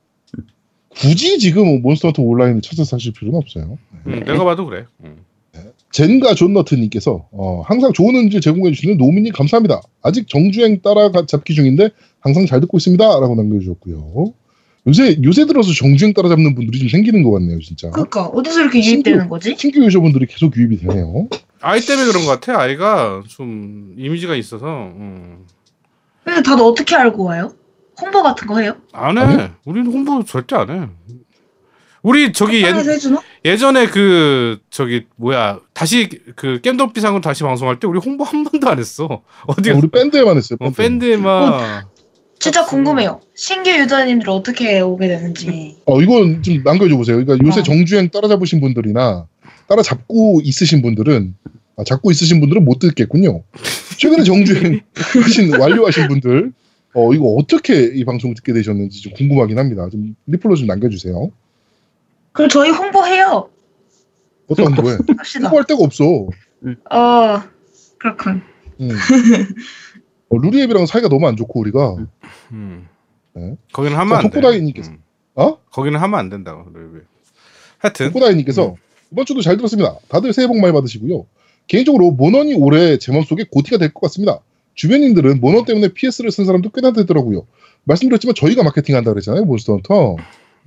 [0.89, 3.79] 굳이 지금 몬스터헌터 온라인을 찾아서 하실 필요는 없어요.
[4.07, 4.21] 응, 네.
[4.21, 4.87] 내가 봐도 그래.
[5.05, 5.19] 응.
[5.91, 9.81] 젠가 존너트님께서 어, 항상 좋은 음질 제공해주시는 노미님 감사합니다.
[10.03, 11.91] 아직 정주행 따라가 잡기 중인데
[12.21, 14.35] 항상 잘 듣고 있습니다 라고 남겨주셨고요.
[14.89, 17.91] 요새 요새 들어서 정주행 따라잡는 분들이 좀 생기는 것 같네요, 진짜.
[17.91, 18.78] 그러니까 어디서 이렇게.
[18.82, 19.55] 유입되는 거지?
[19.57, 21.28] 신규 유저분들이 계속 유입이 되네요.
[21.61, 22.61] 아이 때문에 그런 것 같아.
[22.61, 24.66] 아이가 좀 이미지가 있어서.
[24.66, 25.45] 음.
[26.24, 27.53] 근데 다들 어떻게 알고 와요?
[28.01, 28.76] 홍보 같은 거 해요?
[28.93, 29.22] 안 해.
[29.22, 29.51] 아니요?
[29.64, 30.89] 우리는 홍보 절대 안 해.
[32.03, 32.72] 우리 저기 예?
[33.45, 38.78] 예전에 그 저기 뭐야 다시 그 겜덕비상으로 다시 방송할 때 우리 홍보 한 번도 안
[38.78, 39.22] 했어.
[39.47, 40.57] 어디 우리 밴드에만 했어요.
[40.61, 41.07] 어, 밴드.
[41.07, 41.84] 팬들만
[42.39, 43.20] 진짜 아, 궁금해요.
[43.34, 45.76] 신규 유저님들 어떻게 오게 되는지.
[45.86, 47.16] 어 이건 좀 남겨줘 보세요.
[47.24, 47.62] 그러니까 요새 어.
[47.62, 49.26] 정주행 따라잡으신 분들이나
[49.66, 51.34] 따라잡고 있으신 분들은
[51.76, 53.43] 아, 잡고 있으신 분들은 못 듣겠군요.
[53.99, 56.53] 최근에 정주행 하신 완료하신 분들
[56.95, 59.89] 어 이거 어떻게 이 방송 듣게 되셨는지 좀 궁금하긴 합니다.
[59.91, 61.30] 좀 리플로 좀 남겨주세요.
[62.32, 63.51] 그럼 저희 홍보해요.
[64.49, 64.97] 어떤 거에.
[65.43, 66.28] 홍보할 데가 없어.
[66.91, 67.43] 어,
[67.99, 68.43] 그렇군.
[68.80, 68.91] 음.
[70.31, 71.97] 어, 루리앱이랑 사이가 너무 안 좋고 우리가
[72.53, 72.89] 음.
[73.35, 73.57] 네.
[73.72, 74.29] 거기는 하면 자, 안 돼.
[74.31, 74.91] 토코다이님께서.
[74.91, 74.99] 음.
[75.37, 75.59] 어?
[75.70, 76.64] 거기는 하면 안 된다고.
[76.74, 77.01] 왜?
[77.79, 78.74] 하여튼 코다이님께서
[79.12, 79.97] 이번 주도 잘 들었습니다.
[80.09, 81.26] 다들 새해 복 많이 받으시고요.
[81.66, 84.41] 개인적으로 모넌이 올해 제 마음속에 고티가 될 것 같습니다.
[84.74, 87.47] 주변인들은 모넌 때문에 PS를 산 사람도 꽤나 되더라고요.
[87.85, 89.45] 말씀드렸지만 저희가 마케팅한다 그랬잖아요.
[89.45, 90.16] 몬스터 헌터.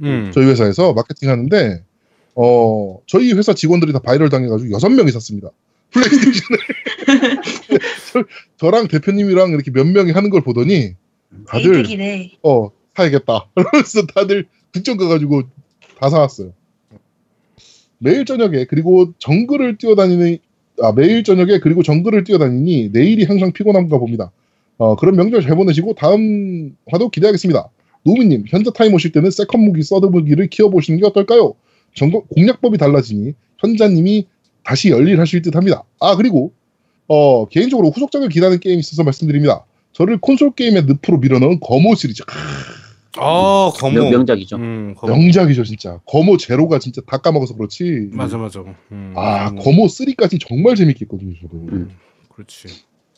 [0.04, 0.32] 음.
[0.34, 1.84] 저희 회사에서 마케팅하는데
[2.36, 5.50] 어 저희 회사 직원들이 다 바이럴 당해가지고 여섯 명이 샀습니다.
[5.92, 6.60] 플레이스테이션을
[8.12, 8.24] 저,
[8.58, 10.96] 저랑 대표님이랑 이렇게 몇 명이 하는 걸 보더니
[11.48, 12.32] 다들 개이득이네.
[12.44, 13.48] 어 사야겠다.
[13.56, 15.44] 그러면서 다들 국전 가가지고
[16.00, 16.54] 다 사왔어요.
[18.00, 20.38] 매일 저녁에 그리고 정글을 뛰어다니는
[20.82, 24.32] 아 매일 저녁에 그리고 정글을 뛰어다니니 내일이 항상 피곤한가 봅니다.
[24.78, 27.70] 어 그런 명절 잘 보내시고 다음 화도 기대하겠습니다.
[28.04, 31.54] 노미님 현자 타임 오실 때는 세컨 무기 서드 무기를 키워보시는 게 어떨까요?
[31.94, 34.26] 정보, 공략법이 달라지니 현자님이
[34.64, 35.84] 다시 열일하실 듯합니다.
[36.00, 36.54] 아 그리고
[37.08, 39.66] 어 개인적으로 후속작을 기다리는 게임이 있어서 말씀드립니다.
[39.94, 42.24] 저를 콘솔 게임의 늪으로 밀어넣은 거모 시리즈
[43.18, 44.00] 아 거모.
[44.00, 44.56] 명, 명작이죠.
[44.56, 45.14] 음, 거모.
[45.16, 48.64] 명작이죠 진짜 거모 제로가 진짜 다 까먹어서 그렇지 맞아 맞아.
[48.92, 51.90] 음, 아 음, 거모 3까지 정말 재밌게 했거든요 저도 음.
[52.34, 52.68] 그렇지.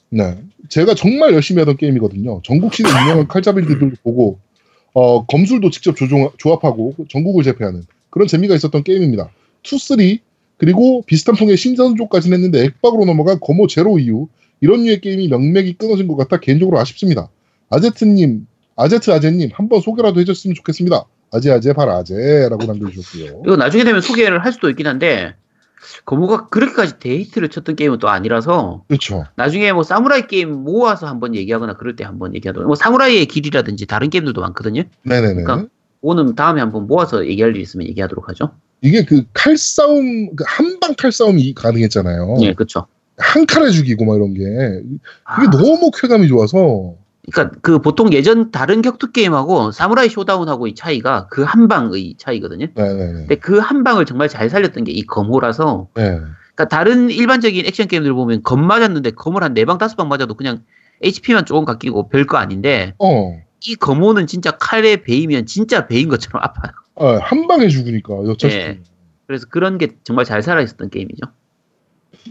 [0.09, 0.37] 네
[0.69, 4.39] 제가 정말 열심히 하던 게임이거든요 전국 시대 유명한 칼잡이들도 보고
[4.93, 9.29] 어 검술도 직접 조종, 조합하고 전국을 제패하는 그런 재미가 있었던 게임입니다
[9.63, 9.97] 2, 3
[10.57, 14.29] 그리고 비슷한 풍의 신선조까지는 했는데 액박으로 넘어간 거모 제로 이후
[14.61, 17.29] 이런 류의 게임이 명맥이 끊어진 것 같아 개인적으로 아쉽습니다.
[17.69, 21.05] 아제트님 아제트 아제님 한번 소개라도 해줬으면 좋겠습니다.
[21.31, 23.41] 아제 아제 발 아제라고 남겨주셨고요.
[23.45, 25.35] 이거 나중에 되면 소개를 할 수도 있긴 한데
[26.05, 29.25] 검호가 그렇게까지 데이트를 쳤던 게임은 또 아니라서 그렇죠.
[29.35, 32.67] 나중에 뭐 사무라이 게임 모아서 한번 얘기하거나 그럴 때 한번 얘기하도록.
[32.67, 34.83] 뭐 사무라이의 길이라든지 다른 게임들도 많거든요.
[35.03, 35.43] 네네네.
[35.43, 35.67] 그러니까
[36.01, 38.51] 오늘 다음에 한번 모아서 얘기할 일 있으면 얘기하도록 하죠.
[38.83, 42.35] 이게 그 칼싸움 그 한방 칼싸움이 가능했잖아요.
[42.41, 42.85] 예, 그렇죠.
[43.17, 44.41] 한 칼에 죽이고 막 이런 게
[45.35, 46.95] 그게 아, 너무 쾌감이 좋아서
[47.31, 52.67] 그러니까 그 보통 예전 다른 격투 게임하고 사무라이 쇼다운하고 이 차이가 그 한 방의 차이거든요.
[52.75, 53.13] 네네네.
[53.13, 56.19] 근데 그 한 방을 정말 잘 살렸던 게 이 검호라서 네.
[56.55, 60.33] 그러니까 다른 일반적인 액션 게임들 보면 검 맞았는데 검을 한 네 방 다섯 방 맞아도
[60.35, 60.63] 그냥
[61.01, 66.73] HP만 조금 깎이고 별거 아닌데 어, 이 검호는 진짜 칼에 베이면 진짜 베인 것처럼 아파요.
[66.95, 68.79] 어, 한 방에 죽으니까 여차 싶 예.
[69.27, 71.21] 그래서 그런 게 정말 잘 살아 있었던 게임이죠.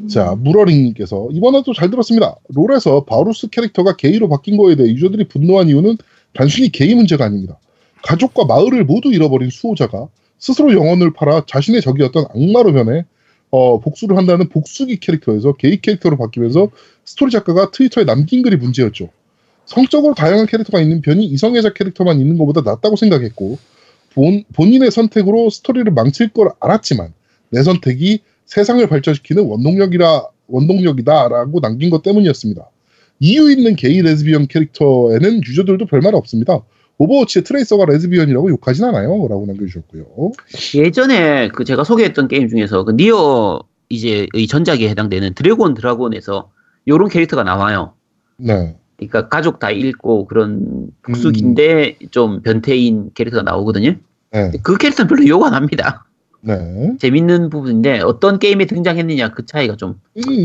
[0.09, 2.37] 자 무러링님께서 이번에도 잘 들었습니다.
[2.49, 5.99] 롤에서 바루스 캐릭터가 게이로 바뀐 거에 대해 유저들이 분노한 이유는
[6.33, 7.59] 단순히 게이 문제가 아닙니다.
[8.03, 10.09] 가족과 마을을 모두 잃어버린 수호자가
[10.39, 13.05] 스스로 영혼을 팔아 자신의 적이었던 악마로 변해
[13.51, 16.71] 어, 복수를 한다는 복수기 캐릭터에서 게이 캐릭터로 바뀌면서
[17.05, 19.11] 스토리 작가가 트위터에 남긴 글이 문제였죠.
[19.67, 23.59] 성적으로 다양한 캐릭터가 있는 편이 이성애자 캐릭터만 있는 것보다 낫다고 생각했고
[24.15, 27.13] 본, 본인의 선택으로 스토리를 망칠 걸 알았지만
[27.51, 32.69] 내 선택이 세상을 발전시키는 원동력이라 원동력이다라고 남긴 것 때문이었습니다.
[33.21, 36.61] 이유 있는 게이 레즈비언 캐릭터에는 유저들도 별말 없습니다.
[36.99, 39.09] 오버워치의 트레이서가 레즈비언이라고 욕하진 않아요.
[39.29, 40.33] 라고 남겨주셨고요.
[40.75, 46.51] 예전에 그 제가 소개했던 게임 중에서 그 니어 이제 의 전작에 해당되는 드래곤 드라곤에서
[46.89, 47.95] 요런 캐릭터가 나와요.
[48.37, 48.77] 네.
[49.07, 53.97] 그러니까 가족 다 잃고 그런 복수기인데 좀 변태인 캐릭터가 나오거든요.
[54.33, 54.53] 네.
[54.63, 56.07] 그 캐릭터는 별로 욕 안 합니다.
[56.41, 56.93] 네.
[56.99, 59.95] 재밌는 부분인데 어떤 게임에 등장했느냐 그 차이가 좀이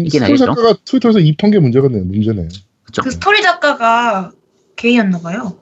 [0.05, 0.37] 이게 스토리?
[0.37, 2.47] 작가가 트위터에서 입한 게 문제가 네 문제네.
[2.83, 3.01] 그쵸.
[3.01, 4.31] 그 스토리 작가가
[4.75, 5.57] 게이였나 봐요.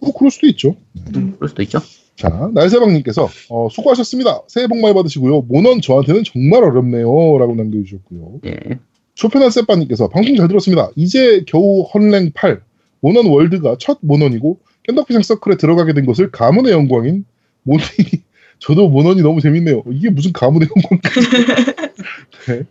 [0.00, 0.76] 뭐 그럴 수도 있죠.
[1.16, 1.80] 음, 그럴 수도 있죠.
[2.16, 4.42] 자, 날새방님께서 어, 수고하셨습니다.
[4.48, 5.42] 새해 복 많이 받으시고요.
[5.42, 7.04] 모넌 저한테는 정말 어렵네요.
[7.38, 8.40] 라고 남겨주셨고요.
[8.46, 8.78] 예.
[9.16, 10.90] 쇼펜한 세빠님께서 방송 잘 들었습니다.
[10.94, 12.62] 이제 겨우 헌랭 8
[13.00, 17.24] 모넌 월드가 첫 모넌이고 겜덕비상 서클에 들어가게 된 것을 가문의 영광인
[17.62, 17.86] 모넌이
[18.60, 19.82] 저도 모넌이 너무 재밌네요.
[19.90, 21.00] 이게 무슨 가문의 영광?
[22.46, 22.62] 네.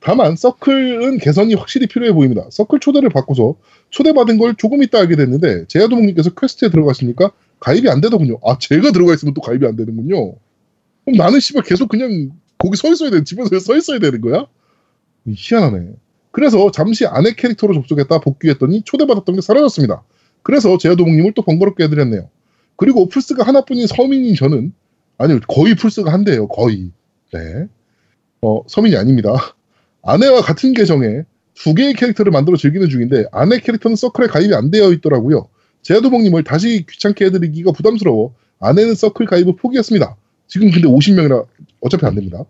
[0.00, 2.46] 다만 서클은 개선이 확실히 필요해 보입니다.
[2.50, 3.54] 서클 초대를 받고서
[3.90, 7.30] 초대받은 걸 조금 있다 알게 됐는데 제아도목님께서 퀘스트에 들어가시니까
[7.60, 8.38] 가입이 안 되더군요.
[8.44, 10.34] 아 제가 들어가 있으면 또 가입이 안 되는군요.
[11.04, 13.22] 그럼 나는 씨발 계속 그냥 거기 서 있어야 돼.
[13.22, 14.46] 집에서 서 있어야 되는 거야?
[15.28, 15.90] 희한하네.
[16.30, 20.02] 그래서 잠시 아내 캐릭터로 접속했다 복귀했더니 초대받았던 게 사라졌습니다.
[20.42, 22.28] 그래서 제야도목님을 또 번거롭게 해드렸네요.
[22.76, 24.72] 그리고 플스가 하나뿐인 서민인 저는
[25.18, 26.48] 아니요 거의 플스가 한 대예요.
[26.48, 26.90] 거의.
[27.32, 27.66] 네.
[28.40, 29.34] 어 서민이 아닙니다.
[30.02, 31.22] 아내와 같은 계정에
[31.54, 35.48] 두 개의 캐릭터를 만들어 즐기는 중인데 아내 캐릭터는 서클에 가입이 안 되어 있더라고요.
[35.82, 40.16] 제야도목님을 다시 귀찮게 해드리기가 부담스러워 아내는 서클 가입을 포기했습니다.
[40.46, 41.46] 지금 근데 50명이라
[41.80, 42.44] 어차피 안 됩니다.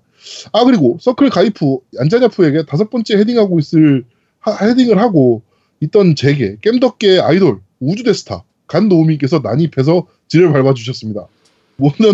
[0.53, 4.05] 아 그리고 서클 가입 후 안자냐프에게 다섯 번째 헤딩하고 있을
[4.41, 5.43] 하- 헤딩을 하고
[5.81, 11.27] 있던 제게 겜덕계의 아이돌 우주대스타 간노우미께서 난입해서 지를 밟아주셨습니다.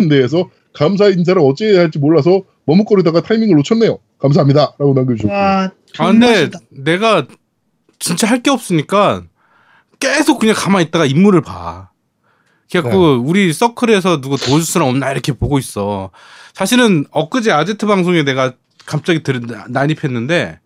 [0.08, 3.98] 내에서 감사 인사를 어찌해야 할지 몰라서 머뭇거리다가 타이밍을 놓쳤네요.
[4.18, 4.74] 감사합니다.
[4.78, 6.50] 라고 남겨주셨고 와, 아 근데.
[6.70, 7.26] 내가
[7.98, 9.24] 진짜 할 게 없으니까
[10.00, 11.90] 계속 그냥 가만히 있다가 인물을 봐.
[12.70, 16.10] 그래갖고 우리 서클에서 누구 도와줄 사람 없나 이렇게 보고 있어.
[16.52, 18.52] 사실은 엊그제 아제트 방송에 내가
[18.84, 20.60] 갑자기 들, 난입했는데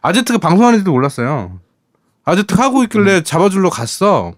[0.00, 1.60] 아제트가 방송하는지도 몰랐어요.
[2.24, 4.32] 아제트가 하고 있길래 잡아주러 갔어.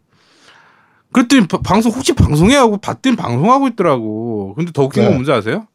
[1.12, 4.54] 그랬더니 바- 방송 혹시 방송해 하고 봤더니 방송하고 있더라고.
[4.56, 5.14] 근데 더 웃긴 건 네.
[5.16, 5.66] 뭔지 아세요?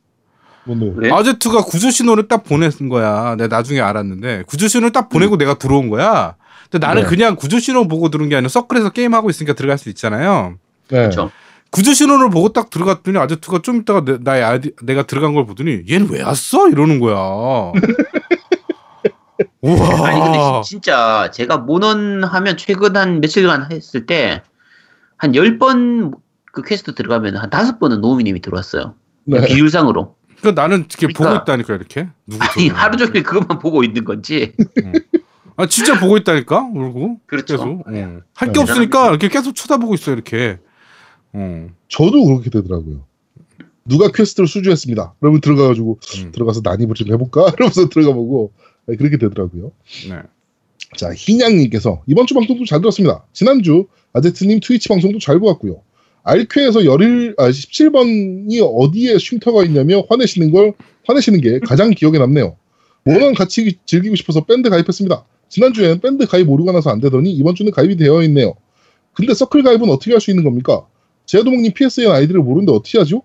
[0.95, 1.11] 왜?
[1.11, 3.35] 아제트가 구조 신호를 딱 보낸 거야.
[3.35, 6.35] 내가 나중에 알았는데 구조 신호를 딱 보내고 내가 들어온 거야.
[6.71, 7.07] 근데 나는 네.
[7.07, 10.55] 그냥 구조 신호 보고 들은 게 아니라 서클에서 게임 하고 있으니까 들어갈 수 있잖아요.
[10.89, 10.97] 네.
[10.99, 11.31] 그렇죠.
[11.71, 15.83] 구조 신호를 보고 딱 들어갔더니 아제트가 좀 있다가 내, 나의 아이디, 내가 들어간 걸 보더니
[15.89, 16.69] 얘는 왜 왔어?
[16.69, 17.15] 이러는 거야.
[19.61, 20.07] 우와.
[20.07, 24.41] 아니 근데 진- 진짜 제가 모넌 하면 최근 한 며칠간 했을 때
[25.17, 26.11] 한 10번
[26.51, 28.95] 그 퀘스트 들어가면 한 다섯 번은 노미님이 들어왔어요.
[29.23, 29.45] 네.
[29.47, 30.15] 비율상으로.
[30.41, 31.43] 그러니까 나는 이렇게 보고 그러니까.
[31.43, 32.09] 있다니까 이렇게.
[32.27, 32.67] 누구 아니.
[32.67, 34.53] 하루 종일 그것만 보고 있는 건지.
[35.55, 37.55] 아 진짜 보고 있다니까 울고 그렇죠.
[37.57, 37.83] 계속 어.
[37.85, 38.51] 할 네.
[38.51, 40.59] 게 없으니까 이렇게 계속 쳐다보고 있어 이렇게
[41.35, 41.67] 어.
[41.89, 43.03] 저도 그렇게 되더라고요.
[43.87, 45.15] 누가 퀘스트를 수주했습니다.
[45.19, 46.31] 그러면 들어가가지고 음.
[46.31, 47.51] 들어가서 난입을 좀 해볼까?
[47.57, 48.51] 이러면서 들어가보고
[48.87, 49.71] 네, 그렇게 되더라고요.
[50.09, 50.15] 네.
[50.97, 53.25] 자, 희냥님께서 이번 주 방송도 잘 들었습니다.
[53.33, 55.81] 지난주 아제트님 트위치 방송도 잘 보았고요.
[56.23, 60.73] 알퀘에서 열일 아 17번이 어디에 쉼터가 있냐며 화내시는 걸
[61.05, 62.55] 화내시는 게 가장 기억에 남네요.
[63.03, 65.25] 모넌 같이 즐기고 싶어서 밴드 가입했습니다.
[65.49, 68.55] 지난주엔 밴드 가입 오류가 나서 안 되더니 이번 주는 가입이 되어 있네요.
[69.13, 70.87] 근데 서클 가입은 어떻게 할 수 있는 겁니까?
[71.25, 73.23] 제아도목님 PSN 아이디를 모르는데 어떻게 하죠?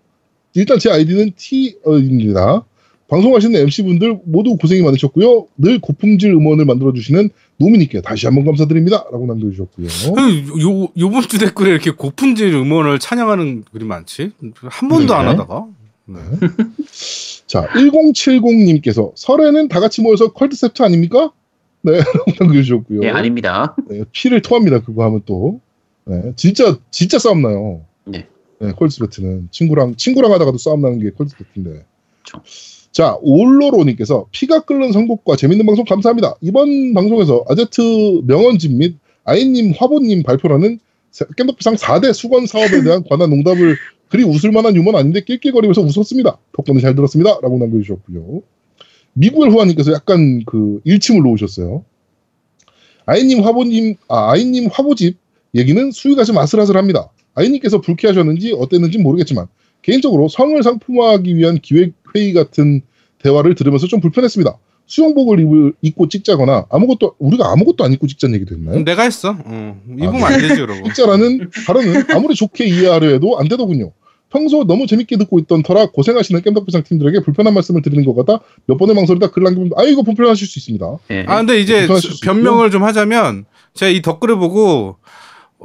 [0.54, 2.64] 일단 제 아이디는 T입니다.
[3.08, 5.48] 방송하시는 MC분들 모두 고생이 많으셨고요.
[5.58, 9.04] 늘 고품질 음원을 만들어주시는 노미님께 다시 한번 감사드립니다.
[9.10, 9.88] 라고 남겨주셨고요.
[10.14, 14.30] 그 요, 요번 주 댓글에 이렇게 고품질 음원을 찬양하는 글이 많지?
[14.62, 15.30] 한 번도 안 네.
[15.32, 15.66] 하다가.
[16.06, 16.18] 네.
[17.46, 21.32] 자, 1070님께서 설에는 다 같이 모여서 Culdcept 아닙니까?
[21.82, 23.02] 네, 라고 남겨주셨고요.
[23.02, 23.74] 예, 아닙니다.
[23.88, 24.80] 네, 피를 토합니다.
[24.80, 25.60] 그거 하면 또.
[26.04, 27.82] 네, 진짜, 진짜 싸움 나요.
[28.10, 28.26] 네.
[28.60, 29.48] 네, Culdcept는.
[29.50, 31.84] 친구랑, 친구랑 하다가도 싸움 나는 게 Culdcept인데.
[32.22, 32.42] 그쵸.
[32.92, 36.34] 자, 올로로님께서 피가 끓는 선곡과 재밌는 방송 감사합니다.
[36.40, 40.80] 이번 방송에서 아제트 명언집 및 아이님 화보님 발표라는
[41.36, 43.76] 겜덕비상 4대 수건 사업에 대한 관한 농담을
[44.08, 46.38] 그리 웃을 만한 유머는 아닌데 낄낄거리면서 웃었습니다.
[46.52, 47.38] 덕분에 잘 들었습니다.
[47.40, 48.42] 라고 남겨주셨고요.
[49.12, 51.84] 미국의 후아님께서 약간 그 일침을 놓으셨어요.
[53.06, 55.16] 아이님 화보님, 아, 아이님 화보집
[55.54, 57.10] 얘기는 수위가 좀 아슬아슬합니다.
[57.34, 59.46] 아이님께서 불쾌하셨는지 어땠는지 모르겠지만
[59.82, 62.82] 개인적으로 성을 상품화하기 위한 기획회의 같은
[63.18, 64.56] 대화를 들으면서 좀 불편했습니다.
[64.86, 68.84] 수영복을 입을, 입고 찍자거나 아무것도 우리가 아무것도 안 입고 찍자는 얘기도 했나요?
[68.84, 69.36] 내가 했어.
[69.44, 69.80] 어.
[69.88, 70.82] 입으면 아, 안 되지, 그러고.
[70.88, 73.92] 찍자라는 발언은 아무리 좋게 이해하려 해도 안 되더군요.
[74.30, 78.78] 평소 너무 재밌게 듣고 있던 터라 고생하시는 겜덕비상 팀들에게 불편한 말씀을 드리는 것 같아 몇
[78.78, 80.98] 번의 망설이다 글 남기면 아이고 불편하실 수 있습니다.
[81.10, 81.24] 예.
[81.26, 81.88] 아, 근데 이제
[82.22, 84.96] 변명을 좀 하자면 제가 이 댓글을 보고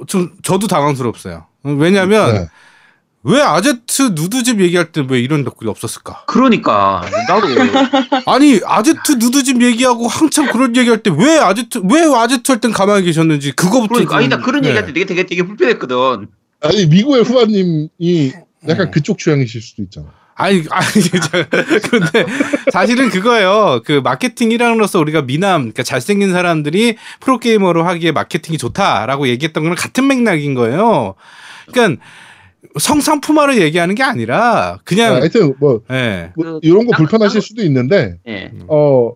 [0.07, 1.45] 좀 저도 당황스럽어요.
[1.65, 2.47] 왜냐면 네.
[3.27, 6.25] 왜 아제트 누드집 얘기할 때 왜 이런 댓글이 없었을까?
[6.27, 7.47] 그러니까 나도
[8.31, 13.03] 아니 아제트 누드집 얘기하고 한참 그런 얘기할 때 왜 아제트 왜 아제트 할 땐 가만히
[13.05, 14.69] 계셨는지 그거부터 그러니까 아니 나 그런 네.
[14.69, 16.27] 얘기할 때 되게 되게 되게 불편했거든.
[16.61, 18.31] 아니 미국의 후아님이
[18.69, 18.91] 약간 어.
[18.91, 20.07] 그쪽 취향이실 수도 있잖아.
[20.37, 22.25] 아니, 아니, 저- 근데
[22.71, 23.81] 사실은 그거예요.
[23.85, 30.07] 그 마케팅 일환으로서 우리가 미남, 그러니까 잘생긴 사람들이 프로게이머로 하기에 마케팅이 좋다라고 얘기했던 거는 같은
[30.07, 31.15] 맥락인 거예요.
[31.71, 32.01] 그러니까
[32.79, 36.31] 성상품화를 얘기하는 게 아니라 아, 그냥, 하여튼 뭐, 예.
[36.35, 38.51] 뭐 그, 이런 거 딱- 불편하실 딱- 수도 있는데 예.
[38.67, 39.13] 어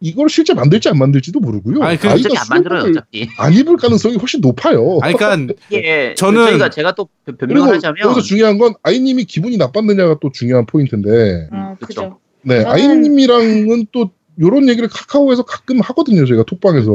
[0.00, 1.82] 이걸 실제 만들지 안 만들지도 모르고요.
[1.82, 3.28] 아니, 그 어차피 안 만들어요 어차피.
[3.36, 5.00] 안 입을 가능성이 훨씬 높아요.
[5.02, 6.14] 아니, 그러니까 예.
[6.16, 10.66] 저는- 저희가 제가 또 변- 변명을 하자면 여기서 중요한 건 아이님이 기분이 나빴느냐가 또 중요한
[10.66, 11.86] 포인트인데, 어, 그쵸.
[11.86, 12.18] 그죠.
[12.42, 14.10] 네 저는- 아이님이랑은 또
[14.40, 16.24] 이런 얘기를 카카오에서 가끔 하거든요.
[16.24, 16.92] 저희가 톡방에서.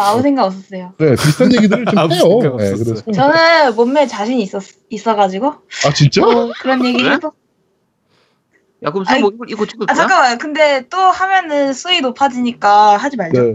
[0.00, 0.94] 아무 생각 없었어요.
[0.98, 2.56] 네 비슷한 얘기들을 좀 해요.
[2.58, 2.70] 네.
[2.72, 5.46] 그래서 저는 몸매에 자신 있었, 있어가지고,
[5.84, 6.22] 아 진짜?
[6.22, 7.14] 뭐 그런 얘기 그래?
[7.14, 7.32] 해도.
[8.84, 10.06] 야 그럼 아니, 수목 이거 이거 찍을 아, 거야?
[10.06, 10.38] 잠깐만.
[10.38, 13.40] 근데 또 하면은 수위 높아지니까 하지 말죠.
[13.42, 13.54] 네.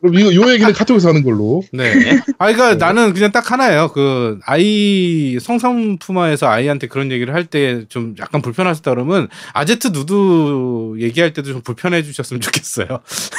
[0.00, 1.62] 그럼 이거 요 얘기는 카톡에서 하는 걸로.
[1.72, 1.92] 네.
[2.38, 3.92] 아, 그러니까 나는 그냥 딱 하나예요.
[3.92, 11.32] 그 아이 성상품화에서 아이한테 그런 얘기를 할 때 좀 약간 불편하셨다 그러면 아제트 누드 얘기할
[11.32, 12.88] 때도 좀 불편해 주셨으면 좋겠어요.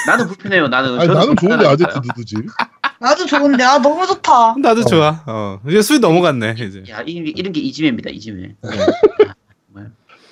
[0.08, 0.70] 나는 불편해요.
[0.70, 1.68] 나는 아니 나는 좋은데.
[1.68, 2.36] 아제트 누드지.
[3.00, 4.56] 나도 좋은데, 아, 너무 좋다.
[4.62, 4.86] 나도 어.
[4.86, 5.24] 좋아.
[5.28, 5.60] 어.
[5.68, 6.84] 이제 수위 넘어갔네, 이제.
[6.90, 8.10] 야 이, 이런 게 이지매입니다.
[8.12, 8.56] 이지매.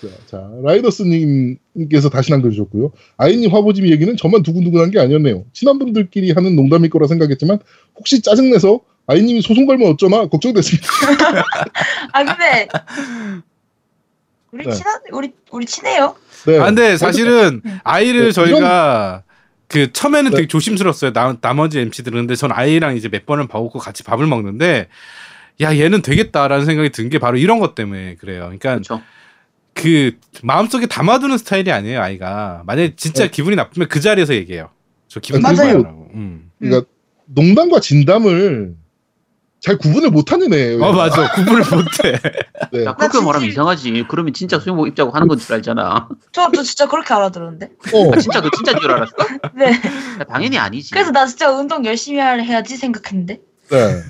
[0.01, 2.91] 자, 자, 라이더스님께서 다시 남겨주셨고요.
[3.17, 5.45] 아이님 화보집 얘기는 저만 두근두근한 게 아니었네요.
[5.53, 7.59] 친한 분들끼리 하는 농담일 거라 생각했지만
[7.95, 10.87] 혹시 짜증내서 아이님이 소송 걸면 어쩌나 걱정됐습니다.
[12.13, 12.67] 아, 근데,
[14.51, 14.71] 우리 네.
[14.73, 16.15] 친한, 우리, 우리 친해요.
[16.45, 16.59] 네.
[16.59, 17.79] 아, 근데 사실은 음.
[17.83, 19.23] 아이를 네, 저희가
[19.67, 20.35] 그 처음에는 네.
[20.37, 21.13] 되게 조심스러웠어요.
[21.13, 22.19] 나, 나머지 MC들은.
[22.21, 24.87] 근데 전 아이랑 이제 몇 번을 봐오고 같이 밥을 먹는데
[25.61, 28.41] 야, 얘는 되겠다라는 생각이 든 게 바로 이런 것 때문에 그래요.
[28.41, 29.01] 그러니까 그렇죠.
[29.73, 32.63] 그 마음속에 담아두는 스타일이 아니에요, 아이가.
[32.65, 33.31] 만약에 진짜 네.
[33.31, 34.69] 기분이 나쁘면 그 자리에서 얘기해요.
[35.07, 35.77] 저 기분 맞아요.
[35.79, 36.07] 나빠요.
[36.13, 36.51] 음.
[36.59, 36.87] 그러니까
[37.25, 38.75] 농담과 진담을
[39.59, 40.83] 잘 구분을 못하는 애예요.
[40.83, 42.19] 어 맞아 구분을 못해.
[42.73, 42.83] 네.
[42.85, 44.05] 야, 그렇게 나 말하면 진짜- 이상하지.
[44.09, 46.09] 그러면 진짜 수영복 입자고 하는 건 줄 알잖아.
[46.31, 47.65] 저, 저 진짜 그렇게 알아들었는데.
[47.93, 49.13] 어, 아, 진짜 너 진짜인 줄 알았어?
[49.55, 49.65] 네.
[50.19, 50.91] 야, 당연히 아니지.
[50.91, 53.39] 그래서 나 진짜 운동 열심히 할- 해야지 생각했는데.
[53.69, 54.01] 네.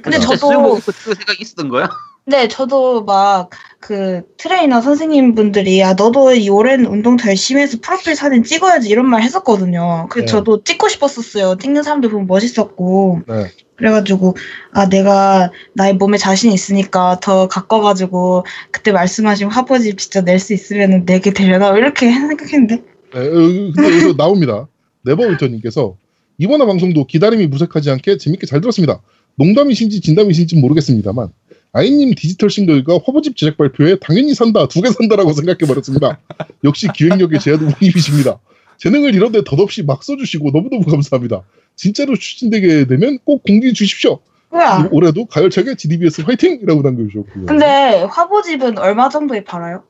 [0.00, 1.90] 근데 진짜 저도 수영복 입고 그 생각 있었던 거야?
[2.30, 3.50] 네, 저도 막
[3.80, 8.88] 그 트레이너 선생님 분들이 야 너도 이 오랜 운동 더 열심히 해서 프로필 사진 찍어야지
[8.90, 10.06] 이런 말 했었거든요.
[10.10, 10.30] 그래서 네.
[10.30, 11.56] 저도 찍고 싶었었어요.
[11.56, 13.46] 찍는 사람들 보면 멋있었고 네.
[13.76, 14.36] 그래가지고
[14.72, 21.06] 아 내가 나의 몸에 자신 있으니까 더 가꿔가지고 그때 말씀하신 화보집 진짜 낼 수 있으면
[21.06, 24.68] 내게 되려나 이렇게 생각했는데 네, 어, 근데 여기서 나옵니다.
[25.04, 25.96] 네버윈터님께서
[26.36, 29.00] 이번 화 방송도 기다림이 무색하지 않게 재밌게 잘 들었습니다.
[29.36, 31.30] 농담이신지 진담이신지 모르겠습니다만
[31.72, 36.18] 아이님 디지털 싱글과 화보집 제작 발표에 당연히 산다 두 개 산다라고 생각해버렸습니다.
[36.64, 38.38] 역시 기획력의 제아도님이십니다.
[38.78, 41.42] 재능을 이런데 덧없이 막 써주시고 너무너무 감사합니다.
[41.76, 44.20] 진짜로 추진되게 되면 꼭 공개해 주십시오.
[44.50, 44.88] 뭐야?
[44.90, 47.46] 올해도 가열차게 GDBS 화이팅이라고 남겨주셨고요.
[47.46, 49.84] 근데 화보집은 얼마 정도에 팔아요?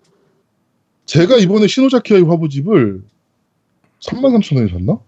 [1.07, 3.03] 제가 이번에 시노자키아의 화보집을
[4.01, 4.99] 3만 3천 원에 샀나?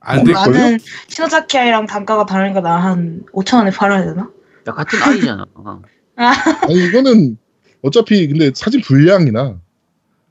[0.00, 0.32] 안 돼.
[0.32, 0.50] 될걸요?
[0.58, 0.78] 나는
[1.08, 4.30] 시노자키아이랑 단가가 다르니까 나 한 5천 원에 팔아야 되나?
[4.68, 5.46] 야, 같은 아이잖아.
[6.16, 7.36] 아니 이거는
[7.82, 9.58] 어차피 근데 사진 분량이나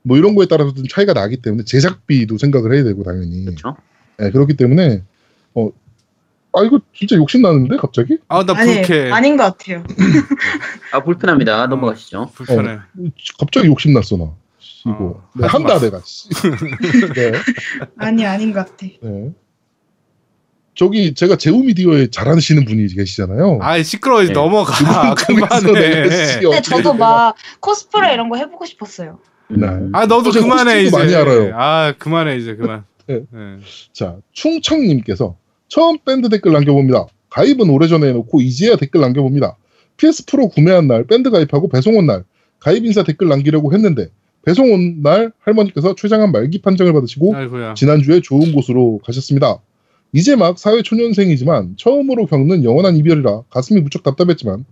[0.02, 3.76] 뭐 이런 거에 따라서 좀 차이가 나기 때문에 제작비도 생각을 해야 되고 당연히 그렇죠?
[4.18, 5.02] 네, 그렇기 때문에
[5.54, 5.70] 어,
[6.54, 9.10] 아 이거 진짜 욕심 나는데 갑자기 아나 아니 불쾌.
[9.10, 9.84] 아닌 것 같아요.
[10.92, 11.66] 아, 불편합니다.
[11.66, 12.30] 넘어가시죠.
[12.34, 12.78] 불편해.
[13.38, 14.30] 갑자기 욕심 났어 나
[14.86, 15.78] 이거 어, 네, 마.
[15.78, 16.28] 내가 씨.
[17.14, 17.32] 네,
[17.96, 18.86] 아니 아닌 것 같아.
[19.00, 19.32] 네.
[20.74, 24.32] 저기 제가 제우미디어에 잘하시는 분이 계시잖아요 아이 시끄러워 네.
[24.32, 25.14] 넘어가.
[25.14, 26.10] 그만해.
[26.26, 29.18] 씨, 근데 저도 막 코스프레 이런 거 해보고 싶었어요.
[29.50, 29.66] 네.
[29.92, 30.96] 아 너도 저 그만해 이제.
[30.96, 31.52] 많이 알아요.
[31.54, 32.84] 아 그만해 이제 그만.
[33.06, 33.20] 네.
[33.30, 33.56] 네.
[33.92, 35.36] 자, 충청님께서
[35.68, 37.06] 처음 밴드 댓글 남겨봅니다.
[37.30, 39.56] 가입은 오래전에 해놓고 이제야 댓글 남겨봅니다.
[39.98, 42.24] PS 프로 구매한 날 밴드 가입하고 배송 온 날
[42.60, 44.08] 가입 인사 댓글 남기려고 했는데
[44.44, 47.74] 배송 온 날 할머니께서 최장한 말기 판정을 받으시고 아이고야.
[47.74, 49.58] 지난주에 좋은 곳으로 가셨습니다.
[50.12, 54.64] 이제 막 사회 초년생이지만 처음으로 겪는 영원한 이별이라 가슴이 무척 답답했지만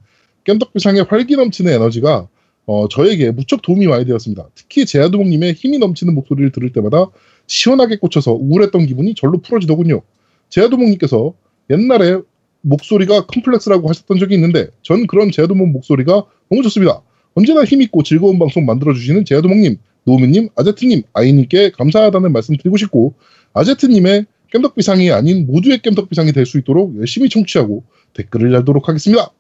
[0.45, 2.29] 깸덕비상의 활기 넘치는 에너지가
[2.67, 4.49] 어, 저에게 무척 도움이 많이 되었습니다.
[4.55, 7.07] 특히 제아도목님의 힘이 넘치는 목소리를 들을 때마다
[7.47, 10.03] 시원하게 꽂혀서 우울했던 기분이 절로 풀어지더군요.
[10.51, 11.35] 제아두목님께서
[11.71, 12.21] 옛날에
[12.61, 17.03] 목소리가 컴플렉스라고 하셨던 적이 있는데 전 그런 제아두목 목소리가 너무 좋습니다.
[17.35, 23.15] 언제나 힘있고 즐거운 방송 만들어주시는 제아두목님, 노우미님, 아제트님, 아이님께 감사하다는 말씀 드리고 싶고
[23.55, 29.31] 아제트님의 깸덕비상이 아닌 모두의 깸덕비상이 될 수 있도록 열심히 청취하고 댓글을 달도록 하겠습니다.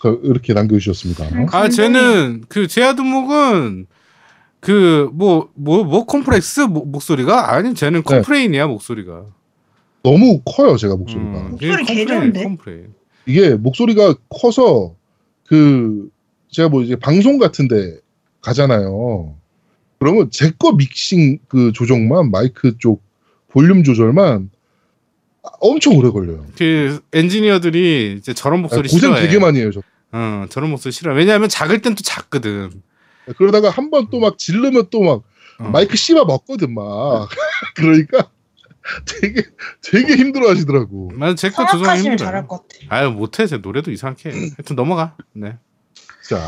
[0.00, 1.24] 그- 이렇게 남겨주셨습니다.
[1.52, 3.86] 아 쟤는 그 제아두목은
[4.60, 8.16] 그 뭐 뭐뭐 콤플렉스 모- 목소리가 아니 쟤는 네.
[8.16, 9.24] complain이야 목소리가.
[10.02, 11.30] 너무 커요 제가 목소리가.
[11.30, 12.42] 음, 목소리 이게 개 complain, 좋은데?
[12.44, 12.94] complain.
[13.26, 14.94] 이게 목소리가 커서
[15.46, 16.08] 그
[16.50, 17.98] 제가 뭐 이제 방송 같은데
[18.40, 19.34] 가잖아요.
[19.98, 23.02] 그러면 제 거 믹싱 그 조정만 마이크 쪽
[23.50, 24.50] 볼륨 조절만
[25.60, 26.46] 엄청 오래 걸려요.
[26.56, 29.22] 그 엔지니어들이 이제 저런 목소리 고생 싫어해.
[29.26, 29.70] 되게 많이 해요.
[29.72, 29.80] 저.
[30.12, 31.14] 어, 저런 목소리 싫어.
[31.14, 32.70] 왜냐하면 작을 땐 또 작거든.
[33.36, 35.22] 그러다가 한 번 또막 지르면 또막
[35.60, 35.64] 어.
[35.64, 37.28] 마이크 씹어 먹거든 막.
[37.76, 38.28] 그러니까
[39.06, 39.42] 되게
[39.82, 41.10] 되게 힘들어 하시더라고.
[41.16, 42.26] 나는 제거 조정이 성악하시면 힘들어.
[42.26, 42.74] 잘할 것 같아.
[42.88, 44.30] 아유 못해 제 노래도 이상하게.
[44.30, 44.34] 해.
[44.34, 45.16] 하여튼 넘어가.
[45.32, 45.56] 네.
[46.28, 46.38] 자,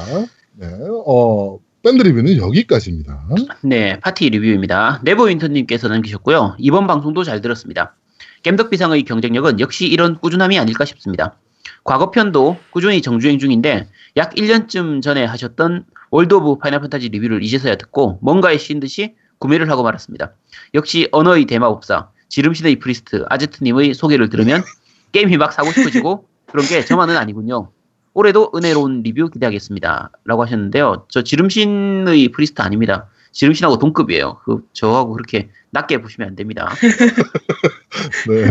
[0.55, 0.67] 네,
[1.07, 3.27] 어, 밴드 리뷰는 여기까지입니다.
[3.63, 5.01] 네, 파티 리뷰입니다.
[5.03, 6.55] 네버윈터님께서 남기셨고요.
[6.59, 7.97] 이번 방송도 잘 들었습니다.
[8.45, 11.37] 겜덕비상의 경쟁력은 역시 이런 꾸준함이 아닐까 싶습니다.
[11.83, 18.21] 과거편도 꾸준히 정주행 중인데 약 1년쯤 전에 하셨던 World of Final Fantasy 리뷰를 이제서야 듣고
[18.23, 20.35] 뭔가에 씌인 듯이 구매를 하고 말았습니다.
[20.75, 24.63] 역시 언어의 대마법사, 지름신의 priest, 아제트님의 소개를 들으면
[25.11, 27.73] 게임이 막 사고 싶어지고 그런 게 저만은 아니군요.
[28.15, 30.11] 올해도 은혜로운 리뷰 기대하겠습니다.
[30.25, 31.07] 라고 하셨는데요.
[31.09, 33.09] 저 지름신의 priest 아닙니다.
[33.33, 34.41] 지름신하고 동급이에요.
[34.45, 36.69] 그 저하고 그렇게 낮게 보시면 안 됩니다.
[38.29, 38.51] 네.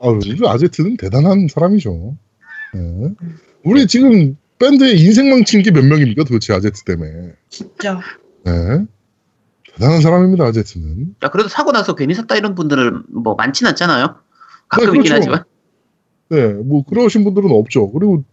[0.00, 2.16] 아유, 이 아제트는 대단한 사람이죠.
[2.74, 3.10] 네.
[3.62, 7.32] 우리 지금 밴드에 인생 망친 게 몇 명입니까 도대체 아제트 때문에.
[7.48, 8.00] 진짜.
[8.44, 8.84] 네.
[9.72, 11.14] 대단한 사람입니다 아제트는.
[11.22, 14.16] 야, 그래도 사고 나서 괜히 샀다 이런 분들은 뭐 많진 않잖아요.
[14.68, 15.14] 가끔 네, 있긴 그렇죠.
[15.14, 15.44] 하지만.
[16.30, 17.90] 네, 뭐 그러신 분들은 없죠.
[17.92, 18.24] 그리고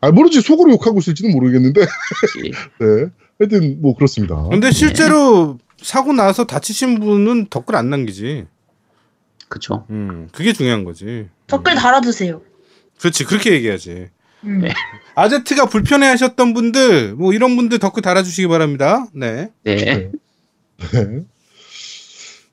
[0.00, 1.80] 아 모르지 속으로 욕하고 있을지는 모르겠는데.
[2.80, 3.06] 네.
[3.38, 4.48] 하여튼 뭐 그렇습니다.
[4.50, 8.46] 근데 실제로 사고 나서 다치신 분은 댓글 안 남기지.
[9.48, 9.86] 그쵸.
[9.90, 11.28] 음, 그게 중요한 거지.
[11.46, 12.42] 댓글 달아두세요.
[12.98, 14.08] 그렇지, 그렇게 얘기하지.
[14.44, 14.60] 음.
[14.60, 14.72] 네.
[15.14, 19.06] 아제트가 불편해 하셨던 분들, 뭐 이런 분들 댓글 달아주시기 바랍니다.
[19.14, 19.50] 네.
[19.64, 19.84] 네.
[19.84, 20.10] 네.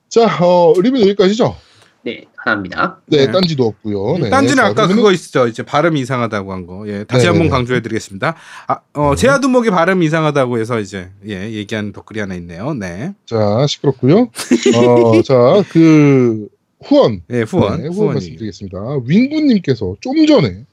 [0.10, 1.56] 자, 어, 리뷰 여기까지죠.
[2.04, 2.26] 네.
[2.46, 3.02] 감사합니다.
[3.08, 3.32] 네, 네.
[3.32, 4.20] 딴지도 없고요.
[4.20, 4.30] 네.
[4.30, 5.48] 딴지는 자, 아까 그러면은 그거 있죠.
[5.48, 6.88] 이제 발음이 이상하다고 한 거.
[6.88, 7.50] 예, 다시 네, 한번 네, 네.
[7.50, 8.36] 강조해 드리겠습니다.
[8.68, 12.74] 아, 어, 제아 두목의 발음이 이상하다고 해서 이제 예, 얘기한 댓글이 하나 있네요.
[12.76, 14.30] 네, 자, 시끄럽고요.
[14.76, 16.48] 어, 자, 그
[16.84, 18.14] 후원 예, 후원, 네, 후원 후원이.
[18.14, 18.78] 말씀드리겠습니다.
[19.06, 20.66] 윙구 님께서 좀 전에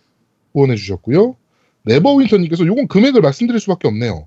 [0.53, 1.37] 후원해 주셨고요.
[1.85, 4.27] 네버윈터 님께서 요건 금액을 말씀드릴 수밖에 없네요.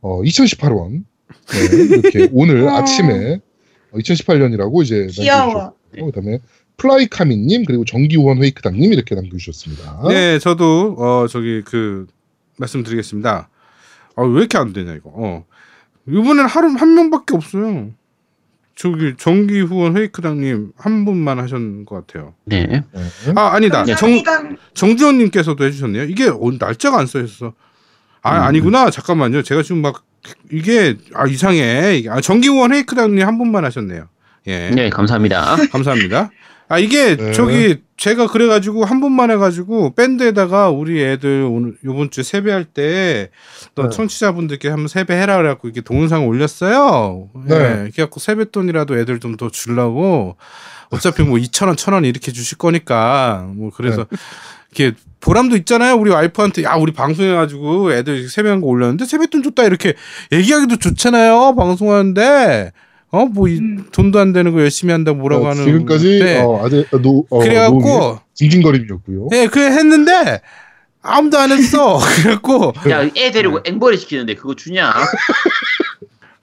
[0.00, 1.04] 어, 2018원.
[1.48, 2.78] 네, 이렇게 오늘 와.
[2.78, 3.40] 아침에
[3.92, 5.74] 2018년이라고 이제 귀여워.
[5.92, 6.38] 남겨주셨고, 그다음에
[6.76, 10.02] 플라이카미님 그리고 정기후원 회이크당님 이렇게 남겨주셨습니다.
[10.08, 12.06] 네, 저도 어 저기 그
[12.58, 13.48] 말씀드리겠습니다.
[14.16, 15.10] 아, 왜 이렇게 안 되냐 이거.
[15.14, 15.44] 어.
[16.08, 17.90] 이번엔 하루 한 명밖에 없어요.
[18.74, 22.34] 저기 정기 후원 회이크당님 한 분만 하신 것 같아요.
[22.44, 22.66] 네.
[22.66, 22.84] 네.
[23.34, 23.84] 아 아니다.
[23.86, 24.62] 정 감사합니다.
[24.74, 26.04] 정지원님께서도 해주셨네요.
[26.04, 27.54] 이게 어, 날짜가 안 써 있어.
[28.22, 28.42] 아 음.
[28.42, 28.90] 아니구나.
[28.90, 29.42] 잠깐만요.
[29.42, 30.04] 제가 지금 막
[30.52, 32.04] 이게 아 이상해.
[32.08, 34.08] 아 정기 후원 회이크당님 한 분만 하셨네요.
[34.48, 34.70] 예.
[34.70, 35.56] 네, 감사합니다.
[35.72, 36.30] 감사합니다.
[36.68, 37.32] 아 이게 네.
[37.32, 43.30] 저기 제가 그래가지고 한 번만 해가지고 밴드에다가 우리 애들 오늘 요번 주 세배할 때
[43.76, 43.88] 네.
[43.90, 47.28] 청취자분들께 한번 세배해라 그래갖고 이게 동영상 올렸어요.
[47.46, 47.58] 네.
[47.58, 47.90] 네.
[47.92, 50.36] 그래갖고 세뱃돈이라도 애들 좀 더 주려고
[50.88, 54.16] 어차피 뭐 2천 원, 천원 이렇게 주실 거니까 뭐 그래서 네.
[54.72, 55.94] 이렇게 보람도 있잖아요.
[55.96, 59.94] 우리 와이프한테 야 우리 방송해가지고 애들 세배한 거 올렸는데 세뱃돈 줬다 이렇게
[60.32, 61.54] 얘기하기도 좋잖아요.
[61.56, 62.72] 방송하는데
[63.10, 63.86] 어뭐 음.
[63.92, 66.42] 돈도 안 되는 거 열심히 한다고 뭐라고 어, 하는 지금까지 네.
[66.42, 69.28] 어, 아재 어, 노, 어, 그래갖고 징징거림이었고요.
[69.32, 70.40] 예 그래 했는데
[71.02, 71.98] 아무도 안 했어.
[72.22, 74.92] 그래갖고 야, 애 데리고 앵벌이 시키는데 그거 주냐?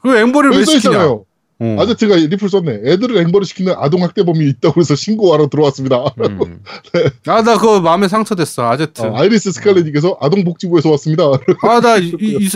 [0.02, 0.78] 그 앵벌을 왜 시키냐?
[0.78, 1.26] 있잖아요.
[1.60, 1.78] 어.
[1.80, 2.82] 아제트가 리플 썼네.
[2.86, 6.04] 애들을 앵벌을 시키는 아동 학대범이 있다고 해서 신고하러 들어왔습니다.
[6.20, 6.62] 음.
[7.28, 9.02] 아나 그거 마음에 상처됐어 아제트.
[9.02, 11.24] 어, 아이리스 스칼렛님께서 아동복지부에서 왔습니다.
[11.62, 11.98] 아나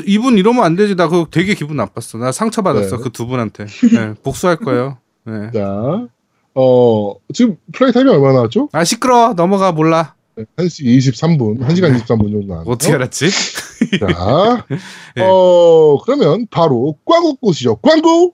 [0.05, 0.95] 이분 이러면 안 되지.
[0.95, 2.19] 나 그거 되게 기분 나빴어.
[2.19, 3.03] 나 상처 받았어 네.
[3.03, 3.65] 그두 분한테.
[3.65, 4.97] 네, 복수할 거예요.
[5.25, 5.51] 네.
[5.53, 6.07] 자,
[6.55, 8.69] 어, 지금 play time이 얼마나 나왔죠?
[8.71, 9.33] 아 시끄러.
[9.35, 10.15] 넘어가 몰라.
[10.35, 12.71] 네, 1시 23분, 1시간 23분 정도 나왔네요.
[12.71, 13.29] 어떻게 알았지?
[13.99, 14.65] 자,
[15.15, 15.23] 네.
[15.23, 17.77] 어, 그러면 바로 광고 꼬시죠.
[17.77, 18.33] 광고!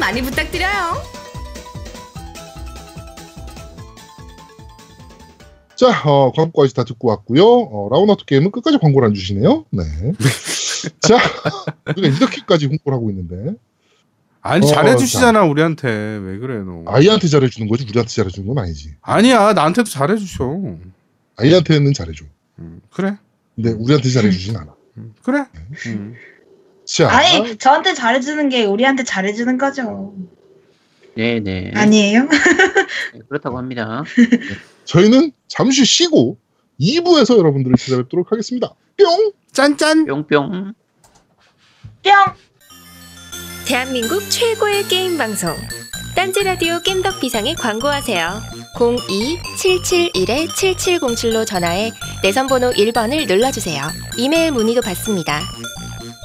[0.00, 1.02] 많이 부탁드려요.
[5.76, 7.44] 자, 어, 광고까지 다 듣고 왔고요.
[7.44, 9.64] 어, 라운아웃 게임은 끝까지 광고를 안 주시네요.
[9.70, 9.82] 네.
[11.00, 11.16] 자,
[11.96, 13.54] 우리가 이렇게까지 홍보를 하고 있는데,
[14.40, 16.84] 아니 어, 잘해주시잖아 우리한테 왜 그래 너?
[16.86, 18.94] 아이한테 잘해주는 거지, 우리한테 잘해주는 건 아니지.
[19.02, 20.44] 아니야 나한테도 잘해주셔.
[21.36, 22.24] 아이한테는 잘해줘.
[22.60, 23.16] 음, 그래
[23.54, 24.74] 근데 우리한테 잘해주진 않아.
[24.96, 25.44] 음, 그래.
[25.86, 26.14] 음.
[26.88, 30.14] 자, 아니, 저한테 잘해주는 게 우리한테 잘해주는 거죠.
[31.14, 31.70] 네, 네.
[31.74, 32.26] 아니에요?
[33.12, 34.04] 네, 그렇다고 합니다.
[34.86, 36.38] 저희는 잠시 쉬고
[36.80, 38.72] 2부에서 여러분들을 찾아뵙도록 하겠습니다.
[38.96, 39.32] 뿅!
[39.52, 40.06] 짠짠.
[40.06, 40.72] 뿅뿅.
[42.02, 42.12] 뿅!
[43.66, 45.54] 대한민국 최고의 게임 방송
[46.16, 48.40] 딴지 라디오 겜덕 비상에 광고하세요.
[48.76, 51.90] 02-771-7707로 전화해
[52.22, 53.82] 내선 번호 1번을 눌러주세요.
[54.16, 55.42] 이메일 문의도 받습니다.